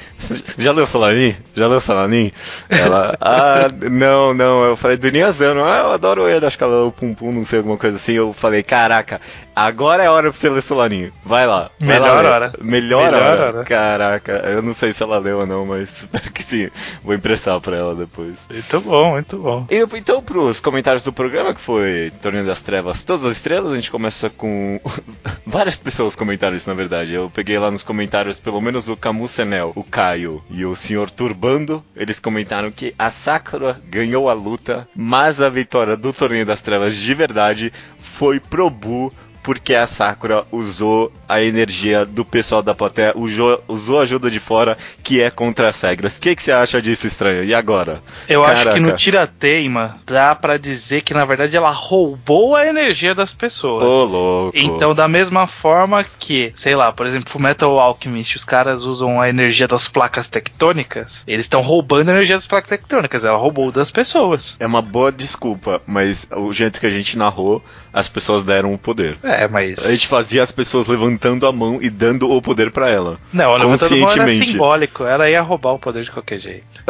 já 0.57 0.73
leu 0.73 0.85
Solanin? 0.85 1.33
Já 1.55 1.67
leu 1.67 1.79
Solanin? 1.79 2.31
Ela, 2.69 3.17
ah, 3.21 3.67
não, 3.89 4.33
não. 4.33 4.63
Eu 4.63 4.75
falei, 4.75 4.97
do 4.97 5.09
Niazano, 5.09 5.63
ah, 5.63 5.77
eu 5.77 5.91
adoro 5.91 6.08
ele, 6.17 6.45
acho 6.45 6.57
que 6.57 6.63
ela 6.63 6.75
leu 6.75 6.87
o 6.87 6.91
Pum 6.91 7.13
Pum, 7.13 7.31
não 7.31 7.45
sei, 7.45 7.59
alguma 7.59 7.77
coisa 7.77 7.97
assim. 7.97 8.13
Eu 8.13 8.33
falei, 8.33 8.63
caraca, 8.63 9.21
agora 9.65 10.03
é 10.03 10.09
hora 10.09 10.29
pra 10.29 10.39
você 10.39 10.49
ler 10.49 10.61
Solanin. 10.61 11.11
Vai 11.23 11.45
lá. 11.45 11.69
vai 11.79 11.87
Melhor 11.99 12.23
lá 12.23 12.31
hora. 12.31 12.53
Melhor, 12.61 13.11
Melhor 13.11 13.23
hora. 13.23 13.45
hora. 13.45 13.63
Caraca, 13.63 14.31
eu 14.47 14.61
não 14.61 14.73
sei 14.73 14.93
se 14.93 15.03
ela 15.03 15.17
leu 15.17 15.39
ou 15.39 15.47
não, 15.47 15.65
mas 15.65 16.01
espero 16.03 16.31
que 16.31 16.43
sim. 16.43 16.69
Vou 17.03 17.13
emprestar 17.13 17.59
pra 17.61 17.75
ela 17.75 17.95
depois. 17.95 18.35
Muito 18.49 18.81
bom, 18.81 19.11
muito 19.11 19.37
bom. 19.37 19.67
E, 19.69 19.77
então, 19.97 20.21
pros 20.21 20.59
comentários 20.59 21.03
do 21.03 21.13
programa, 21.13 21.53
que 21.53 21.61
foi 21.61 22.11
Torneio 22.21 22.45
das 22.45 22.61
Trevas, 22.61 23.03
todas 23.03 23.25
as 23.25 23.33
estrelas, 23.37 23.71
a 23.71 23.75
gente 23.75 23.91
começa 23.91 24.29
com. 24.29 24.79
Várias 25.45 25.75
pessoas 25.77 26.15
comentaram 26.15 26.55
isso, 26.55 26.69
na 26.69 26.75
verdade. 26.75 27.13
Eu 27.13 27.29
peguei 27.33 27.57
lá 27.57 27.71
nos 27.71 27.83
comentários, 27.83 28.39
pelo 28.39 28.61
menos 28.61 28.87
o 28.87 28.95
Camus 28.97 29.31
Senel, 29.31 29.71
o 29.75 29.83
Caio 29.83 30.43
e 30.49 30.65
o 30.65 30.75
Sr. 30.75 31.09
Turbando, 31.09 31.83
eles 31.95 32.19
comentaram 32.19 32.71
que 32.71 32.93
a 32.97 33.09
Sakura 33.09 33.79
ganhou 33.87 34.29
a 34.29 34.33
luta, 34.33 34.87
mas 34.95 35.41
a 35.41 35.49
vitória 35.49 35.95
do 35.97 36.13
Torneio 36.13 36.45
das 36.45 36.61
Trevas 36.61 36.95
de 36.95 37.13
verdade 37.13 37.73
foi 37.99 38.39
pro 38.39 38.69
Bu. 38.69 39.11
Porque 39.49 39.73
a 39.73 39.87
Sakura 39.87 40.45
usou 40.51 41.11
a 41.27 41.41
energia 41.41 42.05
do 42.05 42.23
pessoal 42.23 42.61
da 42.61 42.75
plateia, 42.75 43.13
usou, 43.15 43.59
usou 43.67 43.97
a 43.99 44.03
ajuda 44.03 44.29
de 44.29 44.39
fora, 44.39 44.77
que 45.01 45.23
é 45.23 45.31
contra 45.31 45.69
as 45.69 45.81
regras. 45.81 46.17
O 46.17 46.21
que, 46.21 46.35
que 46.35 46.43
você 46.43 46.51
acha 46.51 46.79
disso, 46.79 47.07
estranho? 47.07 47.43
E 47.43 47.55
agora? 47.55 47.99
Eu 48.27 48.45
acho 48.45 48.69
que 48.69 48.79
no 48.79 48.89
Caraca. 48.89 48.97
Tira-Teima 48.97 49.97
dá 50.05 50.35
pra 50.35 50.55
dizer 50.57 51.01
que 51.01 51.15
na 51.15 51.25
verdade 51.25 51.57
ela 51.57 51.71
roubou 51.71 52.55
a 52.55 52.67
energia 52.67 53.15
das 53.15 53.33
pessoas. 53.33 53.83
Ô, 53.83 54.03
louco. 54.03 54.55
Então, 54.55 54.93
da 54.93 55.07
mesma 55.07 55.47
forma 55.47 56.05
que, 56.19 56.53
sei 56.55 56.75
lá, 56.75 56.91
por 56.91 57.07
exemplo, 57.07 57.33
o 57.35 57.41
Metal 57.41 57.75
Alchemist, 57.79 58.35
os 58.35 58.45
caras 58.45 58.83
usam 58.83 59.19
a 59.19 59.29
energia 59.29 59.67
das 59.67 59.87
placas 59.87 60.27
tectônicas, 60.27 61.23
eles 61.25 61.45
estão 61.45 61.61
roubando 61.61 62.09
a 62.09 62.11
energia 62.13 62.35
das 62.35 62.45
placas 62.45 62.69
tectônicas, 62.69 63.25
ela 63.25 63.39
roubou 63.39 63.71
das 63.71 63.89
pessoas. 63.89 64.57
É 64.59 64.67
uma 64.67 64.83
boa 64.83 65.11
desculpa, 65.11 65.81
mas 65.87 66.27
o 66.29 66.53
jeito 66.53 66.79
que 66.79 66.85
a 66.85 66.91
gente 66.91 67.17
narrou, 67.17 67.63
as 67.93 68.07
pessoas 68.07 68.43
deram 68.43 68.73
o 68.73 68.77
poder. 68.77 69.17
É, 69.23 69.47
mas. 69.47 69.85
A 69.85 69.91
gente 69.91 70.07
fazia 70.07 70.43
as 70.43 70.51
pessoas 70.51 70.87
levantando 70.87 71.45
a 71.45 71.51
mão 71.51 71.79
e 71.81 71.89
dando 71.89 72.29
o 72.29 72.41
poder 72.41 72.71
pra 72.71 72.89
ela. 72.89 73.19
Não, 73.33 73.53
a 73.53 73.57
levantando 73.57 73.97
mão 73.97 74.09
era 74.09 74.27
simbólico, 74.27 75.03
ela 75.03 75.29
ia 75.29 75.41
roubar 75.41 75.73
o 75.73 75.79
poder 75.79 76.03
de 76.03 76.11
qualquer 76.11 76.39
jeito. 76.39 76.83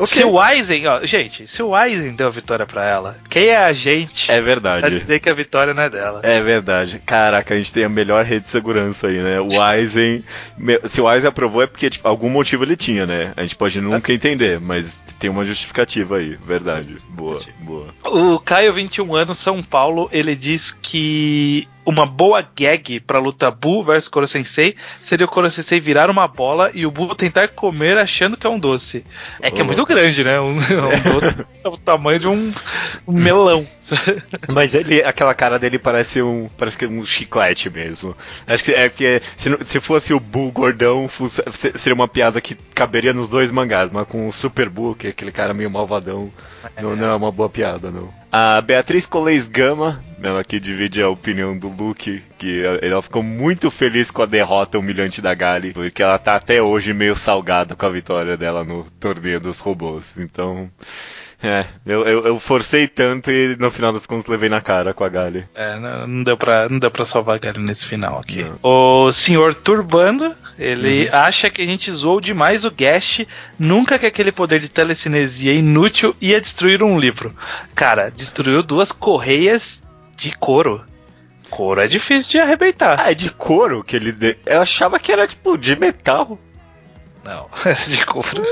Ah, 0.00 0.06
Se 0.06 0.24
o 0.24 0.38
Aizen, 0.38 0.86
ó, 0.86 1.04
gente, 1.04 1.46
se 1.46 1.62
o 1.62 1.74
Aizen 1.74 2.14
deu 2.14 2.28
a 2.28 2.30
vitória 2.30 2.64
pra 2.66 2.84
ela, 2.84 3.16
quem 3.28 3.46
é 3.48 3.56
a 3.56 3.72
gente 3.72 4.30
É 4.30 4.34
pra 4.36 4.44
verdade. 4.44 4.98
dizer 5.00 5.18
que 5.20 5.28
a 5.28 5.34
vitória 5.34 5.74
não 5.74 5.82
é 5.82 5.90
dela? 5.90 6.20
É 6.22 6.40
verdade. 6.40 7.00
Caraca, 7.04 7.54
a 7.54 7.56
gente 7.56 7.72
tem 7.72 7.84
a 7.84 7.88
melhor 7.88 8.24
rede 8.24 8.44
de 8.44 8.50
segurança 8.50 9.08
aí, 9.08 9.18
né? 9.18 9.40
O 9.40 9.60
Aizen. 9.60 10.22
me- 10.56 10.80
Se 10.86 11.00
o 11.00 11.08
Aizen 11.08 11.28
aprovou 11.28 11.62
é 11.62 11.66
porque 11.66 11.90
tipo, 11.90 12.06
algum 12.06 12.28
motivo 12.28 12.64
ele 12.64 12.76
tinha, 12.76 13.06
né? 13.06 13.32
A 13.36 13.42
gente 13.42 13.56
pode 13.56 13.80
nunca 13.80 14.12
entender, 14.12 14.60
mas 14.60 15.00
tem 15.18 15.28
uma 15.30 15.44
justificativa 15.44 16.16
aí. 16.18 16.36
Verdade. 16.46 16.96
Boa, 17.10 17.40
boa. 17.60 17.88
O 18.04 18.38
Caio, 18.38 18.72
21 18.72 19.14
anos, 19.14 19.38
São 19.38 19.62
Paulo, 19.62 20.08
ele 20.12 20.34
diz 20.36 20.70
que 20.70 21.66
uma 21.88 22.04
boa 22.04 22.42
gag 22.54 23.00
pra 23.00 23.18
luta 23.18 23.50
Bu 23.50 23.82
versus 23.82 24.08
Koro 24.08 24.26
Sensei 24.26 24.76
seria 25.02 25.24
o 25.24 25.28
Koro 25.28 25.50
Sensei 25.50 25.80
virar 25.80 26.10
uma 26.10 26.28
bola 26.28 26.70
e 26.74 26.84
o 26.84 26.90
Bu 26.90 27.14
tentar 27.14 27.48
comer 27.48 27.96
achando 27.96 28.36
que 28.36 28.46
é 28.46 28.50
um 28.50 28.58
doce. 28.58 29.02
É 29.40 29.50
que 29.50 29.60
é 29.60 29.64
Ô, 29.64 29.66
muito 29.66 29.84
grande, 29.86 30.22
né? 30.22 30.38
Um, 30.38 30.56
um 30.58 30.58
doce 30.58 31.46
é 31.64 31.68
o 31.68 31.76
tamanho 31.78 32.20
de 32.20 32.28
um, 32.28 32.52
um 33.06 33.12
melão. 33.12 33.66
Mas 34.48 34.74
ele, 34.74 35.02
aquela 35.02 35.32
cara 35.34 35.58
dele 35.58 35.78
parece 35.78 36.20
um, 36.20 36.48
parece 36.58 36.76
que 36.76 36.84
é 36.84 36.88
um 36.88 37.04
chiclete 37.06 37.70
mesmo. 37.70 38.14
Acho 38.46 38.62
que 38.64 38.72
é 38.72 38.88
porque 38.90 39.22
se, 39.36 39.56
se 39.64 39.80
fosse 39.80 40.12
o 40.12 40.20
Buu 40.20 40.50
gordão, 40.50 41.08
fosse- 41.08 41.42
se- 41.52 41.72
seria 41.78 41.94
uma 41.94 42.06
piada 42.08 42.40
que 42.40 42.54
caberia 42.74 43.14
nos 43.14 43.28
dois 43.30 43.50
mangás, 43.50 43.90
mas 43.90 44.06
com 44.06 44.28
o 44.28 44.32
Super 44.32 44.68
Buu, 44.68 44.94
que 44.94 45.06
é 45.06 45.10
aquele 45.10 45.32
cara 45.32 45.54
meio 45.54 45.70
malvadão, 45.70 46.30
não, 46.80 46.94
não 46.94 47.06
é 47.06 47.14
uma 47.14 47.32
boa 47.32 47.48
piada, 47.48 47.90
não. 47.90 48.10
A 48.30 48.60
Beatriz 48.60 49.06
Colês 49.06 49.48
Gama, 49.48 50.02
ela 50.22 50.44
que 50.44 50.60
divide 50.60 51.02
a 51.02 51.08
opinião 51.08 51.56
do 51.56 51.68
Luke, 51.68 52.22
que 52.36 52.62
ela 52.82 53.00
ficou 53.00 53.22
muito 53.22 53.70
feliz 53.70 54.10
com 54.10 54.20
a 54.20 54.26
derrota 54.26 54.78
humilhante 54.78 55.22
da 55.22 55.32
Gali, 55.32 55.72
porque 55.72 56.02
ela 56.02 56.18
tá 56.18 56.36
até 56.36 56.60
hoje 56.60 56.92
meio 56.92 57.14
salgada 57.14 57.74
com 57.74 57.86
a 57.86 57.90
vitória 57.90 58.36
dela 58.36 58.64
no 58.64 58.84
torneio 59.00 59.40
dos 59.40 59.60
robôs. 59.60 60.18
Então, 60.18 60.70
é, 61.42 61.64
eu, 61.86 62.04
eu, 62.04 62.26
eu 62.26 62.40
forcei 62.40 62.88
tanto 62.88 63.30
e 63.30 63.56
no 63.58 63.70
final 63.70 63.92
das 63.92 64.06
contas 64.06 64.26
levei 64.26 64.48
na 64.48 64.60
cara 64.60 64.92
com 64.92 65.04
a 65.04 65.08
Gali. 65.08 65.46
É, 65.54 65.78
não, 65.78 66.06
não 66.06 66.22
deu 66.24 66.36
pra, 66.36 66.68
não 66.68 66.78
deu 66.80 66.90
pra 66.90 67.04
salvar 67.04 67.36
a 67.36 67.38
galera 67.38 67.60
nesse 67.60 67.86
final 67.86 68.18
aqui. 68.18 68.42
Não. 68.42 68.58
O 68.62 69.12
senhor 69.12 69.54
Turbando, 69.54 70.34
ele 70.58 71.08
acha 71.10 71.48
que 71.48 71.62
a 71.62 71.66
gente 71.66 71.92
zoou 71.92 72.20
demais 72.20 72.64
o 72.64 72.70
Gash, 72.72 73.24
nunca 73.56 73.98
que 73.98 74.06
aquele 74.06 74.32
poder 74.32 74.58
de 74.58 74.68
telecinesia 74.68 75.52
inútil 75.52 76.14
ia 76.20 76.40
destruir 76.40 76.82
um 76.82 76.98
livro. 76.98 77.32
Cara, 77.72 78.10
destruiu 78.10 78.62
duas 78.62 78.90
correias 78.90 79.82
de 80.16 80.32
couro. 80.36 80.84
Couro 81.48 81.80
é 81.80 81.86
difícil 81.86 82.32
de 82.32 82.38
arrebentar. 82.40 82.96
Ah, 82.98 83.12
é 83.12 83.14
de 83.14 83.30
couro 83.30 83.82
que 83.84 83.96
ele. 83.96 84.12
De... 84.12 84.36
Eu 84.44 84.60
achava 84.60 84.98
que 84.98 85.12
era 85.12 85.26
tipo 85.26 85.56
de 85.56 85.76
metal. 85.76 86.38
Não, 87.28 87.46
de 87.86 88.06
couro. 88.06 88.42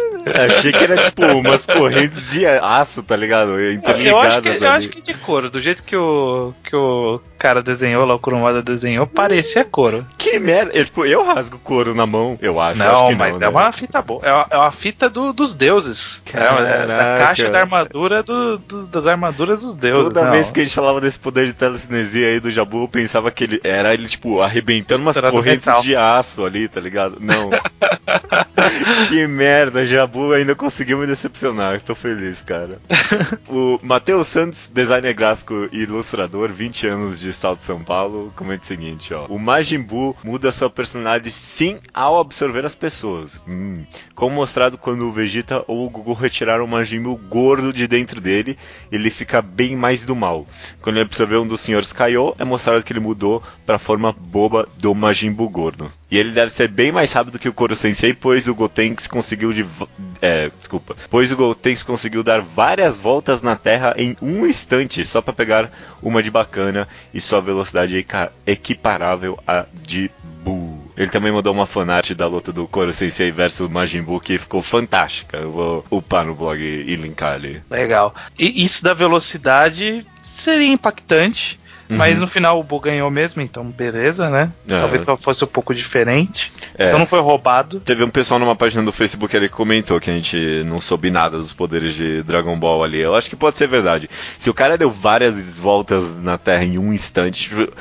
Achei 0.47 0.71
que 0.71 0.85
era 0.85 0.99
tipo 0.99 1.25
umas 1.25 1.65
correntes 1.65 2.31
de 2.31 2.45
aço, 2.45 3.03
tá 3.03 3.17
ligado? 3.17 3.59
Eu 3.59 3.71
acho, 3.71 4.43
que, 4.43 4.51
Interligadas 4.51 4.61
eu 4.61 4.71
acho 4.71 4.89
que 4.91 5.01
de 5.01 5.15
couro. 5.15 5.49
Do 5.49 5.59
jeito 5.59 5.83
que 5.83 5.97
o, 5.97 6.53
que 6.63 6.77
o 6.77 7.19
cara 7.37 7.63
desenhou 7.63 8.05
lá, 8.05 8.15
o 8.15 8.19
Kurumada 8.19 8.63
desenhou, 8.63 9.07
parecia 9.07 9.65
couro. 9.65 10.07
Que 10.19 10.39
merda. 10.39 10.73
Eu, 10.75 10.85
tipo, 10.85 11.05
eu 11.05 11.25
rasgo 11.25 11.59
couro 11.59 11.95
na 11.95 12.07
mão, 12.07 12.39
eu 12.41 12.61
acho. 12.61 12.79
Não, 12.79 12.95
acho 12.95 13.07
que 13.09 13.15
mas 13.15 13.37
é 13.37 13.41
né? 13.41 13.49
uma 13.49 13.73
fita 13.73 14.03
boa. 14.03 14.21
É 14.25 14.33
uma, 14.33 14.47
é 14.51 14.57
uma 14.57 14.73
fita 14.73 15.09
do- 15.09 15.33
dos 15.33 15.55
deuses. 15.55 16.23
É, 16.33 16.39
é 16.39 16.43
da 16.43 16.97
Caraca. 16.97 17.25
caixa 17.27 17.51
da 17.51 17.61
armadura 17.61 18.23
do- 18.23 18.59
do- 18.59 18.87
das 18.87 19.07
armaduras 19.07 19.63
dos 19.63 19.75
deuses. 19.75 20.05
Toda 20.05 20.25
não. 20.25 20.33
vez 20.33 20.51
que 20.51 20.61
a 20.61 20.65
gente 20.65 20.75
falava 20.75 21.01
desse 21.01 21.19
poder 21.19 21.47
de 21.47 21.53
telecinesia 21.53 22.29
aí 22.29 22.41
do 22.41 22.51
Jabu, 22.51 22.83
eu 22.85 22.89
pensava 22.89 23.31
que 23.31 23.45
ele 23.45 23.61
era 23.63 23.93
ele, 23.95 24.09
tipo, 24.09 24.41
arrebentando 24.41 25.03
umas 25.03 25.21
correntes 25.21 25.83
de 25.83 25.95
aço 25.97 26.45
ali, 26.45 26.69
tá 26.69 26.81
ligado? 26.81 27.19
Não. 27.21 27.51
que 29.09 29.27
merda, 29.27 29.85
Jabu 29.85 30.33
ainda 30.33 30.55
conseguiu 30.55 30.99
me 30.99 31.07
decepcionar. 31.07 31.81
Tô 31.81 31.95
feliz, 31.95 32.43
cara. 32.43 32.79
o 33.49 33.79
Matheus 33.83 34.27
Santos, 34.27 34.71
designer 34.73 35.15
gráfico 35.15 35.69
e 35.73 35.83
ilustrador, 35.83 36.51
20 36.51 36.87
anos 36.87 37.21
de 37.21 37.26
Salto 37.33 37.63
São 37.63 37.83
Paulo, 37.83 38.33
comenta 38.37 38.63
o 38.63 38.67
seguinte, 38.67 39.13
ó. 39.15 39.27
O 39.27 39.39
Majin 39.39 39.81
Buu 39.81 40.17
muda 40.23 40.53
sua 40.53 40.71
personalidade 40.71 41.31
sim 41.31 41.79
ao 41.93 42.19
absorver 42.19 42.65
as 42.65 42.75
pessoas. 42.75 43.41
Hum. 43.47 43.85
Como 44.15 44.35
mostrado 44.35 44.79
quando 44.79 45.07
o 45.07 45.13
Vegeta 45.13 45.65
ou 45.67 45.87
o 45.87 45.91
Gugu 45.91 46.13
retiraram 46.13 46.65
o 46.65 46.69
Majin 46.69 47.01
Buu 47.03 47.17
gordo 47.17 47.73
de 47.73 47.87
dentro 47.87 48.21
dele, 48.21 48.59
ele 48.91 49.11
fica 49.11 49.41
bem 49.43 49.77
mais 49.77 50.05
do 50.05 50.17
mal. 50.17 50.47
Quando 50.81 50.97
ele 50.97 51.05
absorveu 51.05 51.43
um 51.43 51.47
dos 51.47 51.61
senhores 51.61 51.93
Kaiô, 51.93 52.35
é 52.39 52.45
mostrado 52.45 52.83
que 52.83 52.93
ele 52.93 53.01
mudou 53.01 53.43
para 53.65 53.77
a 53.77 53.81
forma 53.81 54.13
boba 54.13 54.69
do 54.79 54.95
Majin 54.95 55.33
Buu 55.33 55.49
gordo. 55.49 55.93
E 56.11 56.17
ele 56.17 56.31
deve 56.31 56.53
ser 56.53 56.69
bem 56.69 56.93
mais 56.93 57.13
rápido 57.13 57.39
que 57.39 57.49
o 57.49 57.53
Koro 57.53 57.75
Sensei, 57.75 58.15
pois 58.15 58.47
o 58.47 58.55
Gotenks 58.55 59.07
conseguiu 59.07 59.53
de 59.53 59.67
é, 60.23 60.51
desculpa, 60.57 60.97
pois 61.11 61.33
o 61.33 61.37
Gotenks 61.37 61.83
conseguiu 61.83 62.23
dar 62.23 62.41
várias 62.41 62.97
voltas 62.97 63.43
na 63.43 63.57
Terra 63.57 63.95
em 63.97 64.17
um 64.23 64.47
instante 64.47 65.05
só 65.05 65.21
para 65.21 65.33
pegar 65.33 65.71
uma 66.03 66.23
de 66.23 66.31
bacana 66.31 66.87
e 67.13 67.21
sua 67.21 67.41
velocidade 67.41 67.97
é 67.99 68.31
equiparável 68.47 69.39
à 69.47 69.67
de 69.75 70.11
Buu. 70.43 70.87
Ele 70.97 71.11
também 71.11 71.33
mandou 71.33 71.53
uma 71.53 71.67
fanart 71.67 72.13
da 72.13 72.27
luta 72.27 72.53
do 72.53 72.69
Koro 72.69 72.93
Sensei 72.93 73.33
versus 73.33 73.69
Majin 73.69 74.03
Buu 74.03 74.21
que 74.21 74.39
ficou 74.39 74.63
fantástica. 74.63 75.37
Eu 75.39 75.51
vou 75.51 75.85
upar 75.91 76.25
no 76.25 76.35
blog 76.35 76.63
e 76.63 76.95
linkar 76.95 77.35
ali. 77.35 77.61
Legal. 77.69 78.15
E 78.39 78.63
isso 78.63 78.83
da 78.83 78.95
velocidade 78.95 80.07
seria 80.23 80.73
impactante. 80.73 81.59
Uhum. 81.89 81.97
Mas 81.97 82.19
no 82.19 82.27
final 82.27 82.59
o 82.59 82.63
Buu 82.63 82.81
ganhou 82.81 83.11
mesmo, 83.11 83.43
então 83.43 83.65
beleza, 83.65 84.29
né? 84.29 84.51
É. 84.69 84.79
Talvez 84.79 85.05
só 85.05 85.17
fosse 85.17 85.45
um 85.45 85.49
pouco 85.49 85.75
diferente. 85.75 86.53
É. 86.77 86.89
Então 86.89 86.99
não 86.99 87.07
foi 87.07 87.21
roubado. 87.21 87.81
Teve 87.81 88.03
um 88.03 88.11
pessoal 88.11 88.41
numa 88.41 88.57
página 88.57 88.83
do 88.83 88.93
Facebook 88.93 89.37
ali 89.37 89.49
que 89.49 89.55
comentou 89.55 90.01
que 90.01 90.11
a 90.11 90.15
gente 90.15 90.63
não 90.65 90.81
soube 90.81 91.11
nada 91.11 91.39
dos 91.39 91.53
poderes 91.53 91.95
de 91.95 92.23
Dragon 92.23 92.59
Ball 92.59 92.83
ali. 92.83 92.99
Eu 92.99 93.15
acho 93.15 93.31
que 93.31 93.37
pode 93.37 93.57
ser 93.57 93.69
verdade. 93.69 94.11
Se 94.39 94.51
o 94.51 94.55
cara 94.55 94.77
deu 94.77 94.91
várias 94.91 95.57
voltas 95.57 96.17
na 96.17 96.37
Terra 96.37 96.65
em 96.65 96.79
um 96.79 96.93
instante, 96.93 97.45
tipo, 97.45 97.73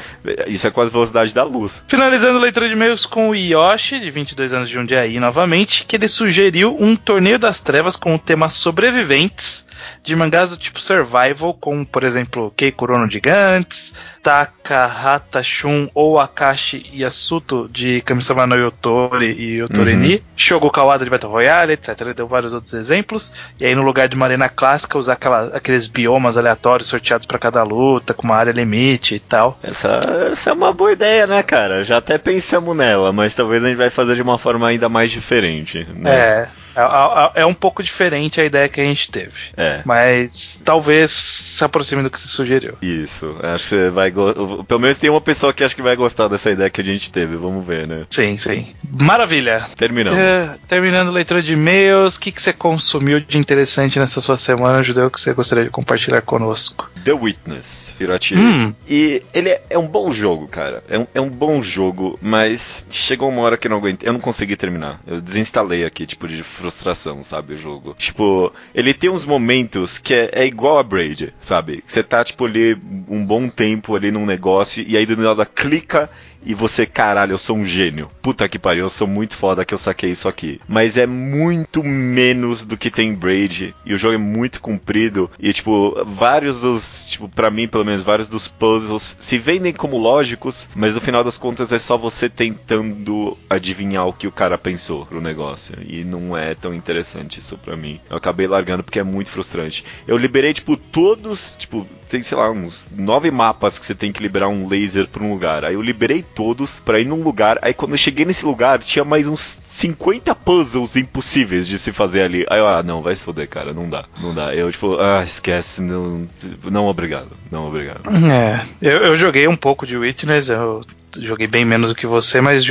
isso 0.48 0.68
é 0.68 0.72
quase 0.72 0.90
a 0.90 0.94
velocidade 0.94 1.34
da 1.34 1.44
luz. 1.44 1.84
Finalizando 1.88 2.38
a 2.38 2.42
leitura 2.42 2.68
de 2.68 2.74
e-mails 2.74 3.06
com 3.06 3.30
o 3.30 3.36
Yoshi, 3.36 4.00
de 4.00 4.12
22 4.12 4.54
anos 4.54 4.70
de 4.70 4.76
Jundiaí, 4.76 5.20
novamente, 5.20 5.86
que 5.86 5.96
ele 5.96 6.08
sugeriu 6.08 6.76
um 6.80 6.96
torneio 6.96 7.40
das 7.40 7.60
trevas 7.60 7.96
com 7.96 8.16
o 8.16 8.20
tema 8.20 8.50
sobreviventes 8.50 9.66
de 10.04 10.16
mangás 10.16 10.50
do 10.52 10.58
tipo 10.58 10.80
survival, 10.80 11.54
como 11.54 11.86
por 11.86 12.04
exemplo 12.04 12.54
Keikuro 12.56 12.98
no 12.98 13.10
Gigantes, 13.10 13.94
Takahata 14.22 15.44
Shun 15.44 15.88
ou 15.94 16.20
Akashi 16.20 16.84
Yasuto 16.94 17.70
de 17.72 18.02
Kamisama 18.02 18.48
no 18.48 18.56
Yotori 18.56 19.32
e 19.32 19.58
Yotoreni, 19.58 20.24
Shogo 20.36 20.70
Kawada 20.72 21.04
de 21.04 21.10
Battle 21.10 21.32
Royale, 21.32 21.74
etc. 21.74 21.90
Ele 22.02 22.14
deu 22.14 22.28
vários 22.28 22.54
outros 22.54 22.74
exemplos. 22.74 23.32
E 23.60 23.66
aí 23.66 23.76
no 23.76 23.84
lugar 23.84 24.08
de 24.08 24.16
uma 24.16 24.26
arena 24.26 24.50
clássica, 24.50 24.98
usar 24.98 25.14
aquela- 25.14 25.56
aqueles 25.56 25.88
biomas 25.88 26.38
aleatórios 26.38 26.90
sorteados 26.90 27.26
para 27.26 27.38
cada 27.38 27.62
luta, 27.64 28.14
com 28.14 28.24
uma 28.24 28.36
área 28.36 28.52
limite 28.52 29.16
e 29.16 29.20
tal. 29.20 29.60
Essa, 29.62 30.00
essa 30.32 30.50
é 30.50 30.54
uma 30.54 30.74
boa 30.74 30.92
ideia, 30.92 31.28
né, 31.28 31.44
cara? 31.44 31.84
Já 31.84 31.98
até 31.98 32.18
pensamos 32.18 32.76
nela, 32.76 33.12
mas 33.14 33.36
talvez 33.36 33.64
a 33.64 33.68
gente 33.68 33.78
vai 33.78 33.90
fazer 33.90 34.16
de 34.16 34.22
uma 34.22 34.38
forma 34.38 34.68
ainda 34.68 34.90
mais 34.90 35.12
diferente. 35.12 35.88
Né? 35.96 36.10
É, 36.16 36.48
é, 36.76 37.42
é- 37.42 37.46
um 37.46 37.54
pouco 37.54 37.82
diferente 37.84 38.40
a 38.42 38.44
ideia 38.46 38.68
que 38.70 38.82
a 38.82 38.84
gente 38.84 39.10
teve. 39.12 39.32
É. 39.56 39.82
Mas 39.86 40.60
talvez 40.64 41.12
se 41.12 41.64
aproxime 41.64 42.04
do 42.04 42.10
que 42.10 42.20
você 42.20 42.28
sugeriu. 42.28 42.74
Isso, 42.82 43.36
acho 43.42 43.64
que 43.64 43.70
você 43.70 43.90
vai 43.90 44.12
go- 44.12 44.64
Pelo 44.66 44.80
menos 44.80 44.98
tem 44.98 45.10
uma 45.10 45.22
pessoa 45.22 45.54
que 45.54 45.64
acho 45.64 45.76
que 45.76 45.82
vai 45.82 45.96
gostar 45.96 46.28
dessa 46.28 46.52
ideia 46.52 46.70
que 46.70 46.82
a 46.82 46.84
gente 46.84 47.12
teve, 47.12 47.36
vamos 47.36 47.66
ver, 47.66 47.88
né? 47.88 48.06
Sim, 48.10 48.38
sim. 48.38 48.74
Maravilha. 49.00 49.68
Terminamos. 49.76 50.20
É, 50.20 50.56
terminando 50.68 51.10
a 51.10 51.12
leitura 51.12 51.42
de 51.42 51.54
e-mails, 51.54 52.16
o 52.16 52.20
que, 52.20 52.32
que 52.32 52.42
você 52.42 52.52
consumiu 52.54 53.20
de 53.20 53.38
interessante 53.38 54.00
nessa 54.00 54.20
sua 54.22 54.38
semana, 54.38 54.84
Judeu, 54.84 55.10
que 55.12 55.20
você 55.20 55.34
gostaria 55.34 55.64
de 55.66 55.70
compartilhar 55.70 56.22
conosco? 56.22 56.90
The 57.04 57.14
Witness, 57.14 57.94
Hiroshi. 58.00 58.36
Hum. 58.36 58.74
E 58.88 59.22
ele 59.34 59.50
é, 59.50 59.62
é 59.70 59.78
um 59.78 59.88
bom 59.88 60.12
jogo, 60.12 60.48
cara. 60.48 60.84
É 60.90 60.98
um, 60.98 61.08
é 61.16 61.22
um 61.22 61.30
bom 61.30 61.62
jogo, 61.62 62.18
mas 62.22 62.84
chegou 62.90 63.30
uma 63.30 63.42
hora 63.42 63.58
que 63.58 63.68
eu 63.68 63.72
não 63.72 63.78
aguentei. 63.78 64.08
Eu 64.10 64.14
não 64.14 64.20
consegui 64.20 64.56
terminar. 64.56 65.00
Eu 65.06 65.22
desinstalei 65.22 65.86
aqui, 65.86 66.06
tipo, 66.06 66.28
de 66.28 66.42
frustração, 66.66 67.24
sabe, 67.24 67.54
o 67.54 67.58
jogo. 67.58 67.96
Tipo, 67.98 68.52
ele 68.74 68.94
tem 68.94 69.10
uns 69.10 69.26
momentos 69.26 69.98
que 69.98 70.14
é, 70.14 70.30
é 70.34 70.46
igual 70.46 70.80
a 70.80 70.84
Braid, 70.84 71.34
sabe? 71.40 71.84
Você 71.86 72.02
tá, 72.02 72.24
tipo, 72.24 72.46
ali 72.46 72.78
um 73.08 73.24
bom 73.24 73.48
tempo 73.48 73.96
ali 73.96 74.12
num 74.12 74.26
negócio 74.26 74.84
e 74.88 74.98
aí 74.98 75.06
do 75.06 75.16
nada 75.16 75.46
clica 75.46 76.10
e 76.46 76.54
você, 76.54 76.86
caralho, 76.86 77.34
eu 77.34 77.38
sou 77.38 77.58
um 77.58 77.66
gênio. 77.66 78.10
Puta 78.22 78.48
que 78.48 78.60
pariu, 78.60 78.86
eu 78.86 78.90
sou 78.90 79.08
muito 79.08 79.36
foda 79.36 79.66
que 79.66 79.74
eu 79.74 79.78
saquei 79.78 80.12
isso 80.12 80.28
aqui. 80.28 80.60
Mas 80.68 80.98
é 80.98 81.06
muito 81.06 81.84
menos 81.84 82.66
do 82.66 82.78
que 82.78 82.92
tem 82.92 83.14
Braid. 83.14 83.76
E 83.86 83.94
o 83.94 83.98
jogo 83.98 84.14
é 84.16 84.18
muito 84.18 84.62
comprido. 84.62 85.30
E, 85.40 85.52
tipo, 85.52 85.96
vários 86.06 86.62
dos. 86.62 87.10
Tipo, 87.10 87.28
pra 87.28 87.50
mim, 87.50 87.68
pelo 87.68 87.86
menos, 87.86 88.02
vários 88.02 88.30
dos 88.30 88.48
puzzles 88.48 89.18
se 89.20 89.38
vendem 89.38 89.74
como 89.74 89.98
lógicos. 89.98 90.70
Mas 90.76 90.96
no 90.96 91.02
final 91.02 91.24
das 91.24 91.38
contas 91.38 91.72
é 91.72 91.80
só 91.80 91.98
você 91.98 92.30
tentando 92.30 93.38
adivinhar 93.50 94.08
o 94.08 94.14
que 94.14 94.28
o 94.28 94.32
cara 94.32 94.58
pensou 94.58 95.06
pro 95.06 95.22
negócio. 95.22 95.76
E 95.88 96.04
não 96.04 96.38
é 96.38 96.54
tão 96.54 96.74
interessante 96.74 97.40
isso 97.40 97.58
pra 97.58 97.76
mim. 97.76 98.00
Eu 98.10 98.18
acabei 98.18 98.48
largando 98.48 98.84
porque 98.84 99.00
é 99.00 99.04
muito 99.04 99.32
frustrante. 99.32 99.84
Eu 100.08 100.18
liberei, 100.18 100.54
tipo, 100.54 100.78
todos. 100.78 101.56
Tipo, 101.58 101.88
tem, 102.16 102.24
sei 102.24 102.38
lá, 102.38 102.50
uns 102.50 102.90
nove 102.96 103.30
mapas 103.30 103.78
que 103.78 103.86
você 103.86 103.94
tem 103.94 104.12
que 104.12 104.22
liberar 104.22 104.48
um 104.48 104.68
laser 104.68 105.08
pra 105.08 105.22
um 105.22 105.32
lugar. 105.32 105.66
Aí 105.66 105.74
eu 105.74 105.82
liberei 105.82 106.24
todos 106.24 106.80
pra 106.80 107.00
ir 107.00 107.06
num 107.06 107.22
lugar. 107.22 107.60
Aí 107.62 107.74
quando 107.74 107.92
eu 107.92 107.98
cheguei 107.98 108.26
nesse 108.26 108.46
lugar, 108.46 108.80
tinha 108.80 109.04
mais 109.04 109.28
uns 109.28 109.60
50 109.68 110.34
puzzles 110.34 110.96
impossíveis 110.96 111.68
de 111.68 111.78
se 111.78 111.92
fazer 111.92 112.22
ali. 112.24 112.46
Aí 112.50 112.60
eu, 112.60 112.68
ah, 112.68 112.82
não, 112.82 113.02
vai 113.02 113.16
se 113.16 113.24
foder, 113.24 113.50
cara, 113.50 113.74
não 113.74 113.90
dá, 113.90 114.06
não 114.22 114.34
dá. 114.34 114.56
Eu, 114.56 114.72
tipo, 114.72 114.98
ah, 114.98 115.24
esquece, 115.24 115.82
não, 115.82 116.26
não 116.64 116.86
obrigado, 116.86 117.32
não 117.52 117.68
obrigado. 117.68 118.02
É, 118.32 118.66
eu, 118.82 119.00
eu 119.00 119.18
joguei 119.18 119.48
um 119.48 119.58
pouco 119.58 119.86
de 119.86 119.98
Witness, 119.98 120.50
eu 120.50 120.82
joguei 121.20 121.48
bem 121.48 121.66
menos 121.66 121.90
do 121.90 121.96
que 121.96 122.08
você, 122.08 122.40
mas 122.40 122.66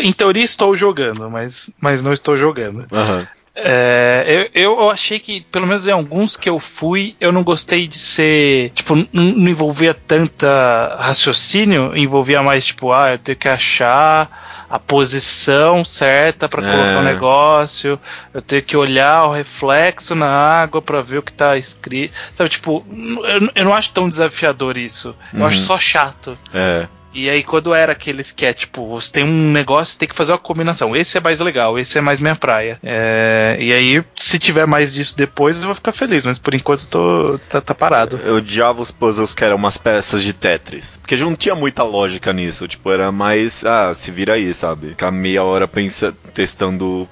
em 0.00 0.12
teoria 0.12 0.44
estou 0.44 0.76
jogando, 0.76 1.30
mas, 1.30 1.70
mas 1.80 2.02
não 2.02 2.12
estou 2.12 2.36
jogando. 2.36 2.86
Aham. 2.92 3.28
É, 3.60 4.50
eu, 4.54 4.78
eu 4.78 4.90
achei 4.90 5.18
que, 5.18 5.40
pelo 5.40 5.66
menos 5.66 5.86
em 5.86 5.90
alguns 5.90 6.36
que 6.36 6.48
eu 6.48 6.60
fui, 6.60 7.16
eu 7.20 7.32
não 7.32 7.42
gostei 7.42 7.88
de 7.88 7.98
ser. 7.98 8.70
Tipo, 8.70 8.94
não 9.12 9.48
envolvia 9.48 9.92
tanta 9.94 10.96
raciocínio, 10.98 11.96
envolvia 11.96 12.42
mais, 12.42 12.64
tipo, 12.66 12.92
ah, 12.92 13.12
eu 13.12 13.18
tenho 13.18 13.36
que 13.36 13.48
achar 13.48 14.66
a 14.70 14.78
posição 14.78 15.82
certa 15.84 16.46
pra 16.48 16.62
É. 16.62 16.70
colocar 16.70 16.98
o 16.98 17.02
negócio, 17.02 17.98
eu 18.34 18.42
tenho 18.42 18.62
que 18.62 18.76
olhar 18.76 19.24
o 19.24 19.32
reflexo 19.32 20.14
na 20.14 20.28
água 20.28 20.80
pra 20.82 21.00
ver 21.00 21.18
o 21.18 21.22
que 21.22 21.32
tá 21.32 21.56
escrito. 21.56 22.12
Sabe, 22.34 22.50
tipo, 22.50 22.84
eu, 23.24 23.50
eu 23.54 23.64
não 23.64 23.74
acho 23.74 23.90
tão 23.92 24.08
desafiador 24.08 24.76
isso. 24.76 25.16
Eu 25.32 25.40
Uhum. 25.40 25.46
acho 25.46 25.60
só 25.60 25.78
chato. 25.78 26.38
É. 26.52 26.86
E 27.14 27.28
aí, 27.28 27.42
quando 27.42 27.74
era 27.74 27.92
aqueles 27.92 28.30
que 28.30 28.44
é 28.44 28.52
tipo, 28.52 28.86
você 28.88 29.12
tem 29.12 29.24
um 29.24 29.50
negócio, 29.50 29.98
tem 29.98 30.08
que 30.08 30.14
fazer 30.14 30.32
uma 30.32 30.38
combinação. 30.38 30.94
Esse 30.94 31.18
é 31.18 31.20
mais 31.20 31.40
legal, 31.40 31.78
esse 31.78 31.98
é 31.98 32.00
mais 32.00 32.20
minha 32.20 32.36
praia. 32.36 32.78
É, 32.82 33.56
e 33.58 33.72
aí, 33.72 34.04
se 34.16 34.38
tiver 34.38 34.66
mais 34.66 34.92
disso 34.92 35.16
depois, 35.16 35.56
eu 35.56 35.64
vou 35.64 35.74
ficar 35.74 35.92
feliz, 35.92 36.24
mas 36.24 36.38
por 36.38 36.54
enquanto 36.54 36.86
tô, 36.86 37.38
tá, 37.48 37.60
tá 37.60 37.74
parado. 37.74 38.20
Eu 38.24 38.36
odiava 38.36 38.82
os 38.82 38.90
puzzles 38.90 39.34
que 39.34 39.44
eram 39.44 39.56
umas 39.56 39.78
peças 39.78 40.22
de 40.22 40.32
Tetris. 40.32 40.98
Porque 40.98 41.16
não 41.16 41.34
tinha 41.34 41.54
muita 41.54 41.82
lógica 41.82 42.32
nisso. 42.32 42.68
Tipo, 42.68 42.90
era 42.90 43.10
mais, 43.10 43.64
ah, 43.64 43.94
se 43.94 44.10
vira 44.10 44.34
aí, 44.34 44.52
sabe? 44.52 44.90
Ficar 44.90 45.10
meia 45.10 45.42
hora 45.42 45.66
pensa, 45.66 46.14
testando. 46.34 47.08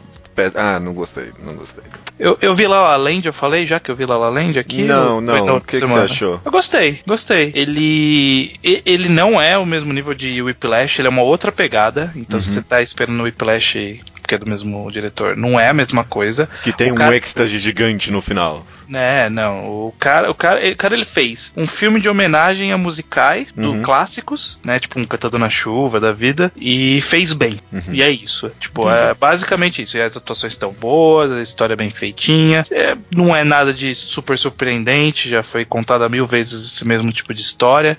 Ah, 0.54 0.78
não 0.80 0.92
gostei, 0.92 1.30
não 1.42 1.54
gostei. 1.54 1.82
Eu, 2.18 2.36
eu 2.40 2.54
vi 2.54 2.66
lá 2.66 2.80
La 2.80 2.96
Land, 2.96 3.26
eu 3.26 3.32
falei 3.32 3.66
já 3.66 3.78
que 3.80 3.90
eu 3.90 3.96
vi 3.96 4.04
lá 4.06 4.16
La 4.16 4.28
Land 4.28 4.58
aqui? 4.58 4.82
Não, 4.82 5.20
não, 5.20 5.56
o 5.56 5.60
que 5.60 5.78
que 5.80 5.86
você 5.86 5.98
achou? 6.12 6.40
Eu 6.44 6.50
gostei, 6.52 7.00
gostei. 7.06 7.52
Ele 7.54 8.58
ele 8.62 9.08
não 9.08 9.40
é 9.40 9.56
o 9.58 9.66
mesmo 9.66 9.92
nível 9.92 10.14
de 10.14 10.40
Whiplash, 10.42 10.98
ele 11.00 11.08
é 11.08 11.10
uma 11.10 11.22
outra 11.22 11.50
pegada. 11.52 12.12
Então, 12.16 12.40
se 12.40 12.48
Uhum. 12.48 12.54
você 12.54 12.62
tá 12.62 12.82
esperando 12.82 13.20
o 13.20 13.24
Whiplash 13.24 14.00
porque 14.26 14.34
é 14.34 14.38
do 14.38 14.48
mesmo 14.48 14.90
diretor, 14.90 15.36
não 15.36 15.58
é 15.58 15.68
a 15.68 15.72
mesma 15.72 16.02
coisa. 16.02 16.48
Que 16.64 16.72
tem 16.72 16.90
O 16.90 16.94
um 16.94 16.96
cara- 16.96 17.14
êxtase 17.16 17.56
gigante 17.58 18.10
no 18.10 18.20
final. 18.20 18.66
É, 18.92 19.28
não. 19.30 19.64
O 19.86 19.94
cara, 19.98 20.30
o 20.30 20.34
cara, 20.34 20.68
o 20.68 20.76
cara 20.76 20.94
ele 20.94 21.04
fez 21.04 21.52
um 21.56 21.66
filme 21.66 22.00
de 22.00 22.08
homenagem 22.08 22.72
a 22.72 22.76
musicais 22.78 23.52
do 23.52 23.70
Uhum. 23.72 23.82
clássicos, 23.82 24.58
né? 24.64 24.78
Tipo 24.80 24.98
um 25.00 25.04
Cantador 25.06 25.38
na 25.40 25.48
Chuva 25.48 25.98
da 26.00 26.12
vida 26.12 26.52
e 26.56 27.00
fez 27.02 27.32
bem. 27.32 27.60
Uhum. 27.72 27.80
E 27.92 28.02
é 28.02 28.10
isso. 28.10 28.50
Tipo, 28.60 28.90
é 28.90 29.14
basicamente 29.14 29.82
isso. 29.82 29.96
E 29.96 30.02
as 30.02 30.16
atuações 30.16 30.52
estão 30.52 30.72
boas, 30.72 31.30
a 31.32 31.40
história 31.40 31.74
é 31.74 31.76
bem 31.76 31.90
feitinha. 31.90 32.64
É, 32.70 32.96
não 33.14 33.34
é 33.34 33.42
nada 33.44 33.72
de 33.72 33.94
super 33.94 34.36
surpreendente, 34.38 35.28
já 35.28 35.42
foi 35.42 35.64
contada 35.64 36.08
mil 36.08 36.26
vezes 36.26 36.66
esse 36.66 36.86
mesmo 36.86 37.12
tipo 37.12 37.32
de 37.32 37.40
história. 37.42 37.96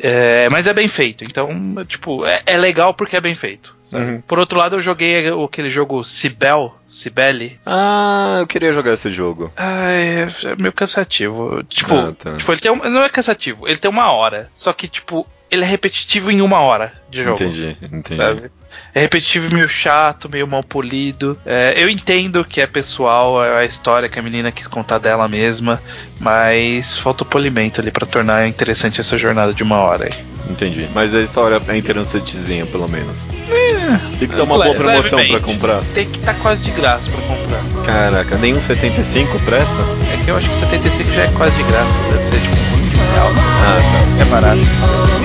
É, 0.00 0.48
mas 0.50 0.66
é 0.66 0.72
bem 0.74 0.88
feito, 0.88 1.22
então, 1.22 1.48
tipo, 1.86 2.26
é, 2.26 2.42
é 2.44 2.56
legal 2.58 2.92
porque 2.94 3.14
é 3.16 3.20
bem 3.20 3.36
feito. 3.36 3.75
Uhum. 3.92 4.20
Por 4.20 4.38
outro 4.38 4.58
lado, 4.58 4.76
eu 4.76 4.80
joguei 4.80 5.28
aquele 5.28 5.68
jogo 5.70 6.04
Cibel, 6.04 6.74
Cibele, 6.88 7.58
Ah, 7.64 8.38
eu 8.40 8.46
queria 8.46 8.72
jogar 8.72 8.94
esse 8.94 9.10
jogo. 9.10 9.52
ah, 9.56 9.90
é, 9.90 10.26
meio 10.58 10.72
cansativo. 10.72 11.62
Tipo, 11.64 11.94
Ah, 11.94 12.12
tá. 12.18 12.36
tipo, 12.36 12.52
ele 12.52 12.60
tem 12.60 12.70
um, 12.72 12.76
não 12.90 13.02
é 13.02 13.08
cansativo, 13.08 13.66
ele 13.68 13.76
tem 13.78 13.90
uma 13.90 14.10
hora. 14.12 14.48
Só 14.54 14.72
que, 14.72 14.88
tipo, 14.88 15.26
ele 15.50 15.62
é 15.62 15.66
repetitivo 15.66 16.30
em 16.30 16.40
uma 16.40 16.60
hora 16.60 16.92
de 17.08 17.22
jogo. 17.22 17.36
Entendi, 17.42 17.76
entendi. 17.80 18.20
sabe? 18.20 18.50
É 18.94 19.00
repetitivo, 19.00 19.54
meio 19.54 19.68
chato, 19.68 20.28
meio 20.28 20.46
mal 20.46 20.62
polido. 20.62 21.38
É, 21.46 21.74
eu 21.80 21.88
entendo 21.88 22.44
que 22.44 22.60
é 22.60 22.66
pessoal, 22.66 23.42
é 23.42 23.58
a 23.60 23.64
história 23.64 24.08
que 24.08 24.18
a 24.18 24.22
menina 24.22 24.50
quis 24.52 24.66
contar 24.66 24.98
dela 24.98 25.26
mesma, 25.28 25.80
mas 26.20 26.98
falta 26.98 27.22
o 27.22 27.26
polimento 27.26 27.80
ali 27.80 27.90
pra 27.90 28.06
tornar 28.06 28.46
interessante 28.48 29.00
essa 29.00 29.16
jornada 29.16 29.54
de 29.54 29.62
uma 29.62 29.76
hora. 29.78 30.04
aí. 30.04 30.35
Entendi. 30.48 30.88
Mas 30.94 31.14
a 31.14 31.20
história 31.20 31.60
é 31.68 31.76
interessantezinha, 31.76 32.64
pelo 32.66 32.88
menos. 32.88 33.26
Tem 34.18 34.28
que 34.28 34.34
ter 34.34 34.40
uma 34.42 34.54
boa 34.56 34.68
Le- 34.68 34.74
promoção 34.74 35.26
pra 35.26 35.40
comprar. 35.40 35.82
Tem 35.94 36.08
que 36.08 36.18
estar 36.18 36.34
quase 36.34 36.62
de 36.62 36.70
graça 36.70 37.10
pra 37.10 37.20
comprar. 37.36 37.60
Caraca, 37.84 38.36
nenhum 38.38 38.60
75 38.60 39.38
presta? 39.40 39.74
É 40.12 40.24
que 40.24 40.30
eu 40.30 40.36
acho 40.36 40.48
que 40.48 40.56
75 40.56 41.10
já 41.12 41.22
é 41.22 41.28
quase 41.28 41.56
de 41.56 41.62
graça, 41.64 41.98
deve 42.10 42.24
ser 42.24 42.40
tipo 42.40 42.56
um 42.56 43.12
real. 43.14 43.30
Ah, 43.36 43.78
tá. 44.18 44.22
É 44.22 44.24
barato. 44.26 45.15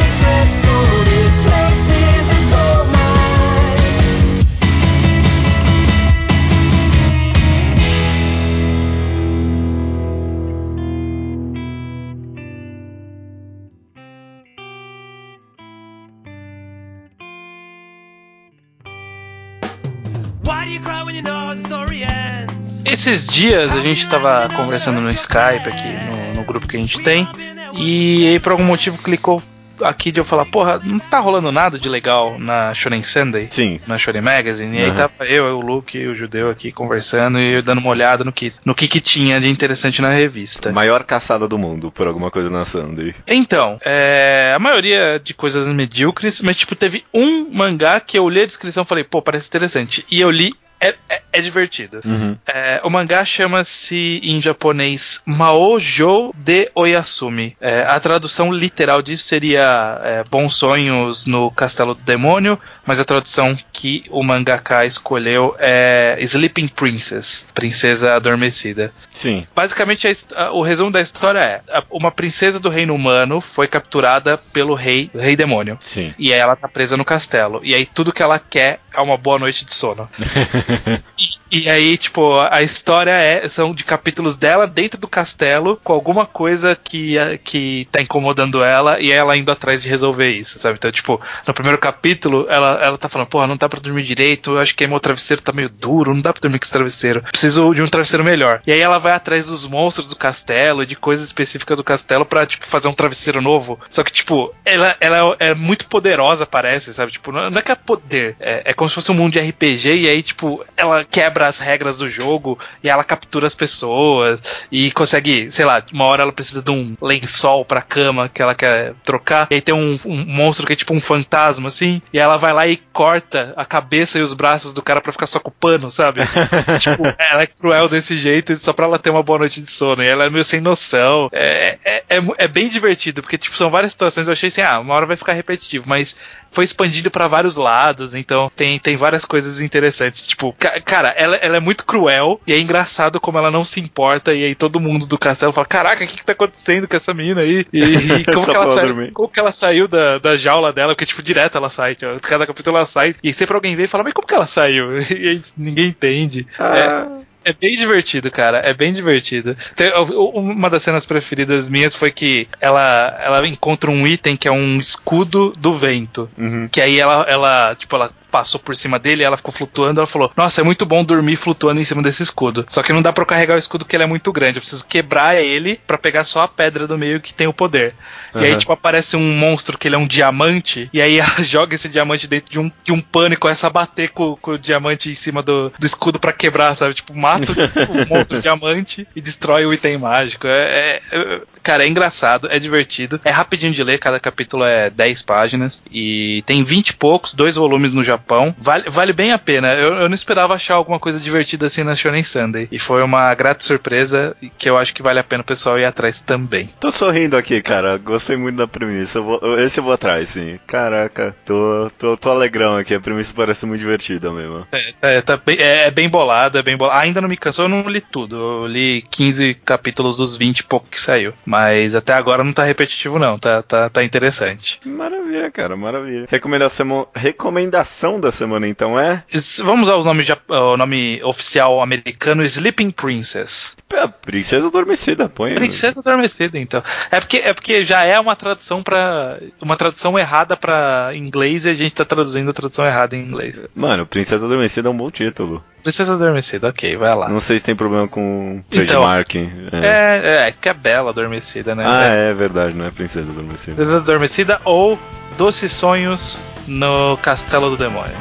Esses 23.01 23.25
dias 23.25 23.75
a 23.75 23.79
gente 23.79 24.07
tava 24.07 24.47
conversando 24.55 25.01
no 25.01 25.09
Skype 25.09 25.67
aqui, 25.67 25.87
no, 26.05 26.35
no 26.35 26.43
grupo 26.43 26.67
que 26.67 26.77
a 26.77 26.79
gente 26.79 27.01
tem, 27.01 27.27
e 27.75 28.27
aí 28.27 28.39
por 28.39 28.51
algum 28.51 28.63
motivo 28.63 28.95
clicou 28.99 29.41
aqui 29.81 30.11
de 30.11 30.19
eu 30.19 30.23
falar, 30.23 30.45
porra, 30.45 30.79
não 30.83 30.99
tá 30.99 31.17
rolando 31.17 31.51
nada 31.51 31.79
de 31.79 31.89
legal 31.89 32.37
na 32.37 32.75
Shonen 32.75 33.01
Sunday? 33.01 33.47
Sim. 33.49 33.81
Na 33.87 33.97
Shonen 33.97 34.21
Magazine, 34.21 34.77
e 34.77 34.81
aí 34.83 34.89
Aham. 34.91 34.95
tava 34.95 35.25
eu, 35.25 35.45
o 35.57 35.61
Luke 35.61 35.97
e 35.97 36.09
o 36.09 36.13
Judeu 36.13 36.51
aqui 36.51 36.71
conversando 36.71 37.39
e 37.39 37.55
eu 37.55 37.63
dando 37.63 37.79
uma 37.79 37.89
olhada 37.89 38.23
no 38.23 38.31
que, 38.31 38.53
no 38.63 38.75
que, 38.75 38.87
que 38.87 39.01
tinha 39.01 39.41
de 39.41 39.49
interessante 39.49 39.99
na 39.99 40.09
revista. 40.09 40.71
Maior 40.71 41.03
caçada 41.03 41.47
do 41.47 41.57
mundo 41.57 41.91
por 41.91 42.05
alguma 42.05 42.29
coisa 42.29 42.51
na 42.51 42.65
Sunday. 42.65 43.15
Então, 43.25 43.79
é, 43.83 44.53
a 44.55 44.59
maioria 44.59 45.19
de 45.19 45.33
coisas 45.33 45.65
medíocres, 45.65 46.39
mas 46.39 46.55
tipo, 46.55 46.75
teve 46.75 47.03
um 47.11 47.49
mangá 47.51 47.99
que 47.99 48.15
eu 48.19 48.29
li 48.29 48.43
a 48.43 48.45
descrição 48.45 48.83
e 48.83 48.85
falei, 48.85 49.03
pô, 49.03 49.23
parece 49.23 49.47
interessante. 49.47 50.05
E 50.07 50.21
eu 50.21 50.29
li, 50.29 50.53
é, 50.81 50.95
é, 51.07 51.21
é 51.31 51.41
divertido. 51.41 52.01
Uhum. 52.03 52.35
É, 52.47 52.81
o 52.83 52.89
mangá 52.89 53.23
chama-se 53.23 54.19
em 54.23 54.41
japonês 54.41 55.21
Maojo 55.25 56.33
de 56.35 56.71
Oyasumi. 56.73 57.55
É, 57.61 57.83
a 57.83 57.99
tradução 57.99 58.51
literal 58.51 59.01
disso 59.01 59.23
seria 59.25 59.99
é, 60.03 60.23
Bons 60.29 60.55
Sonhos 60.55 61.25
no 61.27 61.51
Castelo 61.51 61.93
do 61.93 62.01
Demônio, 62.01 62.59
mas 62.85 62.99
a 62.99 63.05
tradução 63.05 63.55
que 63.71 64.03
o 64.09 64.23
mangaka 64.23 64.85
escolheu 64.85 65.55
é 65.59 66.17
Sleeping 66.21 66.67
Princess, 66.67 67.47
Princesa 67.53 68.15
Adormecida. 68.15 68.91
Sim. 69.13 69.45
Basicamente, 69.55 70.07
a 70.35 70.51
o 70.51 70.61
resumo 70.61 70.91
da 70.91 70.99
história 71.01 71.39
é: 71.39 71.61
a- 71.71 71.83
uma 71.91 72.11
princesa 72.11 72.59
do 72.59 72.69
reino 72.69 72.93
humano 72.95 73.39
foi 73.41 73.67
capturada 73.67 74.37
pelo 74.37 74.73
rei, 74.73 75.09
rei 75.13 75.35
demônio. 75.35 75.77
Sim. 75.85 76.13
E 76.17 76.33
aí 76.33 76.39
ela 76.39 76.55
tá 76.55 76.67
presa 76.67 76.97
no 76.97 77.05
castelo. 77.05 77.61
E 77.63 77.73
aí 77.75 77.85
tudo 77.85 78.11
que 78.11 78.23
ela 78.23 78.39
quer 78.39 78.79
é 78.93 78.99
uma 79.01 79.17
boa 79.17 79.37
noite 79.39 79.63
de 79.65 79.73
sono. 79.73 80.09
e 80.71 81.37
E, 81.51 81.69
aí, 81.69 81.97
tipo, 81.97 82.39
a 82.49 82.61
história 82.61 83.11
é, 83.11 83.47
são 83.49 83.73
de 83.73 83.83
capítulos 83.83 84.37
dela 84.37 84.65
dentro 84.65 84.99
do 84.99 85.07
castelo, 85.07 85.79
com 85.83 85.91
alguma 85.91 86.25
coisa 86.25 86.77
que, 86.81 87.15
que 87.43 87.87
tá 87.91 88.01
incomodando 88.01 88.63
ela, 88.63 88.99
e 89.01 89.11
ela 89.11 89.35
indo 89.35 89.51
atrás 89.51 89.83
de 89.83 89.89
resolver 89.89 90.29
isso, 90.29 90.57
sabe? 90.57 90.77
Então, 90.77 90.91
tipo, 90.91 91.19
no 91.45 91.53
primeiro 91.53 91.77
capítulo, 91.77 92.45
ela, 92.49 92.79
ela 92.81 92.97
tá 92.97 93.09
falando, 93.09 93.27
porra, 93.27 93.47
não 93.47 93.57
dá 93.57 93.67
pra 93.67 93.81
dormir 93.81 94.03
direito, 94.03 94.51
eu 94.51 94.59
acho 94.59 94.73
que 94.73 94.87
meu 94.87 94.99
travesseiro 94.99 95.41
tá 95.41 95.51
meio 95.51 95.69
duro, 95.69 96.13
não 96.13 96.21
dá 96.21 96.31
pra 96.31 96.41
dormir 96.41 96.57
com 96.57 96.63
esse 96.63 96.71
travesseiro. 96.71 97.21
Preciso 97.23 97.73
de 97.73 97.81
um 97.81 97.87
travesseiro 97.87 98.23
melhor. 98.23 98.61
E 98.65 98.71
aí 98.71 98.79
ela 98.79 98.97
vai 98.97 99.11
atrás 99.11 99.45
dos 99.45 99.67
monstros 99.67 100.09
do 100.09 100.15
castelo, 100.15 100.85
de 100.85 100.95
coisas 100.95 101.25
específicas 101.25 101.77
do 101.77 101.83
castelo, 101.83 102.25
pra, 102.25 102.45
tipo, 102.45 102.65
fazer 102.65 102.87
um 102.87 102.93
travesseiro 102.93 103.41
novo. 103.41 103.77
Só 103.89 104.03
que, 104.03 104.11
tipo, 104.11 104.53
ela, 104.63 104.95
ela 105.01 105.35
é 105.37 105.53
muito 105.53 105.85
poderosa, 105.87 106.45
parece, 106.45 106.93
sabe? 106.93 107.11
Tipo, 107.11 107.33
não 107.33 107.47
é 107.47 107.61
que 107.61 107.71
é 107.71 107.75
poder, 107.75 108.37
é, 108.39 108.61
é 108.65 108.73
como 108.73 108.89
se 108.89 108.95
fosse 108.95 109.11
um 109.11 109.15
mundo 109.15 109.33
de 109.33 109.39
RPG, 109.39 109.95
e 109.95 110.07
aí, 110.07 110.23
tipo, 110.23 110.63
ela 110.77 111.03
quebra 111.03 111.40
as 111.47 111.59
regras 111.59 111.97
do 111.97 112.09
jogo, 112.09 112.57
e 112.83 112.89
ela 112.89 113.03
captura 113.03 113.47
as 113.47 113.55
pessoas, 113.55 114.39
e 114.71 114.91
consegue, 114.91 115.51
sei 115.51 115.65
lá, 115.65 115.83
uma 115.91 116.05
hora 116.05 116.23
ela 116.23 116.31
precisa 116.31 116.61
de 116.61 116.71
um 116.71 116.95
lençol 117.01 117.65
pra 117.65 117.81
cama 117.81 118.29
que 118.29 118.41
ela 118.41 118.55
quer 118.55 118.93
trocar, 119.03 119.47
e 119.49 119.55
aí 119.55 119.61
tem 119.61 119.73
um, 119.73 119.99
um 120.05 120.25
monstro 120.25 120.65
que 120.65 120.73
é 120.73 120.75
tipo 120.75 120.93
um 120.93 121.01
fantasma, 121.01 121.67
assim, 121.67 122.01
e 122.13 122.19
ela 122.19 122.37
vai 122.37 122.53
lá 122.53 122.67
e 122.67 122.77
corta 122.77 123.53
a 123.55 123.65
cabeça 123.65 124.19
e 124.19 124.21
os 124.21 124.33
braços 124.33 124.73
do 124.73 124.81
cara 124.81 125.01
pra 125.01 125.11
ficar 125.11 125.27
só 125.27 125.39
com 125.39 125.49
o 125.49 125.53
pano, 125.53 125.91
sabe? 125.91 126.21
tipo, 126.79 127.03
ela 127.17 127.43
é 127.43 127.47
cruel 127.47 127.87
desse 127.87 128.17
jeito 128.17 128.55
só 128.57 128.73
pra 128.73 128.85
ela 128.85 128.99
ter 128.99 129.09
uma 129.09 129.23
boa 129.23 129.39
noite 129.39 129.61
de 129.61 129.69
sono. 129.69 130.03
E 130.03 130.07
ela 130.07 130.25
é 130.25 130.29
meio 130.29 130.43
sem 130.43 130.61
noção. 130.61 131.29
É, 131.31 131.77
é, 131.83 132.03
é, 132.09 132.21
é 132.37 132.47
bem 132.47 132.69
divertido, 132.69 133.21
porque, 133.21 133.37
tipo, 133.37 133.57
são 133.57 133.69
várias 133.69 133.91
situações. 133.91 134.27
Eu 134.27 134.33
achei 134.33 134.47
assim, 134.47 134.61
ah, 134.61 134.79
uma 134.79 134.93
hora 134.93 135.05
vai 135.05 135.17
ficar 135.17 135.33
repetitivo, 135.33 135.85
mas 135.87 136.17
foi 136.51 136.65
expandido 136.65 137.09
pra 137.09 137.27
vários 137.27 137.55
lados, 137.55 138.13
então 138.13 138.51
tem, 138.55 138.77
tem 138.79 138.95
várias 138.97 139.23
coisas 139.25 139.61
interessantes. 139.61 140.25
Tipo, 140.25 140.53
ca- 140.59 140.79
cara, 140.81 141.09
ela, 141.17 141.35
ela 141.37 141.57
é 141.57 141.59
muito 141.59 141.85
cruel 141.85 142.39
e 142.45 142.53
é 142.53 142.59
engraçado 142.59 143.19
como 143.19 143.37
ela 143.37 143.49
não 143.49 143.63
se 143.63 143.79
importa. 143.79 144.33
E 144.33 144.43
aí 144.43 144.53
todo 144.55 144.79
mundo 144.79 145.05
do 145.05 145.17
castelo 145.17 145.53
fala: 145.53 145.65
Caraca, 145.65 146.03
o 146.03 146.07
que, 146.07 146.17
que 146.17 146.23
tá 146.25 146.33
acontecendo 146.33 146.87
com 146.87 146.95
essa 146.97 147.13
mina 147.13 147.41
aí? 147.41 147.65
E, 147.71 147.79
e 147.83 148.25
como, 148.31 148.43
que 148.45 148.51
ela 148.55 148.65
pra 148.65 148.67
sai- 148.67 148.85
dormir. 148.87 149.11
como 149.11 149.29
que 149.29 149.39
ela 149.39 149.51
saiu 149.51 149.87
da, 149.87 150.17
da 150.17 150.35
jaula 150.37 150.73
dela? 150.73 150.93
Porque, 150.93 151.05
tipo, 151.05 151.21
direto 151.23 151.57
ela 151.57 151.69
sai. 151.69 151.95
Tipo, 151.95 152.19
cada 152.19 152.45
capítulo 152.45 152.77
ela 152.77 152.85
sai. 152.85 153.15
E 153.23 153.33
sempre 153.33 153.55
alguém 153.55 153.75
vem 153.75 153.85
e 153.85 153.87
fala: 153.87 154.03
Mas 154.03 154.13
como 154.13 154.27
que 154.27 154.33
ela 154.33 154.45
saiu? 154.47 154.91
E 155.11 155.27
aí 155.29 155.41
ninguém 155.57 155.87
entende. 155.87 156.47
É, 156.59 157.21
é 157.43 157.53
bem 157.53 157.75
divertido, 157.75 158.29
cara. 158.29 158.59
É 158.59 158.73
bem 158.73 158.93
divertido. 158.93 159.55
Tem- 159.75 159.91
uma 159.93 160.69
das 160.69 160.83
cenas 160.83 161.05
preferidas 161.05 161.69
minhas 161.69 161.95
foi 161.95 162.11
que 162.11 162.47
ela, 162.59 163.19
ela 163.23 163.47
encontra 163.47 163.89
um 163.89 164.05
item 164.05 164.37
que 164.37 164.47
é 164.47 164.51
um 164.51 164.77
escudo 164.77 165.53
do 165.57 165.73
vento. 165.73 166.29
Uhum. 166.37 166.67
Que 166.71 166.81
aí 166.81 166.99
ela, 166.99 167.25
ela, 167.27 167.75
tipo, 167.75 167.95
ela 167.95 168.11
passou 168.31 168.59
por 168.59 168.75
cima 168.75 168.97
dele, 168.97 169.23
ela 169.23 169.37
ficou 169.37 169.53
flutuando, 169.53 169.99
ela 169.99 170.07
falou: 170.07 170.31
"Nossa, 170.35 170.61
é 170.61 170.63
muito 170.63 170.85
bom 170.85 171.03
dormir 171.03 171.35
flutuando 171.35 171.81
em 171.81 171.83
cima 171.83 172.01
desse 172.01 172.23
escudo. 172.23 172.65
Só 172.69 172.81
que 172.81 172.93
não 172.93 173.01
dá 173.01 173.11
pra 173.11 173.21
eu 173.23 173.27
carregar 173.27 173.55
o 173.55 173.59
escudo 173.59 173.83
porque 173.85 173.95
ele 173.95 174.03
é 174.03 174.07
muito 174.07 174.31
grande, 174.31 174.57
eu 174.57 174.61
preciso 174.61 174.85
quebrar 174.85 175.35
ele 175.41 175.79
pra 175.85 175.97
pegar 175.97 176.23
só 176.23 176.41
a 176.41 176.47
pedra 176.47 176.87
do 176.87 176.97
meio 176.97 177.19
que 177.19 177.33
tem 177.33 177.47
o 177.47 177.53
poder". 177.53 177.93
E 178.33 178.39
aí 178.45 178.57
tipo 178.57 178.71
aparece 178.71 179.17
um 179.17 179.33
monstro 179.37 179.77
que 179.77 179.87
ele 179.87 179.95
é 179.95 179.97
um 179.97 180.07
diamante 180.07 180.89
e 180.93 181.01
aí 181.01 181.19
ela 181.19 181.41
joga 181.43 181.75
esse 181.75 181.89
diamante 181.89 182.27
dentro 182.27 182.49
de 182.49 182.59
um, 182.59 182.71
de 182.83 182.91
um 182.93 183.01
pano 183.01 183.33
e 183.33 183.37
começa 183.37 183.67
a 183.67 183.69
bater 183.69 184.09
com, 184.09 184.35
com 184.37 184.51
o 184.51 184.57
diamante 184.59 185.09
em 185.11 185.15
cima 185.15 185.43
do, 185.43 185.71
do 185.77 185.85
escudo 185.85 186.19
pra 186.19 186.31
quebrar, 186.31 186.75
sabe? 186.75 186.93
Tipo, 186.93 187.13
mata 187.13 187.51
o 187.51 188.07
monstro 188.09 188.39
diamante 188.41 189.05
e 189.15 189.19
destrói 189.21 189.65
o 189.65 189.73
item 189.73 189.97
mágico. 189.97 190.47
É, 190.47 190.53
é- 190.53 191.01
é- 191.11 191.41
cara, 191.63 191.83
é 191.83 191.87
engraçado, 191.87 192.47
é 192.51 192.59
divertido, 192.59 193.19
é 193.23 193.31
rapidinho 193.31 193.73
de 193.73 193.83
ler, 193.83 193.97
cada 193.99 194.19
capítulo 194.19 194.63
é 194.63 194.89
10 194.89 195.21
páginas 195.21 195.81
e 195.91 196.43
tem 196.45 196.63
20 196.63 196.89
e 196.89 196.93
poucos, 196.95 197.33
dois 197.33 197.55
volumes 197.55 197.93
no 197.93 198.03
Japão. 198.03 198.55
Vale, 198.57 198.89
vale 198.89 199.13
bem 199.13 199.31
a 199.31 199.37
pena. 199.37 199.73
Eu, 199.73 199.95
eu 200.01 200.09
não 200.09 200.15
esperava 200.15 200.53
achar 200.53 200.75
alguma 200.75 200.99
coisa 200.99 201.19
divertida 201.19 201.67
assim 201.67 201.83
na 201.83 201.95
Shonen 201.95 202.23
Sunday. 202.23 202.67
E 202.71 202.79
foi 202.79 203.03
uma 203.03 203.33
grata 203.33 203.63
surpresa 203.63 204.35
que 204.57 204.69
eu 204.69 204.77
acho 204.77 204.93
que 204.93 205.01
vale 205.03 205.19
a 205.19 205.23
pena 205.23 205.41
o 205.41 205.45
pessoal 205.45 205.79
ir 205.79 205.85
atrás 205.85 206.21
também. 206.21 206.69
Tô 206.79 206.91
sorrindo 206.91 207.37
aqui, 207.37 207.61
cara. 207.61 207.97
Gostei 207.97 208.35
muito 208.37 208.57
da 208.57 208.67
premissa. 208.67 209.19
Eu 209.19 209.23
vou- 209.23 209.59
esse 209.59 209.79
eu 209.79 209.83
vou 209.83 209.93
atrás, 209.93 210.29
sim. 210.29 210.59
Caraca, 210.67 211.35
tô, 211.45 211.91
tô, 211.97 212.17
tô 212.17 212.29
alegrão 212.31 212.75
aqui. 212.77 212.93
A 212.95 212.99
premissa 212.99 213.33
parece 213.35 213.65
muito 213.65 213.81
divertida 213.81 214.31
mesmo. 214.31 214.67
É, 214.71 214.93
é, 215.01 215.21
tá 215.21 215.37
bem, 215.37 215.57
é, 215.59 215.87
é 215.87 215.91
bem 215.91 216.09
bolado, 216.09 216.57
é 216.57 216.63
bem 216.63 216.77
bolado. 216.77 216.99
Ainda 216.99 217.21
não 217.21 217.29
me 217.29 217.37
cansou, 217.37 217.65
eu 217.65 217.69
não 217.69 217.87
li 217.89 218.01
tudo. 218.01 218.35
Eu 218.35 218.67
li 218.67 219.03
15 219.11 219.53
capítulos 219.65 220.17
dos 220.17 220.35
20 220.37 220.59
e 220.59 220.63
pouco 220.63 220.87
que 220.89 220.99
saiu. 220.99 221.33
Mas 221.51 221.93
até 221.93 222.13
agora 222.13 222.45
não 222.45 222.53
tá 222.53 222.63
repetitivo, 222.63 223.19
não. 223.19 223.37
Tá, 223.37 223.61
tá, 223.61 223.89
tá 223.89 224.03
interessante. 224.05 224.79
Maravilha, 224.85 225.51
cara, 225.51 225.75
maravilha. 225.75 226.25
Recomendação, 226.29 227.05
recomendação 227.13 228.21
da 228.21 228.31
semana, 228.31 228.67
então, 228.69 228.97
é? 228.97 229.21
Vamos 229.61 229.89
usar 229.89 230.17
jap- 230.23 230.49
o 230.49 230.77
nome 230.77 231.21
oficial 231.23 231.81
americano 231.81 232.41
Sleeping 232.43 232.91
Princess. 232.91 233.75
Princesa 234.21 234.67
Adormecida, 234.67 235.27
põe. 235.27 235.53
Princesa 235.55 235.99
Adormecida, 235.99 236.57
então. 236.57 236.81
É 237.11 237.19
porque, 237.19 237.37
é 237.37 237.53
porque 237.53 237.83
já 237.83 238.03
é 238.05 238.17
uma 238.17 238.35
tradução 238.35 238.81
para 238.81 239.37
uma 239.61 239.75
tradução 239.75 240.17
errada 240.17 240.55
pra 240.55 241.11
inglês 241.13 241.65
e 241.65 241.69
a 241.69 241.73
gente 241.73 241.93
tá 241.93 242.05
traduzindo 242.05 242.49
a 242.49 242.53
tradução 242.53 242.85
errada 242.85 243.17
em 243.17 243.21
inglês. 243.21 243.55
Mano, 243.75 244.05
Princesa 244.05 244.45
Adormecida 244.45 244.87
é 244.87 244.91
um 244.91 244.95
bom 244.97 245.11
título. 245.11 245.61
Princesa 245.83 246.13
Adormecida, 246.13 246.67
ok, 246.69 246.95
vai 246.95 247.15
lá. 247.15 247.27
Não 247.29 247.39
sei 247.39 247.57
se 247.57 247.63
tem 247.63 247.75
problema 247.75 248.07
com 248.07 248.61
Então, 248.71 248.85
trademark. 248.85 249.35
é. 249.35 249.47
É, 249.73 250.47
é, 250.47 250.53
que 250.59 250.69
é 250.69 250.73
bela 250.73 251.09
adormecida, 251.09 251.73
né? 251.75 251.83
Ah, 251.87 252.05
É 252.07 252.31
é 252.31 252.33
verdade, 252.33 252.73
não 252.75 252.85
é 252.85 252.91
Princesa 252.91 253.29
Adormecida. 253.31 253.75
Princesa 253.75 253.97
Adormecida 253.97 254.61
ou 254.63 254.97
Doces 255.37 255.71
Sonhos 255.73 256.41
no 256.67 257.17
Castelo 257.21 257.69
do 257.69 257.77
Demônio. 257.77 258.15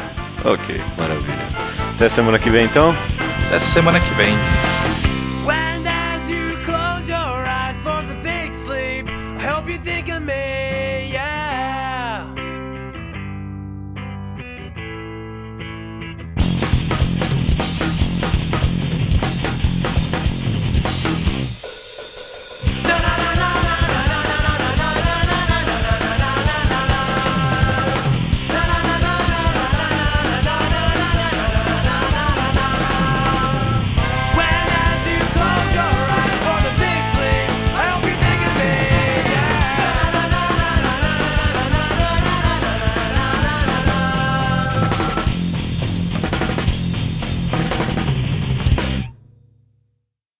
Ok, 0.45 0.81
maravilha. 0.97 1.35
Até 1.97 2.09
semana 2.09 2.39
que 2.39 2.49
vem, 2.49 2.65
então. 2.65 2.95
Essa 3.53 3.73
semana 3.73 4.01
que 4.01 4.15
vem. 4.15 4.33